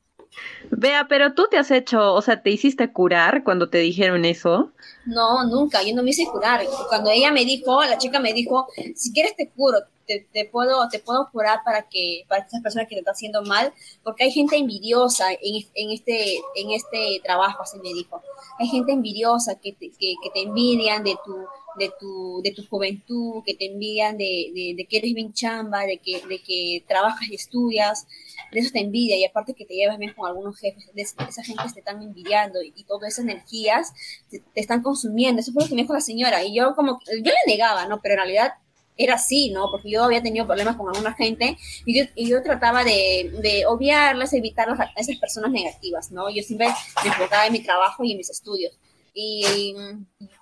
Vea, 0.70 1.06
pero 1.08 1.34
tú 1.34 1.46
te 1.50 1.56
has 1.56 1.70
hecho, 1.70 2.12
o 2.12 2.22
sea, 2.22 2.42
¿te 2.42 2.50
hiciste 2.50 2.92
curar 2.92 3.42
cuando 3.44 3.70
te 3.70 3.78
dijeron 3.78 4.24
eso? 4.24 4.72
No, 5.06 5.44
nunca, 5.44 5.82
yo 5.82 5.94
no 5.94 6.02
me 6.02 6.10
hice 6.10 6.26
curar. 6.26 6.64
Cuando 6.88 7.10
ella 7.10 7.32
me 7.32 7.44
dijo, 7.44 7.82
la 7.84 7.98
chica 7.98 8.20
me 8.20 8.32
dijo, 8.32 8.68
si 8.94 9.12
quieres 9.12 9.34
te 9.36 9.48
curo, 9.48 9.78
te, 10.08 10.44
puedo, 10.46 10.88
te 10.88 10.98
puedo 10.98 11.28
curar 11.30 11.60
para 11.64 11.88
que, 11.88 12.24
para 12.28 12.44
esas 12.44 12.62
personas 12.62 12.88
que 12.88 12.94
te 12.94 13.00
están 13.00 13.12
haciendo 13.12 13.42
mal, 13.42 13.72
porque 14.02 14.24
hay 14.24 14.30
gente 14.30 14.56
envidiosa 14.56 15.32
en, 15.32 15.64
en, 15.74 15.90
este, 15.90 16.36
en 16.54 16.70
este 16.70 17.20
trabajo, 17.22 17.62
así 17.62 17.78
me 17.78 17.92
dijo. 17.92 18.22
Hay 18.58 18.68
gente 18.68 18.92
envidiosa 18.92 19.58
que 19.60 19.72
te, 19.72 19.90
que, 19.90 20.14
te 20.32 20.42
envidian 20.42 21.04
de 21.04 21.16
tu, 21.24 21.36
de 21.78 21.92
tu, 22.00 22.40
de 22.42 22.52
tu 22.52 22.66
juventud, 22.66 23.42
que 23.44 23.54
te 23.54 23.66
envidian 23.66 24.16
de, 24.16 24.74
de, 24.76 24.86
que 24.86 24.98
eres 24.98 25.12
bien 25.12 25.32
chamba, 25.32 25.84
de 25.84 25.98
que, 25.98 26.26
de 26.26 26.42
que 26.42 26.84
trabajas 26.88 27.28
y 27.28 27.34
estudias, 27.34 28.06
de 28.50 28.60
eso 28.60 28.70
te 28.72 28.80
envidia, 28.80 29.16
y 29.16 29.24
aparte 29.24 29.54
que 29.54 29.66
te 29.66 29.74
llevas 29.74 29.98
bien 29.98 30.14
con 30.14 30.26
algunos 30.26 30.58
jefes, 30.58 30.90
de 30.94 31.02
esa 31.02 31.42
gente 31.42 31.62
te 31.74 31.80
están 31.80 32.02
envidiando 32.02 32.62
y, 32.62 32.72
todas 32.88 33.12
esas 33.12 33.26
energías 33.26 33.92
te, 34.30 34.40
te, 34.40 34.60
están 34.60 34.82
consumiendo. 34.82 35.40
Eso 35.40 35.52
fue 35.52 35.64
lo 35.64 35.68
que 35.68 35.74
me 35.74 35.82
dijo 35.82 35.92
la 35.92 36.00
señora, 36.00 36.42
y 36.42 36.54
yo 36.54 36.74
como, 36.74 37.00
yo 37.06 37.32
le 37.32 37.52
negaba, 37.52 37.86
¿no? 37.86 38.00
Pero 38.00 38.14
en 38.14 38.20
realidad 38.20 38.54
era 38.98 39.14
así, 39.14 39.50
¿no? 39.50 39.70
Porque 39.70 39.90
yo 39.90 40.02
había 40.02 40.22
tenido 40.22 40.44
problemas 40.44 40.76
con 40.76 40.88
alguna 40.88 41.14
gente 41.14 41.56
y 41.86 41.98
yo, 41.98 42.04
y 42.16 42.28
yo 42.28 42.42
trataba 42.42 42.82
de, 42.84 43.32
de, 43.40 43.64
obviarlas, 43.66 44.34
evitarlas 44.34 44.80
a 44.80 44.90
esas 44.96 45.16
personas 45.16 45.52
negativas, 45.52 46.10
¿no? 46.10 46.28
Yo 46.28 46.42
siempre 46.42 46.68
me 47.04 47.08
enfocaba 47.08 47.46
en 47.46 47.52
mi 47.52 47.62
trabajo 47.62 48.02
y 48.04 48.10
en 48.10 48.18
mis 48.18 48.28
estudios. 48.28 48.76
Y, 49.14 49.74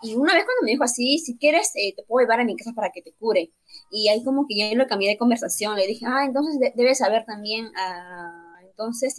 y 0.03 0.15
una 0.15 0.35
vez 0.35 0.45
cuando 0.45 0.65
me 0.65 0.73
dijo 0.73 0.85
así, 0.85 1.19
si 1.19 1.37
quieres, 1.37 1.71
eh, 1.77 1.95
te 1.95 2.03
puedo 2.03 2.25
llevar 2.25 2.41
a 2.41 2.45
mi 2.45 2.57
casa 2.57 2.73
para 2.75 2.91
que 2.91 3.03
te 3.03 3.13
cure. 3.13 3.53
Y 3.91 4.09
ahí 4.09 4.25
como 4.25 4.47
que 4.47 4.57
ya 4.57 4.75
lo 4.75 4.87
cambié 4.87 5.11
de 5.11 5.19
conversación, 5.19 5.77
le 5.77 5.87
dije, 5.87 6.05
ah, 6.07 6.25
entonces 6.25 6.73
debes 6.75 6.99
saber 6.99 7.25
también, 7.25 7.71
ah, 7.77 8.59
entonces, 8.69 9.17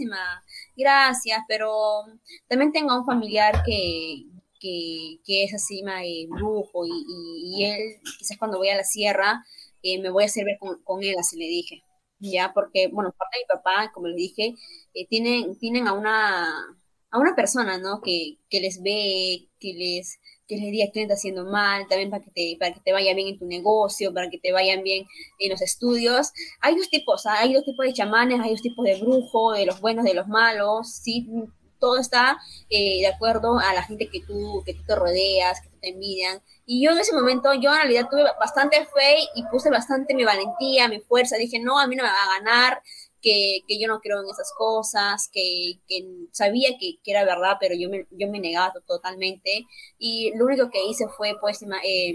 gracias, 0.75 1.39
pero 1.47 2.03
también 2.47 2.71
tengo 2.71 2.95
un 2.95 3.05
familiar 3.05 3.63
que, 3.63 4.25
que, 4.59 5.19
que 5.25 5.43
es 5.43 5.53
así 5.53 5.81
de 5.83 6.27
brujo 6.29 6.85
y, 6.85 6.91
y, 7.43 7.65
él, 7.65 8.01
quizás 8.17 8.37
cuando 8.37 8.57
voy 8.57 8.69
a 8.69 8.77
la 8.77 8.83
sierra, 8.83 9.45
eh, 9.83 9.99
me 10.01 10.09
voy 10.09 10.23
a 10.23 10.25
hacer 10.27 10.45
ver 10.45 10.57
con, 10.59 10.81
con, 10.83 11.03
él, 11.03 11.15
así 11.19 11.37
le 11.37 11.45
dije, 11.45 11.83
ya, 12.19 12.51
porque, 12.53 12.87
bueno, 12.87 13.13
parte 13.17 13.37
de 13.37 13.43
mi 13.43 13.47
papá, 13.47 13.91
como 13.93 14.07
le 14.07 14.15
dije, 14.15 14.55
eh, 14.93 15.07
tienen, 15.07 15.57
tienen 15.59 15.87
a 15.87 15.93
una, 15.93 16.47
a 17.11 17.19
una 17.19 17.35
persona, 17.35 17.77
¿no? 17.77 18.01
Que, 18.01 18.37
que 18.49 18.59
les 18.59 18.81
ve, 18.81 19.49
que 19.59 19.73
les, 19.73 20.19
que 20.47 20.55
les 20.55 20.71
diga 20.71 20.91
que 20.91 21.01
está 21.01 21.13
haciendo 21.15 21.45
mal, 21.45 21.87
también 21.87 22.09
para 22.09 22.23
que, 22.23 22.31
te, 22.31 22.57
para 22.59 22.73
que 22.73 22.79
te 22.79 22.93
vaya 22.93 23.13
bien 23.13 23.27
en 23.27 23.39
tu 23.39 23.45
negocio, 23.45 24.13
para 24.13 24.29
que 24.29 24.39
te 24.39 24.51
vayan 24.51 24.83
bien 24.83 25.05
en 25.39 25.51
los 25.51 25.61
estudios. 25.61 26.31
Hay 26.61 26.75
dos 26.75 26.89
tipos, 26.89 27.25
¿ah? 27.25 27.39
hay 27.39 27.53
dos 27.53 27.65
tipos 27.65 27.85
de 27.85 27.93
chamanes, 27.93 28.39
hay 28.39 28.51
dos 28.51 28.61
tipos 28.61 28.85
de 28.85 28.95
brujo, 28.95 29.53
de 29.53 29.65
los 29.65 29.81
buenos, 29.81 30.05
de 30.05 30.13
los 30.13 30.27
malos, 30.27 30.91
sí, 30.91 31.27
todo 31.79 31.97
está 31.97 32.37
eh, 32.69 33.01
de 33.01 33.07
acuerdo 33.07 33.59
a 33.59 33.73
la 33.73 33.83
gente 33.83 34.09
que 34.09 34.21
tú, 34.21 34.63
que 34.65 34.73
tú 34.73 34.83
te 34.85 34.95
rodeas, 34.95 35.61
que 35.61 35.69
te 35.81 35.89
envidian. 35.89 36.41
Y 36.65 36.83
yo 36.83 36.91
en 36.91 36.99
ese 36.99 37.15
momento, 37.15 37.53
yo 37.53 37.71
en 37.71 37.81
realidad 37.81 38.07
tuve 38.09 38.23
bastante 38.39 38.85
fe 38.85 39.19
y 39.35 39.43
puse 39.51 39.69
bastante 39.69 40.13
mi 40.13 40.25
valentía, 40.25 40.87
mi 40.87 40.99
fuerza. 40.99 41.37
Dije, 41.37 41.59
no, 41.59 41.79
a 41.79 41.87
mí 41.87 41.95
no 41.95 42.03
me 42.03 42.09
va 42.09 42.15
a 42.15 42.39
ganar, 42.39 42.81
que, 43.21 43.59
que 43.67 43.79
yo 43.79 43.87
no 43.87 43.99
creo 43.99 44.21
en 44.21 44.29
esas 44.29 44.51
cosas, 44.57 45.29
que, 45.31 45.79
que 45.87 46.05
sabía 46.31 46.69
que, 46.79 46.95
que, 47.03 47.11
era 47.11 47.25
verdad, 47.25 47.57
pero 47.59 47.75
yo 47.75 47.89
me, 47.89 48.05
yo 48.11 48.29
me 48.29 48.39
negaba 48.39 48.73
totalmente. 48.85 49.65
Y 49.97 50.31
lo 50.35 50.45
único 50.45 50.69
que 50.69 50.85
hice 50.85 51.07
fue, 51.07 51.35
pues, 51.39 51.61
eh, 51.61 52.13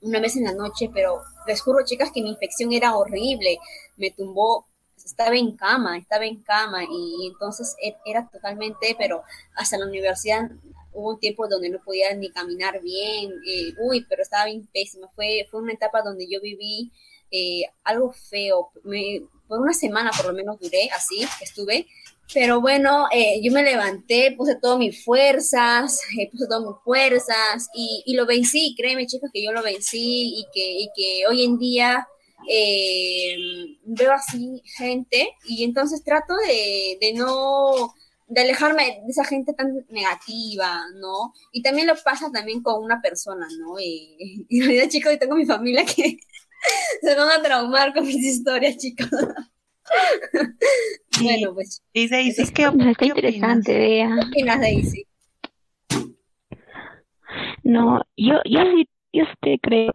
una 0.00 0.20
vez 0.20 0.36
en 0.36 0.44
la 0.44 0.52
noche, 0.52 0.90
pero 0.92 1.20
les 1.46 1.60
juro, 1.60 1.84
chicas, 1.84 2.10
que 2.12 2.22
mi 2.22 2.30
infección 2.30 2.72
era 2.72 2.96
horrible. 2.96 3.58
Me 3.96 4.10
tumbó 4.10 4.66
estaba 5.06 5.36
en 5.36 5.56
cama, 5.56 5.96
estaba 5.96 6.26
en 6.26 6.42
cama 6.42 6.84
y 6.84 7.28
entonces 7.28 7.76
e, 7.82 7.96
era 8.04 8.28
totalmente, 8.28 8.94
pero 8.98 9.22
hasta 9.54 9.78
la 9.78 9.86
universidad 9.86 10.50
hubo 10.92 11.10
un 11.10 11.20
tiempo 11.20 11.46
donde 11.46 11.70
no 11.70 11.78
podía 11.84 12.12
ni 12.14 12.30
caminar 12.30 12.80
bien, 12.82 13.32
eh, 13.46 13.72
uy, 13.78 14.04
pero 14.08 14.22
estaba 14.22 14.46
bien 14.46 14.66
pésima, 14.72 15.08
fue, 15.14 15.46
fue 15.50 15.62
una 15.62 15.72
etapa 15.72 16.02
donde 16.02 16.26
yo 16.28 16.40
viví 16.40 16.90
eh, 17.30 17.62
algo 17.84 18.12
feo, 18.12 18.70
por 19.48 19.60
una 19.60 19.72
semana 19.72 20.10
por 20.16 20.26
lo 20.26 20.32
menos 20.32 20.58
duré 20.58 20.90
así, 20.90 21.24
estuve, 21.40 21.86
pero 22.34 22.60
bueno, 22.60 23.06
eh, 23.12 23.40
yo 23.42 23.52
me 23.52 23.62
levanté, 23.62 24.32
puse 24.36 24.56
todas 24.56 24.78
mis 24.78 25.04
fuerzas, 25.04 26.00
puse 26.32 26.46
todas 26.48 26.64
mis 26.64 26.82
fuerzas 26.82 27.68
y, 27.74 28.02
y, 28.06 28.14
lo 28.14 28.26
vencí, 28.26 28.74
créeme 28.76 29.06
chicos 29.06 29.30
que 29.32 29.44
yo 29.44 29.52
lo 29.52 29.62
vencí 29.62 30.40
y 30.40 30.46
que, 30.52 30.80
y 30.80 30.90
que 30.96 31.26
hoy 31.28 31.44
en 31.44 31.58
día 31.58 32.08
eh, 32.48 33.36
veo 33.84 34.12
así 34.12 34.62
gente 34.76 35.30
y 35.46 35.64
entonces 35.64 36.04
trato 36.04 36.34
de, 36.36 36.98
de 37.00 37.14
no 37.14 37.94
de 38.28 38.40
alejarme 38.40 39.02
de 39.04 39.08
esa 39.08 39.24
gente 39.24 39.52
tan 39.52 39.86
negativa, 39.88 40.80
¿no? 40.96 41.32
Y 41.52 41.62
también 41.62 41.86
lo 41.86 41.94
pasa 42.04 42.30
también 42.32 42.62
con 42.62 42.82
una 42.82 43.00
persona, 43.00 43.46
¿no? 43.58 43.78
Y, 43.78 44.46
en 44.50 44.62
realidad, 44.62 44.88
chicos, 44.88 45.12
yo 45.12 45.18
tengo 45.18 45.36
mi 45.36 45.46
familia 45.46 45.84
que 45.84 46.18
se 47.00 47.14
van 47.14 47.28
a 47.28 47.42
traumar 47.42 47.94
con 47.94 48.06
mis 48.06 48.24
historias, 48.24 48.76
chicos. 48.76 49.08
bueno, 51.22 51.54
pues. 51.54 51.82
Y 51.92 52.08
Daisy, 52.08 52.52
¿qué, 52.52 52.68
¿qué, 52.98 53.06
interesante, 53.06 53.78
vea. 53.78 54.08
¿Qué 54.08 54.28
opinas, 54.28 54.60
Daisy? 54.60 55.06
No, 57.62 58.02
yo, 58.16 58.34
yo 58.44 58.60
sí, 58.72 58.88
yo 59.12 59.24
te 59.40 59.58
creo. 59.60 59.92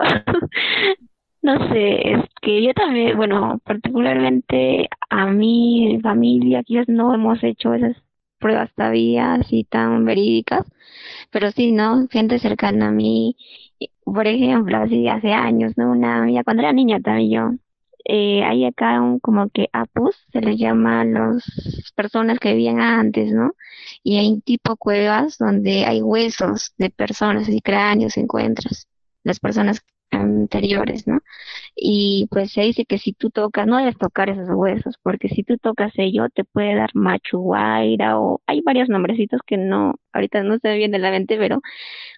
No 1.42 1.58
sé, 1.70 2.12
es 2.14 2.20
que 2.42 2.64
yo 2.64 2.74
también, 2.74 3.18
bueno, 3.18 3.60
particularmente 3.66 4.88
a 5.10 5.26
mí, 5.28 5.88
mi 5.94 6.02
familia, 6.02 6.64
quizás 6.64 6.88
no 6.88 7.14
hemos 7.16 7.44
hecho 7.44 7.74
esas 7.74 7.98
pruebas 8.40 8.72
todavía 8.76 9.34
así 9.36 9.64
tan 9.64 10.06
verídicas, 10.06 10.66
pero 11.32 11.52
sí, 11.52 11.72
¿no? 11.72 12.08
Gente 12.12 12.40
cercana 12.40 12.90
a 12.90 12.92
mí, 12.92 13.38
por 14.04 14.28
ejemplo, 14.28 14.78
así 14.78 15.08
hace 15.08 15.34
años, 15.34 15.74
¿no? 15.78 15.92
Una 15.92 16.24
amiga, 16.24 16.44
cuando 16.44 16.64
era 16.64 16.74
niña 16.74 17.00
también 17.02 17.32
yo, 17.32 17.52
eh, 18.06 18.44
hay 18.44 18.66
acá 18.66 19.02
un 19.02 19.20
como 19.20 19.50
que 19.50 19.70
apus, 19.74 20.16
se 20.32 20.42
les 20.42 20.58
llama 20.60 21.02
a 21.02 21.06
las 21.06 21.44
personas 21.96 22.40
que 22.40 22.52
vivían 22.54 22.80
antes, 22.82 23.32
¿no? 23.34 23.54
Y 24.04 24.18
hay 24.18 24.42
tipo 24.42 24.76
cuevas 24.78 25.38
donde 25.40 25.86
hay 25.86 26.02
huesos 26.02 26.74
de 26.78 26.90
personas 26.92 27.50
y 27.50 27.62
cráneos 27.62 28.18
encuentras, 28.18 28.88
las 29.24 29.40
personas 29.40 29.82
anteriores, 30.12 31.08
¿no? 31.08 31.20
Y 31.76 32.28
pues 32.32 32.52
se 32.54 32.62
dice 32.62 32.86
que 32.86 32.98
si 33.00 33.14
tú 33.14 33.30
tocas, 33.32 33.68
no 33.68 33.78
debes 33.78 33.98
tocar 33.98 34.30
esos 34.30 34.50
huesos, 34.52 34.96
porque 35.04 35.30
si 35.30 35.44
tú 35.44 35.58
tocas 35.58 35.94
ello 35.98 36.28
te 36.34 36.44
puede 36.46 36.76
dar 36.76 36.92
machuguaira 36.96 38.20
o 38.20 38.42
hay 38.48 38.62
varios 38.62 38.90
nombrecitos 38.90 39.42
que 39.46 39.58
no, 39.58 39.96
ahorita 40.14 40.44
no 40.44 40.58
se 40.60 40.70
me 40.70 40.78
viene 40.78 41.00
la 41.00 41.12
mente, 41.12 41.38
pero 41.38 41.62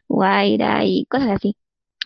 guaira 0.08 0.86
y 0.86 1.06
cosas 1.06 1.30
así. 1.32 1.56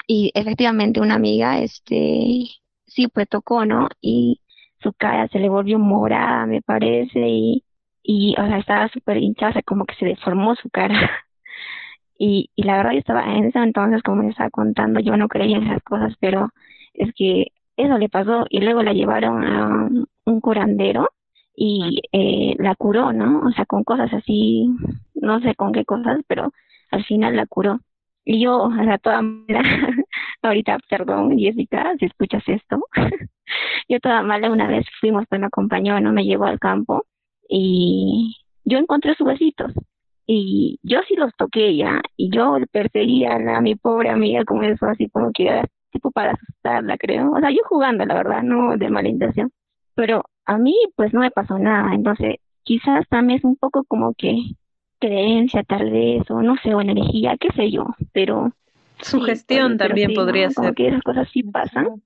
Y 0.08 0.32
efectivamente 0.36 1.02
una 1.02 1.16
amiga, 1.16 1.60
este, 1.62 2.46
sí, 2.86 3.08
pues 3.10 3.28
tocó, 3.30 3.66
¿no? 3.66 3.90
Y 4.02 4.42
su 4.82 4.94
cara 4.94 5.28
se 5.30 5.40
le 5.40 5.50
volvió 5.50 5.80
morada, 5.80 6.46
me 6.46 6.62
parece, 6.62 7.20
y, 7.28 7.66
y 8.04 8.34
o 8.40 8.46
sea, 8.48 8.60
estaba 8.60 8.90
súper 8.90 9.18
hinchada, 9.18 9.62
como 9.64 9.86
que 9.86 9.96
se 9.96 10.06
deformó 10.06 10.56
su 10.56 10.70
cara. 10.70 11.12
Y, 12.18 12.50
y 12.56 12.64
la 12.64 12.78
verdad 12.78 12.94
yo 12.94 13.00
estaba 13.00 13.24
en 13.36 13.46
ese 13.46 13.60
entonces, 13.60 14.02
como 14.04 14.24
me 14.24 14.30
estaba 14.30 14.50
contando, 14.50 15.00
yo 15.00 15.18
no 15.18 15.28
creía 15.28 15.58
en 15.58 15.64
esas 15.64 15.84
cosas, 15.84 16.14
pero 16.20 16.50
es 16.94 17.14
que 17.16 17.48
eso 17.78 17.98
le 17.98 18.10
pasó 18.10 18.46
y 18.50 18.60
luego 18.60 18.84
la 18.84 18.94
llevaron 18.94 19.44
a 19.46 19.90
un 20.26 20.42
curandero 20.42 21.10
y 21.56 22.02
eh, 22.12 22.56
la 22.60 22.76
curó, 22.76 23.14
¿no? 23.14 23.42
O 23.42 23.52
sea, 23.52 23.66
con 23.66 23.84
cosas 23.84 24.14
así, 24.14 24.70
no 25.16 25.40
sé 25.42 25.56
con 25.56 25.72
qué 25.74 25.86
cosas, 25.86 26.20
pero 26.28 26.52
al 26.92 27.04
final 27.06 27.36
la 27.36 27.46
curó. 27.48 27.80
Y 28.26 28.42
yo, 28.42 28.64
o 28.64 28.74
sea, 28.74 28.98
toda 28.98 29.22
mala, 29.22 29.62
ahorita, 30.42 30.78
perdón, 30.90 31.38
Jessica, 31.38 31.96
si 32.00 32.06
escuchas 32.06 32.44
esto, 32.48 32.80
yo 33.90 34.00
toda 34.00 34.22
mala 34.24 34.52
una 34.52 34.68
vez 34.68 34.86
fuimos, 35.00 35.26
pues 35.30 35.40
me 35.42 35.48
acompañó, 35.48 36.00
¿no? 36.00 36.12
Me 36.14 36.26
llevó 36.26 36.46
al 36.46 36.60
campo 36.60 37.06
y 37.50 38.36
yo 38.66 38.78
encontré 38.80 39.16
sus 39.16 39.28
huesitos 39.28 39.74
y 40.28 40.78
yo 40.84 41.00
sí 41.08 41.16
los 41.16 41.34
toqué 41.36 41.76
ya, 41.78 42.02
y 42.18 42.30
yo 42.30 42.58
perseguía 42.72 43.36
a 43.36 43.62
mi 43.62 43.76
pobre 43.76 44.10
amiga 44.10 44.44
como 44.44 44.62
eso, 44.64 44.86
así 44.86 45.10
como 45.10 45.32
que 45.32 45.48
era 45.48 45.66
tipo 45.90 46.12
para 46.12 46.34
asustarla, 46.34 46.98
creo. 46.98 47.32
O 47.32 47.40
sea, 47.40 47.50
yo 47.50 47.62
jugando, 47.68 48.06
la 48.06 48.16
verdad, 48.16 48.44
no 48.44 48.78
de 48.78 48.90
mala 48.90 49.08
intención. 49.08 49.52
Pero 49.96 50.26
a 50.46 50.58
mí, 50.58 50.76
pues 50.96 51.14
no 51.14 51.22
me 51.22 51.32
pasó 51.32 51.58
nada. 51.58 51.94
Entonces, 51.96 52.36
quizás 52.64 53.08
también 53.08 53.40
es 53.40 53.46
un 53.46 53.56
poco 53.56 53.86
como 53.86 54.14
que 54.14 54.38
creencia, 55.00 55.64
tal 55.64 55.90
vez, 55.92 56.30
o 56.30 56.42
no 56.42 56.58
sé, 56.58 56.76
o 56.76 56.82
energía, 56.82 57.38
qué 57.40 57.50
sé 57.56 57.72
yo, 57.72 57.86
pero. 58.12 58.52
Sugestión 59.02 59.78
también 59.78 60.14
podría 60.14 60.50
ser. 60.50 60.56
Como 60.56 60.74
que 60.74 60.88
esas 60.90 61.04
cosas 61.04 61.30
sí 61.32 61.44
pasan. 61.44 62.02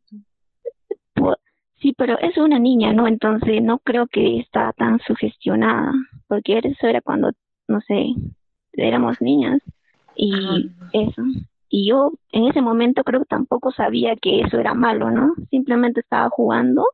Sí, 1.82 1.96
pero 1.98 2.20
es 2.20 2.38
una 2.38 2.60
niña, 2.60 2.94
¿no? 2.94 3.08
Entonces 3.08 3.64
no 3.64 3.80
creo 3.80 4.06
que 4.06 4.38
está 4.38 4.72
tan 4.74 5.00
sugestionada, 5.00 5.92
porque 6.28 6.60
eso 6.60 6.88
era 6.88 7.02
cuando 7.02 7.32
no 7.68 7.82
sé, 7.82 8.14
éramos 8.74 9.22
niñas 9.22 9.60
y 10.16 10.70
eso. 10.94 11.22
Y 11.70 11.88
yo 11.88 12.12
en 12.32 12.48
ese 12.48 12.62
momento 12.62 13.04
creo 13.04 13.22
que 13.22 13.28
tampoco 13.28 13.72
sabía 13.72 14.16
que 14.16 14.42
eso 14.42 14.60
era 14.60 14.74
malo, 14.74 15.10
¿no? 15.10 15.34
Simplemente 15.50 16.02
estaba 16.02 16.30
jugando 16.30 16.86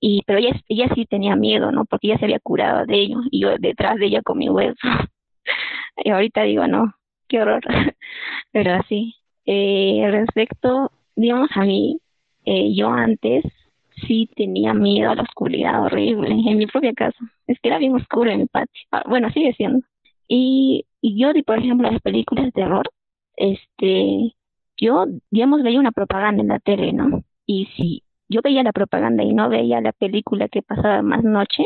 y 0.00 0.22
pero 0.26 0.38
ella, 0.38 0.60
ella 0.68 0.88
sí 0.94 1.06
tenía 1.06 1.36
miedo, 1.36 1.72
¿no? 1.72 1.84
Porque 1.86 2.08
ella 2.08 2.18
se 2.18 2.26
había 2.26 2.40
curado 2.40 2.84
de 2.84 2.94
ello 2.94 3.20
y 3.30 3.40
yo 3.40 3.56
detrás 3.58 3.96
de 3.96 4.06
ella 4.06 4.22
con 4.22 4.38
mi 4.38 4.48
hueso. 4.48 4.76
y 5.96 6.10
ahorita 6.10 6.42
digo, 6.42 6.66
no, 6.66 6.94
qué 7.28 7.40
horror. 7.40 7.62
pero 8.52 8.74
así. 8.74 9.14
Eh, 9.46 10.06
respecto, 10.10 10.90
digamos 11.16 11.50
a 11.54 11.64
mí, 11.64 12.00
eh, 12.44 12.74
yo 12.74 12.88
antes 12.88 13.44
sí 14.06 14.28
tenía 14.36 14.74
miedo 14.74 15.10
a 15.10 15.14
la 15.14 15.22
oscuridad 15.22 15.82
horrible 15.84 16.28
en 16.30 16.58
mi 16.58 16.66
propia 16.66 16.92
casa. 16.92 17.18
Es 17.46 17.58
que 17.60 17.68
era 17.68 17.78
bien 17.78 17.94
oscuro 17.94 18.30
en 18.30 18.40
mi 18.40 18.46
patio. 18.46 18.82
Ah, 18.90 19.04
bueno, 19.06 19.30
sigue 19.30 19.54
siendo. 19.54 19.86
Y, 20.28 20.86
y 21.00 21.20
yo, 21.20 21.32
por 21.44 21.58
ejemplo, 21.58 21.90
las 21.90 22.00
películas 22.02 22.46
de 22.46 22.52
terror, 22.52 22.90
este, 23.36 24.34
yo, 24.78 25.06
digamos, 25.30 25.62
veía 25.62 25.80
una 25.80 25.92
propaganda 25.92 26.42
en 26.42 26.48
la 26.48 26.60
tele, 26.60 26.92
¿no? 26.92 27.22
Y 27.46 27.66
si 27.76 28.02
yo 28.28 28.40
veía 28.42 28.62
la 28.62 28.72
propaganda 28.72 29.22
y 29.22 29.32
no 29.34 29.48
veía 29.48 29.80
la 29.80 29.92
película 29.92 30.48
que 30.48 30.62
pasaba 30.62 31.02
más 31.02 31.22
noche, 31.24 31.64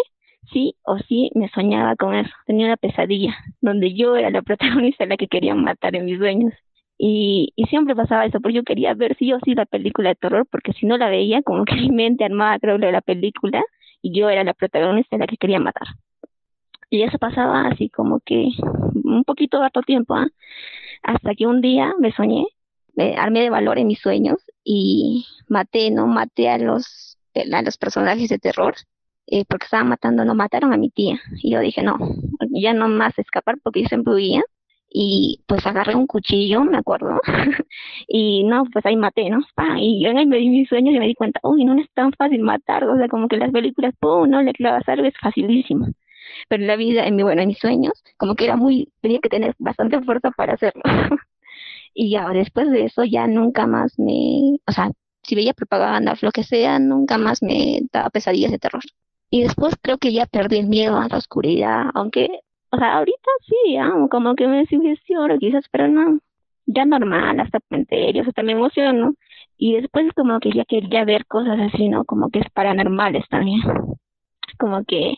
sí 0.52 0.76
o 0.84 0.98
sí 0.98 1.30
me 1.34 1.48
soñaba 1.50 1.96
con 1.96 2.14
eso. 2.14 2.30
Tenía 2.46 2.66
una 2.66 2.76
pesadilla 2.76 3.36
donde 3.60 3.94
yo 3.94 4.16
era 4.16 4.30
la 4.30 4.42
protagonista 4.44 5.06
la 5.06 5.16
que 5.16 5.28
querían 5.28 5.62
matar 5.64 5.96
en 5.96 6.06
mis 6.06 6.18
sueños. 6.18 6.52
Y, 6.98 7.52
y 7.56 7.64
siempre 7.66 7.94
pasaba 7.94 8.26
eso, 8.26 8.40
porque 8.40 8.56
yo 8.56 8.64
quería 8.64 8.92
ver 8.94 9.16
sí 9.18 9.32
o 9.32 9.38
sí 9.44 9.54
la 9.54 9.66
película 9.66 10.08
de 10.10 10.16
terror, 10.16 10.46
porque 10.50 10.72
si 10.72 10.84
no 10.86 10.96
la 10.98 11.08
veía, 11.08 11.42
como 11.42 11.64
que 11.64 11.74
mi 11.76 11.90
mente 11.90 12.24
armaba, 12.24 12.58
creo, 12.58 12.78
de 12.78 12.92
la 12.92 13.00
película, 13.02 13.62
y 14.02 14.18
yo 14.18 14.28
era 14.28 14.44
la 14.44 14.54
protagonista 14.54 15.16
la 15.18 15.26
que 15.26 15.36
quería 15.36 15.60
matar. 15.60 15.86
Y 16.90 17.02
eso 17.02 17.18
pasaba 17.18 17.66
así 17.68 17.90
como 17.90 18.20
que 18.20 18.48
un 18.94 19.24
poquito 19.24 19.62
harto 19.62 19.82
tiempo, 19.82 20.14
¿ah? 20.14 20.28
hasta 21.02 21.34
que 21.34 21.46
un 21.46 21.60
día 21.60 21.94
me 21.98 22.12
soñé, 22.12 22.46
me 22.94 23.16
armé 23.16 23.42
de 23.42 23.50
valor 23.50 23.78
en 23.78 23.88
mis 23.88 24.00
sueños 24.00 24.38
y 24.64 25.26
maté, 25.48 25.90
¿no? 25.90 26.06
Maté 26.06 26.48
a 26.48 26.58
los, 26.58 27.18
a 27.34 27.62
los 27.62 27.78
personajes 27.78 28.28
de 28.28 28.38
terror, 28.38 28.74
eh, 29.26 29.44
porque 29.48 29.64
estaban 29.66 29.88
matando, 29.88 30.24
no 30.24 30.34
mataron 30.34 30.72
a 30.72 30.78
mi 30.78 30.90
tía. 30.90 31.20
Y 31.42 31.52
yo 31.52 31.60
dije, 31.60 31.82
no, 31.82 31.98
ya 32.50 32.72
no 32.74 32.88
más 32.88 33.18
escapar 33.18 33.56
porque 33.62 33.82
yo 33.82 33.88
siempre 33.88 34.14
huía. 34.14 34.42
Y 34.90 35.42
pues 35.46 35.66
agarré 35.66 35.94
un 35.94 36.06
cuchillo, 36.06 36.64
me 36.64 36.78
acuerdo, 36.78 37.20
y 38.08 38.44
no, 38.44 38.64
pues 38.72 38.86
ahí 38.86 38.96
maté, 38.96 39.28
¿no? 39.28 39.40
y 39.78 40.02
yo 40.02 40.08
en 40.10 40.28
medio 40.30 40.44
de 40.44 40.50
mis 40.50 40.68
sueños 40.68 40.94
y 40.94 40.98
me 40.98 41.06
di 41.06 41.14
cuenta, 41.14 41.40
uy, 41.42 41.64
no 41.66 41.78
es 41.78 41.90
tan 41.92 42.10
fácil 42.12 42.40
matar, 42.40 42.84
o 42.84 42.96
sea, 42.96 43.06
como 43.08 43.28
que 43.28 43.36
las 43.36 43.52
películas, 43.52 43.94
pum, 44.00 44.30
no 44.30 44.40
le 44.40 44.54
clavas 44.54 44.88
algo, 44.88 45.04
es 45.04 45.14
facilísimo 45.20 45.88
pero 46.48 46.62
en 46.62 46.66
la 46.68 46.76
vida, 46.76 47.06
en 47.06 47.16
mi, 47.16 47.22
bueno, 47.22 47.42
en 47.42 47.48
mis 47.48 47.58
sueños, 47.58 47.92
como 48.16 48.34
que 48.34 48.44
era 48.44 48.56
muy, 48.56 48.92
tenía 49.00 49.20
que 49.20 49.28
tener 49.28 49.54
bastante 49.58 50.00
fuerza 50.02 50.30
para 50.32 50.54
hacerlo. 50.54 50.82
y 51.94 52.10
ya 52.10 52.28
después 52.30 52.70
de 52.70 52.84
eso 52.84 53.04
ya 53.04 53.26
nunca 53.26 53.66
más 53.66 53.98
me, 53.98 54.58
o 54.66 54.72
sea, 54.72 54.90
si 55.22 55.34
veía 55.34 55.52
propaganda, 55.54 56.14
lo 56.20 56.30
que 56.32 56.44
sea, 56.44 56.78
nunca 56.78 57.18
más 57.18 57.42
me 57.42 57.80
daba 57.92 58.10
pesadillas 58.10 58.50
de 58.52 58.58
terror. 58.58 58.82
Y 59.30 59.42
después 59.42 59.74
creo 59.82 59.98
que 59.98 60.12
ya 60.12 60.26
perdí 60.26 60.58
el 60.58 60.68
miedo 60.68 60.96
a 60.98 61.08
la 61.08 61.18
oscuridad, 61.18 61.90
aunque, 61.94 62.28
o 62.70 62.78
sea, 62.78 62.98
ahorita 62.98 63.30
sí, 63.46 63.76
como 64.10 64.34
que 64.34 64.48
me 64.48 64.66
sugestiono 64.66 65.38
quizás, 65.38 65.66
pero 65.70 65.88
no, 65.88 66.20
ya 66.68 66.84
normal, 66.84 67.40
hasta 67.40 67.60
penterios, 67.60 68.28
hasta 68.28 68.42
me 68.42 68.52
emociono. 68.52 69.14
Y 69.56 69.74
después 69.74 70.12
como 70.14 70.38
que 70.40 70.52
ya 70.52 70.64
quería 70.64 71.04
ver 71.04 71.26
cosas 71.26 71.58
así, 71.60 71.88
¿no? 71.88 72.04
Como 72.04 72.30
que 72.30 72.40
es 72.40 72.50
paranormales 72.52 73.28
también. 73.28 73.60
Como 74.58 74.84
que 74.84 75.16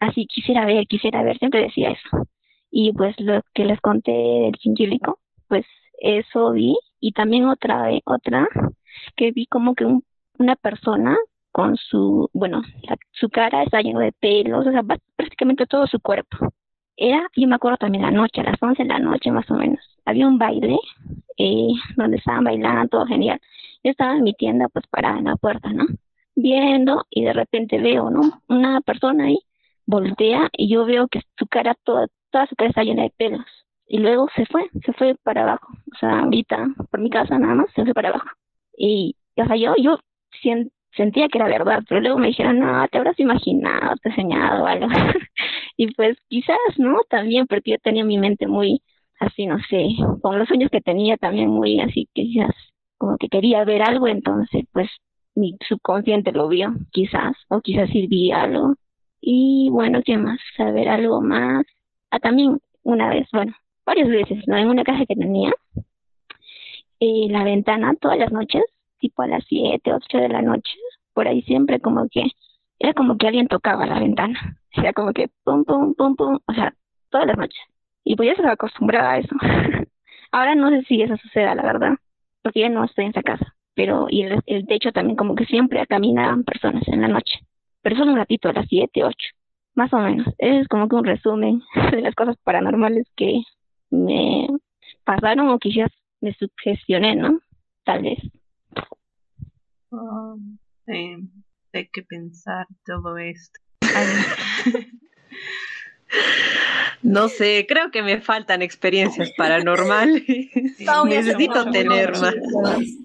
así 0.00 0.26
quisiera 0.26 0.66
ver, 0.66 0.86
quisiera 0.86 1.22
ver, 1.22 1.38
siempre 1.38 1.62
decía 1.62 1.90
eso. 1.90 2.26
Y 2.70 2.92
pues 2.92 3.18
lo 3.20 3.40
que 3.54 3.64
les 3.64 3.80
conté 3.80 4.12
del 4.12 4.52
chinchilico, 4.54 5.18
pues 5.48 5.64
eso 5.98 6.52
vi 6.52 6.76
y 7.00 7.12
también 7.12 7.46
otra 7.46 7.88
otra 8.04 8.48
que 9.16 9.32
vi 9.32 9.46
como 9.46 9.74
que 9.74 9.84
un, 9.84 10.04
una 10.38 10.56
persona 10.56 11.16
con 11.52 11.76
su, 11.76 12.28
bueno, 12.34 12.62
su 13.12 13.30
cara 13.30 13.62
está 13.62 13.80
lleno 13.80 14.00
de 14.00 14.12
pelos, 14.12 14.66
o 14.66 14.70
sea, 14.70 14.82
prácticamente 15.16 15.66
todo 15.66 15.86
su 15.86 16.00
cuerpo. 16.00 16.36
Era, 16.98 17.28
yo 17.34 17.48
me 17.48 17.54
acuerdo 17.56 17.78
también 17.78 18.02
la 18.04 18.10
noche, 18.10 18.42
a 18.42 18.44
las 18.44 18.62
11 18.62 18.82
de 18.82 18.88
la 18.90 18.98
noche 18.98 19.30
más 19.30 19.50
o 19.50 19.54
menos, 19.54 19.80
había 20.04 20.26
un 20.28 20.38
baile 20.38 20.78
eh, 21.38 21.68
donde 21.96 22.18
estaban 22.18 22.44
bailando, 22.44 22.88
todo 22.88 23.06
genial. 23.06 23.40
Yo 23.82 23.90
estaba 23.90 24.16
en 24.16 24.24
mi 24.24 24.34
tienda 24.34 24.68
pues 24.68 24.86
parada 24.88 25.18
en 25.18 25.24
la 25.24 25.36
puerta, 25.36 25.72
¿no? 25.72 25.86
Viendo 26.34 27.06
y 27.10 27.24
de 27.24 27.32
repente 27.32 27.78
veo, 27.78 28.10
¿no? 28.10 28.42
Una 28.48 28.80
persona 28.82 29.24
ahí 29.24 29.38
voltea 29.86 30.48
y 30.52 30.68
yo 30.68 30.84
veo 30.84 31.08
que 31.08 31.20
su 31.38 31.46
cara, 31.46 31.74
toda, 31.84 32.08
toda 32.30 32.46
su 32.46 32.56
cara 32.56 32.70
está 32.70 32.82
llena 32.84 33.04
de 33.04 33.12
pelos. 33.16 33.44
Y 33.88 33.98
luego 33.98 34.28
se 34.34 34.46
fue, 34.46 34.68
se 34.84 34.92
fue 34.94 35.14
para 35.22 35.42
abajo. 35.42 35.68
O 35.94 35.98
sea, 35.98 36.20
ahorita, 36.20 36.66
por 36.90 37.00
mi 37.00 37.10
casa 37.10 37.38
nada 37.38 37.54
más, 37.54 37.66
se 37.74 37.84
fue 37.84 37.94
para 37.94 38.10
abajo. 38.10 38.28
Y, 38.76 39.16
o 39.36 39.46
sea, 39.46 39.56
yo, 39.56 39.74
yo 39.76 39.98
sentía 40.96 41.28
que 41.28 41.38
era 41.38 41.46
verdad, 41.46 41.82
pero 41.88 42.00
luego 42.00 42.18
me 42.18 42.28
dijeron, 42.28 42.58
no, 42.58 42.86
te 42.88 42.98
habrás 42.98 43.18
imaginado, 43.20 43.96
te 44.02 44.08
he 44.10 44.14
soñado 44.14 44.66
algo. 44.66 44.88
y 45.76 45.94
pues 45.94 46.16
quizás, 46.28 46.58
¿no? 46.78 47.00
También, 47.08 47.46
porque 47.46 47.72
yo 47.72 47.78
tenía 47.78 48.04
mi 48.04 48.18
mente 48.18 48.46
muy, 48.46 48.82
así, 49.20 49.46
no 49.46 49.58
sé, 49.68 49.88
con 50.22 50.38
los 50.38 50.48
sueños 50.48 50.70
que 50.70 50.80
tenía 50.80 51.16
también 51.16 51.48
muy 51.48 51.80
así, 51.80 52.08
quizás, 52.12 52.54
como 52.98 53.16
que 53.18 53.28
quería 53.28 53.64
ver 53.64 53.82
algo, 53.82 54.08
entonces, 54.08 54.64
pues, 54.72 54.88
mi 55.34 55.56
subconsciente 55.68 56.32
lo 56.32 56.48
vio, 56.48 56.74
quizás, 56.92 57.36
o 57.48 57.60
quizás 57.60 57.90
sí 57.90 58.32
algo. 58.32 58.74
Y 59.28 59.70
bueno, 59.72 60.02
¿qué 60.04 60.16
más? 60.18 60.38
Saber 60.56 60.88
algo 60.88 61.20
más. 61.20 61.66
Ah, 62.12 62.20
también 62.20 62.60
una 62.84 63.08
vez, 63.10 63.26
bueno, 63.32 63.52
varias 63.84 64.08
veces, 64.08 64.44
¿no? 64.46 64.56
En 64.56 64.68
una 64.68 64.84
casa 64.84 65.04
que 65.04 65.16
tenía, 65.16 65.52
eh, 67.00 67.26
la 67.30 67.42
ventana 67.42 67.94
todas 68.00 68.18
las 68.18 68.30
noches, 68.30 68.62
tipo 69.00 69.22
a 69.22 69.26
las 69.26 69.44
7, 69.48 69.92
8 69.92 70.18
de 70.18 70.28
la 70.28 70.42
noche, 70.42 70.78
por 71.12 71.26
ahí 71.26 71.42
siempre 71.42 71.80
como 71.80 72.08
que, 72.08 72.22
era 72.78 72.94
como 72.94 73.18
que 73.18 73.26
alguien 73.26 73.48
tocaba 73.48 73.84
la 73.86 73.98
ventana. 73.98 74.38
Era 74.72 74.92
como 74.92 75.12
que 75.12 75.28
pum, 75.44 75.64
pum, 75.64 75.94
pum, 75.94 76.14
pum, 76.16 76.38
o 76.46 76.52
sea, 76.52 76.74
todas 77.10 77.26
las 77.26 77.36
noches. 77.36 77.58
Y 78.04 78.14
pues 78.16 78.28
ya 78.28 78.36
se 78.40 78.48
acostumbrada 78.48 79.12
a 79.12 79.18
eso. 79.18 79.34
Ahora 80.32 80.54
no 80.54 80.70
sé 80.70 80.82
si 80.84 81.02
eso 81.02 81.16
suceda, 81.16 81.54
la 81.56 81.62
verdad, 81.64 81.96
porque 82.42 82.60
ya 82.60 82.68
no 82.68 82.84
estoy 82.84 83.06
en 83.06 83.10
esa 83.10 83.22
casa. 83.22 83.56
Pero, 83.74 84.06
y 84.08 84.22
el, 84.22 84.40
el 84.46 84.66
techo 84.68 84.92
también 84.92 85.16
como 85.16 85.34
que 85.34 85.46
siempre 85.46 85.84
caminaban 85.88 86.44
personas 86.44 86.86
en 86.88 87.00
la 87.02 87.08
noche 87.08 87.40
pero 87.86 87.98
solo 87.98 88.10
un 88.10 88.18
ratito, 88.18 88.48
a 88.48 88.52
las 88.52 88.66
7, 88.68 89.04
8, 89.04 89.16
más 89.76 89.92
o 89.92 89.98
menos. 89.98 90.26
Es 90.38 90.66
como 90.66 90.88
que 90.88 90.96
un 90.96 91.04
resumen 91.04 91.62
de 91.92 92.00
las 92.00 92.16
cosas 92.16 92.36
paranormales 92.42 93.06
que 93.14 93.42
me 93.90 94.48
pasaron 95.04 95.50
o 95.50 95.58
quizás 95.60 95.92
me 96.20 96.34
sugestioné, 96.34 97.14
¿no? 97.14 97.38
Tal 97.84 98.02
vez. 98.02 98.18
Oh, 99.90 100.36
hay 100.88 101.88
que 101.92 102.02
pensar 102.02 102.66
todo 102.84 103.18
esto. 103.18 103.60
No 107.02 107.28
sé, 107.28 107.66
creo 107.68 107.90
que 107.90 108.02
me 108.02 108.20
faltan 108.20 108.62
experiencias 108.62 109.30
paranormales. 109.36 110.24
Necesito 111.06 111.70
tener 111.70 112.12
más. 112.12 112.34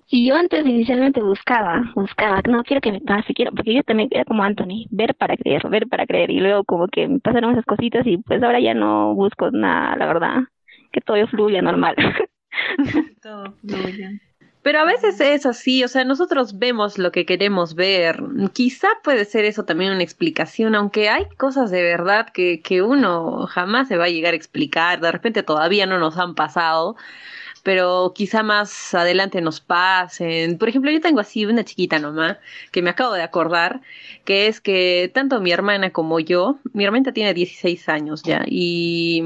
Y 0.10 0.28
yo 0.28 0.36
antes 0.36 0.66
inicialmente 0.66 1.22
buscaba, 1.22 1.91
buscaba, 1.95 2.41
no 2.49 2.64
quiero 2.64 2.82
que 2.82 2.91
me 2.91 3.02
pase, 3.02 3.34
quiero, 3.34 3.52
porque 3.52 3.74
yo 3.74 3.84
también 3.84 4.10
era 4.12 4.26
como 4.26 4.43
Anthony, 4.43 4.88
ver 4.89 5.16
para 5.16 5.38
creer, 5.38 5.68
ver 5.70 5.88
para 5.88 6.06
creer, 6.06 6.32
y 6.32 6.39
luego 6.39 6.64
como 6.64 6.88
que 6.88 7.08
me 7.08 7.20
pasaron 7.20 7.52
esas 7.52 7.66
cositas 7.66 8.06
y 8.06 8.18
pues 8.18 8.41
ahora 8.43 8.60
ya 8.60 8.74
no 8.74 9.14
busco 9.16 9.52
nada, 9.52 9.95
la 9.95 10.08
verdad, 10.08 10.38
que 10.91 11.02
todo 11.02 11.26
fluya 11.28 11.62
normal. 11.62 11.95
todo 13.22 13.54
fluya. 13.62 14.12
Pero 14.64 14.80
a 14.80 14.86
veces 14.86 15.20
es 15.20 15.45
así, 15.47 15.84
o 15.84 15.88
sea, 15.88 16.03
nosotros 16.05 16.59
vemos 16.59 16.99
lo 16.99 17.12
que 17.12 17.26
queremos 17.26 17.74
ver. 17.74 18.22
Quizá 18.53 18.88
puede 19.03 19.26
ser 19.26 19.45
eso 19.45 19.66
también 19.66 19.91
una 19.91 20.03
explicación, 20.03 20.76
aunque 20.76 21.09
hay 21.09 21.26
cosas 21.38 21.72
de 21.72 21.82
verdad 21.82 22.28
que, 22.32 22.62
que 22.62 22.84
uno 22.84 23.47
jamás 23.47 23.88
se 23.88 23.97
va 23.97 24.05
a 24.05 24.09
llegar 24.09 24.34
a 24.34 24.38
explicar, 24.38 25.01
de 25.01 25.12
repente 25.12 25.41
todavía 25.41 25.88
no 25.88 25.97
nos 25.97 26.18
han 26.18 26.36
pasado, 26.36 26.95
pero 27.64 28.14
quizá 28.16 28.43
más 28.43 28.93
adelante 28.93 29.41
nos 29.41 29.62
pasen. 29.62 30.57
Por 30.57 30.70
ejemplo, 30.70 30.91
yo 30.91 31.01
tengo 31.01 31.20
así 31.20 31.45
una 31.45 31.64
chiquita 31.64 31.99
nomás, 31.99 32.38
que 32.72 32.82
me 32.82 32.91
acabo 32.91 33.14
de 33.14 33.24
acordar, 33.24 33.82
que 34.26 34.47
es 34.47 34.62
que 34.62 35.12
tanto 35.14 35.41
mi 35.41 35.51
hermana 35.51 35.91
como 35.91 36.20
yo, 36.20 36.59
mi 36.74 36.86
hermana 36.86 37.14
tiene 37.14 37.34
16 37.34 37.89
años 37.89 38.24
ya, 38.24 38.43
y 38.47 39.24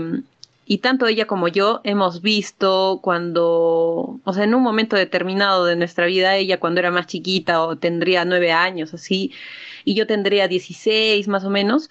y 0.66 0.80
tanto 0.80 1.08
ella 1.08 1.28
como 1.28 1.48
yo 1.48 1.82
hemos 1.84 2.22
visto 2.22 3.00
cuando, 3.02 4.20
o 4.24 4.34
sea, 4.34 4.44
en 4.44 4.56
un 4.56 4.64
momento 4.64 4.96
determinado 4.96 5.66
de 5.66 5.76
nuestra 5.76 6.08
vida, 6.08 6.36
ella 6.36 6.60
cuando 6.60 6.80
era 6.80 6.92
más 6.92 7.08
chiquita 7.08 7.62
o 7.62 7.78
tendría 7.78 8.26
nueve 8.26 8.52
años, 8.52 8.94
así, 8.94 9.32
y 9.84 9.94
yo 9.94 10.08
tendría 10.08 10.48
dieciséis 10.48 11.28
más 11.28 11.44
o 11.46 11.50
menos, 11.52 11.90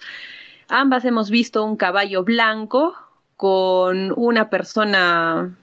ambas 0.67 1.05
hemos 1.05 1.29
visto 1.29 1.63
un 1.63 1.77
caballo 1.77 2.23
blanco 2.23 2.95
con 3.37 4.13
una 4.17 4.49
persona, 4.49 5.55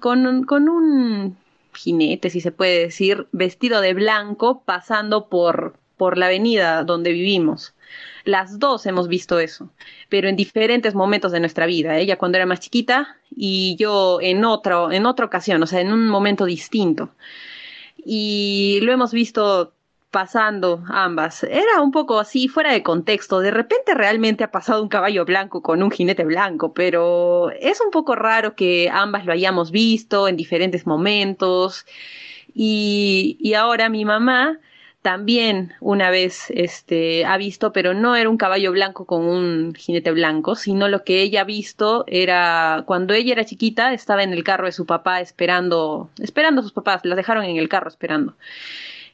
con, 0.00 0.44
con 0.44 0.68
un 0.68 1.36
jinete, 1.74 2.30
si 2.30 2.40
se 2.40 2.52
puede 2.52 2.80
decir, 2.80 3.26
vestido 3.32 3.80
de 3.80 3.94
blanco, 3.94 4.62
pasando 4.64 5.28
por, 5.28 5.74
por 5.96 6.18
la 6.18 6.26
avenida 6.26 6.84
donde 6.84 7.12
vivimos. 7.12 7.74
Las 8.24 8.58
dos 8.58 8.86
hemos 8.86 9.08
visto 9.08 9.38
eso, 9.38 9.70
pero 10.08 10.28
en 10.28 10.36
diferentes 10.36 10.94
momentos 10.94 11.32
de 11.32 11.40
nuestra 11.40 11.66
vida. 11.66 11.96
Ella 11.98 12.16
cuando 12.16 12.36
era 12.36 12.46
más 12.46 12.60
chiquita 12.60 13.16
y 13.34 13.76
yo 13.78 14.18
en, 14.20 14.44
otro, 14.44 14.92
en 14.92 15.06
otra 15.06 15.26
ocasión, 15.26 15.62
o 15.62 15.66
sea, 15.66 15.80
en 15.80 15.92
un 15.92 16.08
momento 16.08 16.44
distinto. 16.44 17.10
Y 17.96 18.80
lo 18.82 18.92
hemos 18.92 19.12
visto 19.12 19.74
pasando 20.10 20.82
ambas. 20.88 21.44
Era 21.44 21.80
un 21.82 21.92
poco 21.92 22.18
así, 22.18 22.48
fuera 22.48 22.72
de 22.72 22.82
contexto. 22.82 23.40
De 23.40 23.50
repente 23.50 23.94
realmente 23.94 24.44
ha 24.44 24.50
pasado 24.50 24.82
un 24.82 24.88
caballo 24.88 25.24
blanco 25.24 25.62
con 25.62 25.82
un 25.82 25.90
jinete 25.90 26.24
blanco, 26.24 26.74
pero 26.74 27.50
es 27.52 27.80
un 27.80 27.90
poco 27.90 28.16
raro 28.16 28.54
que 28.54 28.90
ambas 28.92 29.24
lo 29.26 29.32
hayamos 29.32 29.70
visto 29.70 30.28
en 30.28 30.36
diferentes 30.36 30.86
momentos. 30.86 31.86
Y 32.52 33.54
ahora 33.54 33.88
mi 33.88 34.04
mamá 34.04 34.58
también 35.02 35.72
una 35.80 36.10
vez 36.10 36.50
este, 36.50 37.24
ha 37.24 37.36
visto, 37.38 37.72
pero 37.72 37.94
no 37.94 38.16
era 38.16 38.28
un 38.28 38.36
caballo 38.36 38.72
blanco 38.72 39.06
con 39.06 39.24
un 39.24 39.74
jinete 39.74 40.12
blanco, 40.12 40.56
sino 40.56 40.88
lo 40.88 41.04
que 41.04 41.22
ella 41.22 41.42
ha 41.42 41.44
visto 41.44 42.04
era 42.06 42.84
cuando 42.86 43.14
ella 43.14 43.32
era 43.32 43.44
chiquita, 43.44 43.92
estaba 43.94 44.22
en 44.22 44.32
el 44.32 44.44
carro 44.44 44.66
de 44.66 44.72
su 44.72 44.86
papá 44.86 45.20
esperando, 45.20 46.10
esperando 46.18 46.60
a 46.60 46.64
sus 46.64 46.72
papás, 46.72 47.04
las 47.04 47.16
dejaron 47.16 47.44
en 47.44 47.56
el 47.56 47.68
carro 47.68 47.88
esperando. 47.88 48.34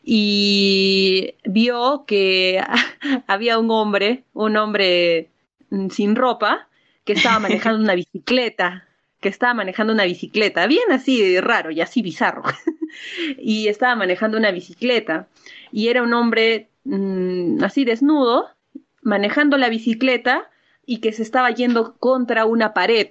Y 0.05 1.35
vio 1.45 2.05
que 2.07 2.61
había 3.27 3.59
un 3.59 3.71
hombre, 3.71 4.25
un 4.35 4.57
hombre 4.57 5.31
mm, 5.71 5.91
sin 5.91 6.17
ropa, 6.17 6.69
que 7.05 7.13
estaba 7.13 7.39
manejando 7.39 7.83
una 7.83 7.95
bicicleta, 7.97 8.86
que 9.21 9.29
estaba 9.29 9.55
manejando 9.55 9.93
una 9.93 10.05
bicicleta, 10.05 10.67
bien 10.67 10.93
así 10.93 11.41
raro 11.41 11.71
y 11.71 11.81
así 11.81 12.03
bizarro, 12.03 12.43
y 13.39 13.69
estaba 13.69 13.97
manejando 13.97 14.39
una 14.39 14.51
bicicleta 14.51 15.29
y 15.73 15.89
era 15.89 16.03
un 16.03 16.13
hombre 16.13 16.69
mm, 16.85 17.63
así 17.65 17.85
desnudo, 17.85 18.49
manejando 19.03 19.57
la 19.57 19.69
bicicleta 19.69 20.51
y 20.85 20.99
que 20.99 21.13
se 21.13 21.23
estaba 21.23 21.51
yendo 21.51 21.95
contra 21.99 22.45
una 22.45 22.75
pared. 22.75 23.09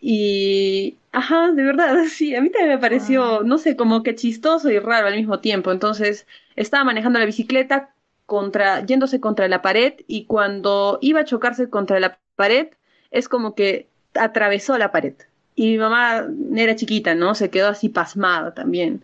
Y, 0.00 0.96
ajá, 1.12 1.50
de 1.52 1.64
verdad, 1.64 2.04
sí, 2.08 2.34
a 2.34 2.40
mí 2.40 2.50
también 2.50 2.74
me 2.74 2.78
pareció, 2.78 3.42
no 3.42 3.58
sé, 3.58 3.76
como 3.76 4.02
que 4.02 4.14
chistoso 4.14 4.70
y 4.70 4.78
raro 4.78 5.08
al 5.08 5.16
mismo 5.16 5.40
tiempo. 5.40 5.72
Entonces, 5.72 6.26
estaba 6.54 6.84
manejando 6.84 7.18
la 7.18 7.26
bicicleta 7.26 7.92
contra, 8.24 8.84
yéndose 8.84 9.20
contra 9.20 9.48
la 9.48 9.62
pared 9.62 9.94
y 10.06 10.24
cuando 10.26 10.98
iba 11.00 11.20
a 11.20 11.24
chocarse 11.24 11.70
contra 11.70 12.00
la 12.00 12.18
pared, 12.36 12.68
es 13.10 13.28
como 13.28 13.54
que 13.54 13.88
atravesó 14.18 14.78
la 14.78 14.92
pared. 14.92 15.14
Y 15.54 15.66
mi 15.68 15.78
mamá 15.78 16.26
era 16.54 16.76
chiquita, 16.76 17.14
¿no? 17.14 17.34
Se 17.34 17.50
quedó 17.50 17.68
así 17.68 17.88
pasmada 17.88 18.54
también. 18.54 19.02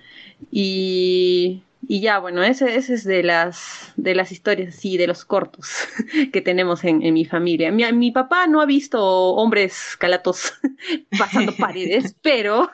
Y 0.50 1.62
y 1.88 2.00
ya, 2.00 2.20
bueno, 2.20 2.42
ese, 2.44 2.76
ese 2.76 2.94
es 2.94 3.04
de 3.04 3.24
las, 3.24 3.92
de 3.96 4.14
las 4.14 4.30
historias, 4.30 4.74
sí, 4.74 4.96
de 4.96 5.08
los 5.08 5.24
cortos 5.24 5.68
que 6.32 6.40
tenemos 6.40 6.84
en, 6.84 7.02
en 7.02 7.12
mi 7.14 7.24
familia. 7.24 7.72
Mi, 7.72 7.90
mi, 7.92 8.12
papá 8.12 8.46
no 8.46 8.60
ha 8.60 8.66
visto 8.66 9.04
hombres 9.04 9.96
calatos 9.98 10.54
pasando 11.18 11.52
paredes, 11.56 12.14
pero, 12.22 12.70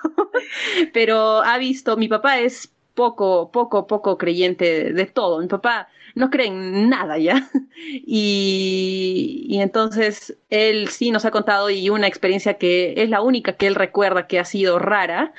pero 0.92 1.42
ha 1.42 1.56
visto, 1.58 1.96
mi 1.96 2.08
papá 2.08 2.38
es 2.38 2.70
poco, 2.98 3.50
poco, 3.52 3.86
poco 3.86 4.18
creyente 4.18 4.92
de, 4.92 5.06
todo. 5.06 5.40
Mi 5.40 5.46
papá 5.46 5.88
no 6.16 6.30
cree 6.30 6.48
en 6.48 6.88
nada 6.90 7.18
ya. 7.18 7.48
Y, 8.10 9.46
y, 9.48 9.60
entonces 9.60 10.36
él 10.50 10.88
sí 10.88 11.12
nos 11.12 11.24
ha 11.24 11.30
contado 11.30 11.70
y 11.70 11.90
una 11.90 12.08
experiencia 12.08 12.54
que 12.54 12.94
es 12.96 13.08
la 13.08 13.22
única 13.22 13.52
que 13.52 13.68
él 13.68 13.76
recuerda 13.76 14.26
que 14.26 14.40
ha 14.40 14.44
sido 14.44 14.80
rara 14.80 15.32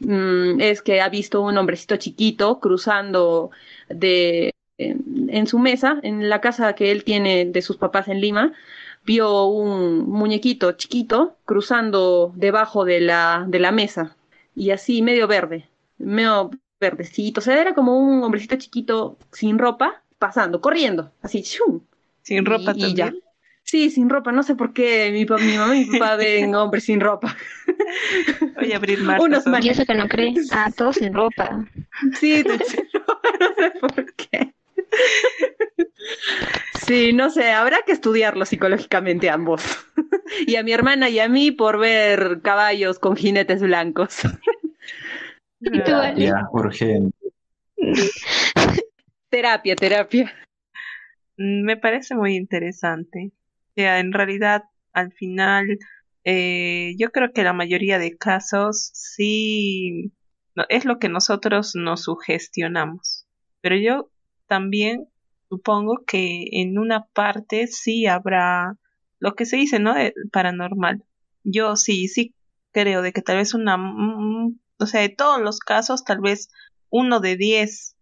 Mm, 0.00 0.60
es 0.60 0.82
que 0.82 1.00
ha 1.00 1.08
visto 1.08 1.40
un 1.42 1.56
hombrecito 1.58 1.96
chiquito 1.96 2.60
cruzando 2.60 3.50
de, 3.88 4.54
en, 4.78 5.46
su 5.46 5.58
mesa, 5.58 5.98
en 6.02 6.28
la 6.28 6.40
casa 6.40 6.74
que 6.74 6.92
él 6.92 7.04
tiene 7.04 7.46
de 7.46 7.62
sus 7.62 7.76
papás 7.76 8.08
en 8.08 8.20
Lima, 8.20 8.52
vio 9.04 9.44
un 9.46 10.08
muñequito 10.08 10.72
chiquito 10.72 11.36
cruzando 11.44 12.32
debajo 12.36 12.84
de 12.84 13.00
la, 13.00 13.44
de 13.48 13.58
la 13.58 13.72
mesa 13.72 14.16
y 14.54 14.70
así 14.70 15.02
medio 15.02 15.28
verde, 15.28 15.68
medio 15.98 16.50
verdecito, 16.80 17.40
o 17.40 17.42
sea, 17.42 17.60
era 17.60 17.74
como 17.74 17.98
un 17.98 18.22
hombrecito 18.22 18.56
chiquito 18.56 19.18
sin 19.32 19.58
ropa 19.58 20.02
pasando, 20.18 20.60
corriendo, 20.60 21.12
así, 21.22 21.42
Sin 22.22 22.44
ropa 22.44 22.72
y, 22.74 22.80
también. 22.80 22.96
ya. 22.96 23.12
Sí, 23.62 23.90
sin 23.90 24.08
ropa. 24.08 24.30
No 24.30 24.44
sé 24.44 24.54
por 24.54 24.72
qué 24.72 25.10
mi, 25.12 25.24
mi 25.44 25.56
mamá 25.56 25.76
y 25.76 25.86
mi 25.86 25.98
papá 25.98 26.16
ven 26.16 26.54
hombres 26.54 26.84
sin 26.84 27.00
ropa. 27.00 27.36
Voy 28.54 28.72
a 28.72 28.76
abrir 28.76 29.00
más. 29.00 29.20
Unos 29.20 29.44
y 29.60 29.68
eso 29.68 29.84
que 29.84 29.94
no 29.94 30.08
creen. 30.08 30.36
Ah, 30.52 30.70
todos 30.74 30.96
sin 30.96 31.12
ropa. 31.12 31.66
Sí, 32.14 32.44
no 32.46 32.58
sé 32.64 32.84
por 33.80 34.14
qué. 34.14 34.54
Sí, 36.86 37.12
no 37.12 37.30
sé, 37.30 37.50
habrá 37.50 37.78
que 37.84 37.92
estudiarlo 37.92 38.44
psicológicamente 38.44 39.30
ambos. 39.30 39.62
Y 40.46 40.56
a 40.56 40.62
mi 40.62 40.72
hermana 40.72 41.08
y 41.08 41.18
a 41.20 41.28
mí 41.28 41.50
por 41.52 41.78
ver 41.78 42.40
caballos 42.42 42.98
con 42.98 43.16
jinetes 43.16 43.62
blancos. 43.62 44.18
¿Y 45.72 45.82
tú, 45.82 45.92
Ya, 46.16 46.48
urgente. 46.52 47.16
terapia, 49.28 49.76
terapia. 49.76 50.32
Me 51.36 51.76
parece 51.76 52.14
muy 52.14 52.34
interesante 52.36 53.32
sea, 53.76 54.00
en 54.00 54.12
realidad, 54.12 54.64
al 54.92 55.12
final, 55.12 55.78
eh, 56.24 56.94
yo 56.98 57.10
creo 57.12 57.32
que 57.32 57.44
la 57.44 57.52
mayoría 57.52 57.98
de 57.98 58.16
casos 58.16 58.90
sí 58.94 60.12
es 60.68 60.84
lo 60.84 60.98
que 60.98 61.08
nosotros 61.08 61.72
nos 61.76 62.04
sugestionamos. 62.04 63.26
Pero 63.60 63.76
yo 63.76 64.10
también 64.46 65.08
supongo 65.48 66.04
que 66.06 66.46
en 66.52 66.78
una 66.78 67.06
parte 67.12 67.66
sí 67.66 68.06
habrá 68.06 68.76
lo 69.20 69.34
que 69.34 69.46
se 69.46 69.56
dice, 69.56 69.78
¿no? 69.78 69.94
De 69.94 70.14
paranormal. 70.32 71.04
Yo 71.44 71.76
sí, 71.76 72.08
sí 72.08 72.34
creo 72.72 73.02
de 73.02 73.12
que 73.12 73.22
tal 73.22 73.36
vez 73.36 73.54
una, 73.54 73.76
o 74.78 74.86
sea, 74.86 75.00
de 75.00 75.08
todos 75.08 75.40
los 75.40 75.58
casos, 75.60 76.04
tal 76.04 76.20
vez 76.20 76.48
uno 76.90 77.20
de 77.20 77.36
diez 77.36 77.96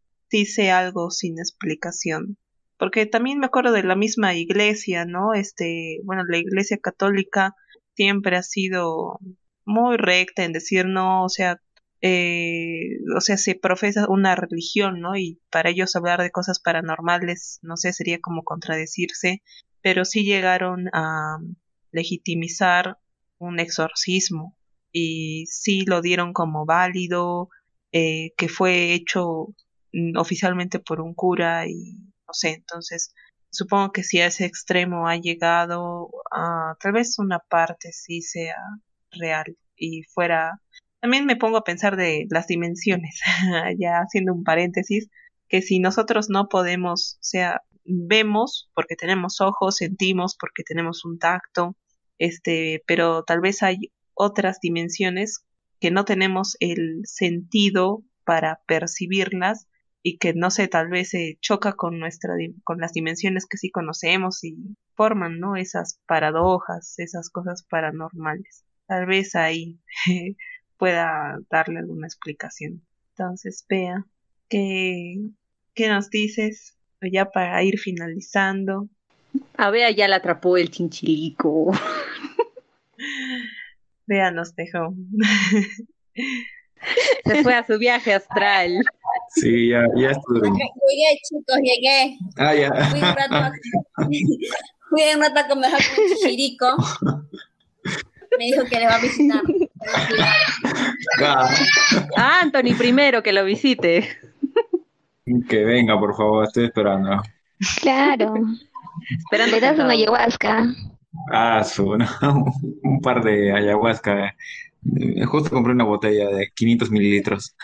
sea 0.44 0.80
algo 0.80 1.12
sin 1.12 1.38
explicación 1.38 2.36
porque 2.78 3.06
también 3.06 3.38
me 3.38 3.46
acuerdo 3.46 3.72
de 3.72 3.84
la 3.84 3.96
misma 3.96 4.34
iglesia, 4.34 5.04
¿no? 5.04 5.32
Este, 5.34 6.00
bueno, 6.04 6.22
la 6.28 6.38
iglesia 6.38 6.78
católica 6.78 7.54
siempre 7.94 8.36
ha 8.36 8.42
sido 8.42 9.20
muy 9.64 9.96
recta 9.96 10.44
en 10.44 10.52
decir 10.52 10.86
no, 10.86 11.24
o 11.24 11.28
sea, 11.28 11.60
eh, 12.00 12.98
o 13.16 13.20
sea, 13.20 13.36
se 13.38 13.54
profesa 13.54 14.06
una 14.08 14.34
religión, 14.34 15.00
¿no? 15.00 15.16
Y 15.16 15.40
para 15.50 15.70
ellos 15.70 15.94
hablar 15.96 16.20
de 16.20 16.30
cosas 16.30 16.60
paranormales, 16.60 17.58
no 17.62 17.76
sé, 17.76 17.92
sería 17.92 18.18
como 18.20 18.42
contradecirse, 18.42 19.42
pero 19.80 20.04
sí 20.04 20.24
llegaron 20.24 20.88
a 20.92 21.38
legitimizar 21.92 22.98
un 23.38 23.60
exorcismo 23.60 24.56
y 24.94 25.46
sí 25.48 25.84
lo 25.86 26.00
dieron 26.00 26.32
como 26.32 26.66
válido, 26.66 27.50
eh, 27.92 28.32
que 28.36 28.48
fue 28.48 28.94
hecho 28.94 29.48
mm, 29.92 30.16
oficialmente 30.16 30.78
por 30.78 31.00
un 31.00 31.14
cura 31.14 31.66
y 31.66 31.94
no 32.26 32.32
sé, 32.32 32.50
entonces 32.50 33.12
supongo 33.50 33.92
que 33.92 34.04
si 34.04 34.20
a 34.20 34.26
ese 34.26 34.46
extremo 34.46 35.08
ha 35.08 35.16
llegado, 35.16 36.10
a 36.32 36.76
tal 36.80 36.92
vez 36.92 37.18
una 37.18 37.40
parte 37.40 37.92
sí 37.92 38.22
sea 38.22 38.56
real 39.12 39.56
y 39.76 40.04
fuera... 40.04 40.60
También 41.00 41.26
me 41.26 41.36
pongo 41.36 41.58
a 41.58 41.64
pensar 41.64 41.96
de 41.96 42.26
las 42.30 42.46
dimensiones, 42.46 43.20
ya 43.78 43.98
haciendo 43.98 44.32
un 44.32 44.44
paréntesis, 44.44 45.08
que 45.48 45.62
si 45.62 45.80
nosotros 45.80 46.30
no 46.30 46.48
podemos, 46.48 47.16
o 47.16 47.24
sea, 47.24 47.62
vemos 47.84 48.70
porque 48.74 48.96
tenemos 48.96 49.40
ojos, 49.40 49.76
sentimos 49.76 50.36
porque 50.38 50.62
tenemos 50.64 51.04
un 51.04 51.18
tacto, 51.18 51.76
este, 52.18 52.82
pero 52.86 53.24
tal 53.24 53.40
vez 53.40 53.62
hay 53.62 53.92
otras 54.14 54.60
dimensiones 54.60 55.44
que 55.80 55.90
no 55.90 56.04
tenemos 56.04 56.56
el 56.60 57.02
sentido 57.04 58.02
para 58.24 58.60
percibirlas 58.66 59.68
y 60.02 60.18
que 60.18 60.34
no 60.34 60.50
sé, 60.50 60.68
tal 60.68 60.88
vez 60.88 61.10
se 61.10 61.38
choca 61.40 61.72
con 61.72 61.98
nuestra 61.98 62.34
con 62.62 62.78
las 62.78 62.92
dimensiones 62.92 63.46
que 63.46 63.56
sí 63.56 63.70
conocemos 63.70 64.44
y 64.44 64.76
forman, 64.94 65.40
¿no? 65.40 65.56
Esas 65.56 65.98
paradojas, 66.06 66.98
esas 66.98 67.30
cosas 67.30 67.64
paranormales. 67.68 68.64
Tal 68.86 69.06
vez 69.06 69.34
ahí 69.34 69.80
pueda 70.78 71.38
darle 71.50 71.78
alguna 71.78 72.06
explicación. 72.06 72.82
Entonces, 73.16 73.64
vea, 73.68 74.04
¿qué, 74.48 75.16
qué 75.74 75.88
nos 75.88 76.10
dices? 76.10 76.76
Ya 77.00 77.30
para 77.30 77.62
ir 77.62 77.78
finalizando. 77.78 78.88
A 79.56 79.70
Bea 79.70 79.90
ya 79.90 80.08
la 80.08 80.16
atrapó 80.16 80.56
el 80.56 80.70
chinchilico. 80.70 81.72
Bea 84.06 84.30
nos 84.30 84.54
dejó. 84.54 84.94
Se 87.24 87.42
fue 87.42 87.54
a 87.54 87.66
su 87.66 87.78
viaje 87.78 88.14
astral. 88.14 88.84
Sí, 89.30 89.70
ya, 89.70 89.84
ya 89.96 90.10
estuve. 90.10 90.48
Llegué, 90.48 91.18
chicos, 91.22 91.56
llegué. 91.62 92.18
Ah, 92.36 92.54
ya. 92.54 92.70
Fui 92.90 93.00
un 93.00 93.14
rato, 93.16 93.52
fui 94.90 95.02
un 95.14 95.22
rato 95.22 95.40
a 95.40 95.48
con 95.48 95.62
Chichirico. 96.08 96.76
Me 98.38 98.46
dijo 98.46 98.64
que 98.64 98.78
le 98.78 98.86
va 98.86 98.96
a 98.96 99.00
visitar. 99.00 99.42
Ah, 102.16 102.40
Anthony 102.42 102.74
primero 102.76 103.22
que 103.22 103.32
lo 103.32 103.44
visite. 103.44 104.08
Que 105.48 105.64
venga, 105.64 105.98
por 105.98 106.16
favor, 106.16 106.44
estoy 106.44 106.66
esperando. 106.66 107.22
Claro. 107.80 108.34
Esperando. 109.18 109.56
Le 109.56 109.60
das 109.60 109.78
una 109.78 109.92
ayahuasca. 109.92 110.66
Ah, 111.30 111.64
su, 111.64 111.86
un 112.82 113.00
par 113.00 113.22
de 113.22 113.52
ayahuasca. 113.52 114.34
Eh, 115.00 115.24
justo 115.24 115.50
compré 115.50 115.72
una 115.72 115.84
botella 115.84 116.28
de 116.28 116.50
500 116.54 116.90
mililitros. 116.90 117.56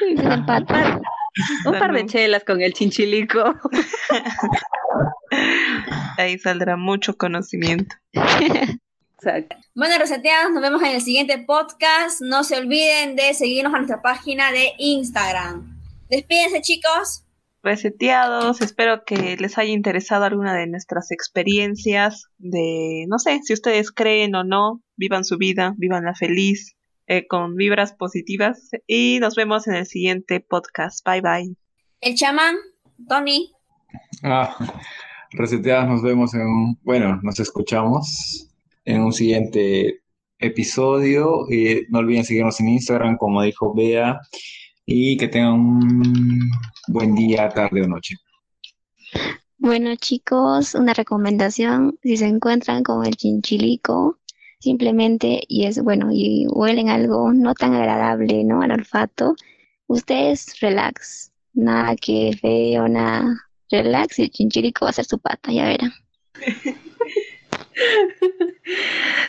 un 0.16 0.46
par, 0.46 1.92
de 1.92 2.06
chelas 2.06 2.44
con 2.44 2.60
el 2.60 2.72
chinchilico. 2.72 3.54
Ahí 6.18 6.38
saldrá 6.38 6.76
mucho 6.76 7.16
conocimiento. 7.16 7.96
Bueno, 9.74 9.98
reseteados, 9.98 10.52
nos 10.52 10.62
vemos 10.62 10.82
en 10.82 10.94
el 10.94 11.00
siguiente 11.00 11.38
podcast. 11.38 12.20
No 12.20 12.44
se 12.44 12.58
olviden 12.58 13.16
de 13.16 13.34
seguirnos 13.34 13.72
a 13.72 13.78
nuestra 13.78 14.02
página 14.02 14.52
de 14.52 14.72
Instagram. 14.78 15.80
Despídense, 16.08 16.60
chicos 16.60 17.23
reseteados. 17.64 18.60
Espero 18.60 19.04
que 19.04 19.36
les 19.36 19.58
haya 19.58 19.72
interesado 19.72 20.24
alguna 20.24 20.54
de 20.54 20.66
nuestras 20.66 21.10
experiencias 21.10 22.26
de, 22.38 23.06
no 23.08 23.18
sé, 23.18 23.40
si 23.42 23.54
ustedes 23.54 23.90
creen 23.90 24.34
o 24.34 24.44
no, 24.44 24.82
vivan 24.96 25.24
su 25.24 25.38
vida, 25.38 25.74
vivan 25.78 26.04
la 26.04 26.14
feliz, 26.14 26.76
eh, 27.06 27.26
con 27.26 27.56
vibras 27.56 27.94
positivas. 27.94 28.70
Y 28.86 29.18
nos 29.20 29.34
vemos 29.34 29.66
en 29.66 29.74
el 29.74 29.86
siguiente 29.86 30.40
podcast. 30.40 31.04
Bye 31.04 31.22
bye. 31.22 31.56
El 32.00 32.14
chamán, 32.14 32.56
Tony. 33.08 33.50
Ah, 34.22 34.54
reseteados, 35.32 35.88
nos 35.88 36.02
vemos 36.02 36.34
en 36.34 36.42
un, 36.42 36.78
bueno, 36.82 37.18
nos 37.22 37.40
escuchamos 37.40 38.50
en 38.84 39.00
un 39.00 39.12
siguiente 39.12 40.02
episodio. 40.38 41.50
Y 41.50 41.86
no 41.88 42.00
olviden 42.00 42.24
seguirnos 42.24 42.60
en 42.60 42.68
Instagram, 42.68 43.16
como 43.16 43.42
dijo 43.42 43.74
Bea 43.74 44.20
y 44.86 45.16
que 45.16 45.28
tengan 45.28 45.52
un 45.52 46.50
buen 46.88 47.14
día, 47.14 47.48
tarde 47.48 47.82
o 47.82 47.88
noche. 47.88 48.16
Bueno 49.58 49.96
chicos, 49.96 50.74
una 50.74 50.92
recomendación, 50.92 51.98
si 52.02 52.16
se 52.16 52.26
encuentran 52.26 52.82
con 52.82 53.06
el 53.06 53.16
chinchilico, 53.16 54.18
simplemente, 54.60 55.42
y 55.48 55.64
es 55.64 55.82
bueno, 55.82 56.08
y 56.12 56.46
huelen 56.48 56.88
algo 56.88 57.32
no 57.32 57.54
tan 57.54 57.74
agradable, 57.74 58.44
¿no? 58.44 58.62
Al 58.62 58.72
olfato, 58.72 59.36
ustedes 59.86 60.60
relax, 60.60 61.32
nada 61.54 61.96
que 61.96 62.36
feo, 62.40 62.88
nada, 62.88 63.34
relax 63.70 64.18
y 64.18 64.22
el 64.24 64.30
chinchilico 64.30 64.84
va 64.84 64.90
a 64.90 64.94
ser 64.94 65.06
su 65.06 65.18
pata, 65.18 65.52
ya 65.52 65.64
verán. 65.66 65.92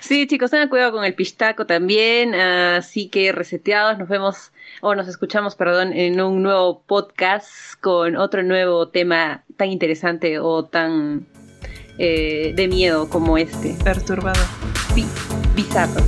Sí, 0.02 0.28
chicos, 0.28 0.52
tengan 0.52 0.70
cuidado 0.70 0.92
con 0.92 1.04
el 1.04 1.14
pistaco 1.16 1.66
también. 1.66 2.36
Así 2.36 3.10
que 3.10 3.32
reseteados, 3.32 3.98
nos 3.98 4.08
vemos 4.08 4.52
o 4.82 4.96
nos 4.96 5.08
escuchamos, 5.08 5.56
perdón, 5.56 5.94
en 5.94 6.22
un 6.22 6.44
nuevo 6.44 6.82
podcast 6.86 7.50
con 7.82 8.16
otro 8.16 8.44
nuevo 8.44 8.88
tema 8.90 9.44
tan 9.58 9.70
interesante 9.70 10.40
o 10.40 10.66
tan 10.66 11.26
eh, 11.98 12.54
de 12.56 12.68
miedo 12.68 13.10
como 13.10 13.38
este. 13.38 13.76
Perturbado. 13.84 14.42
bizarro. 15.56 16.04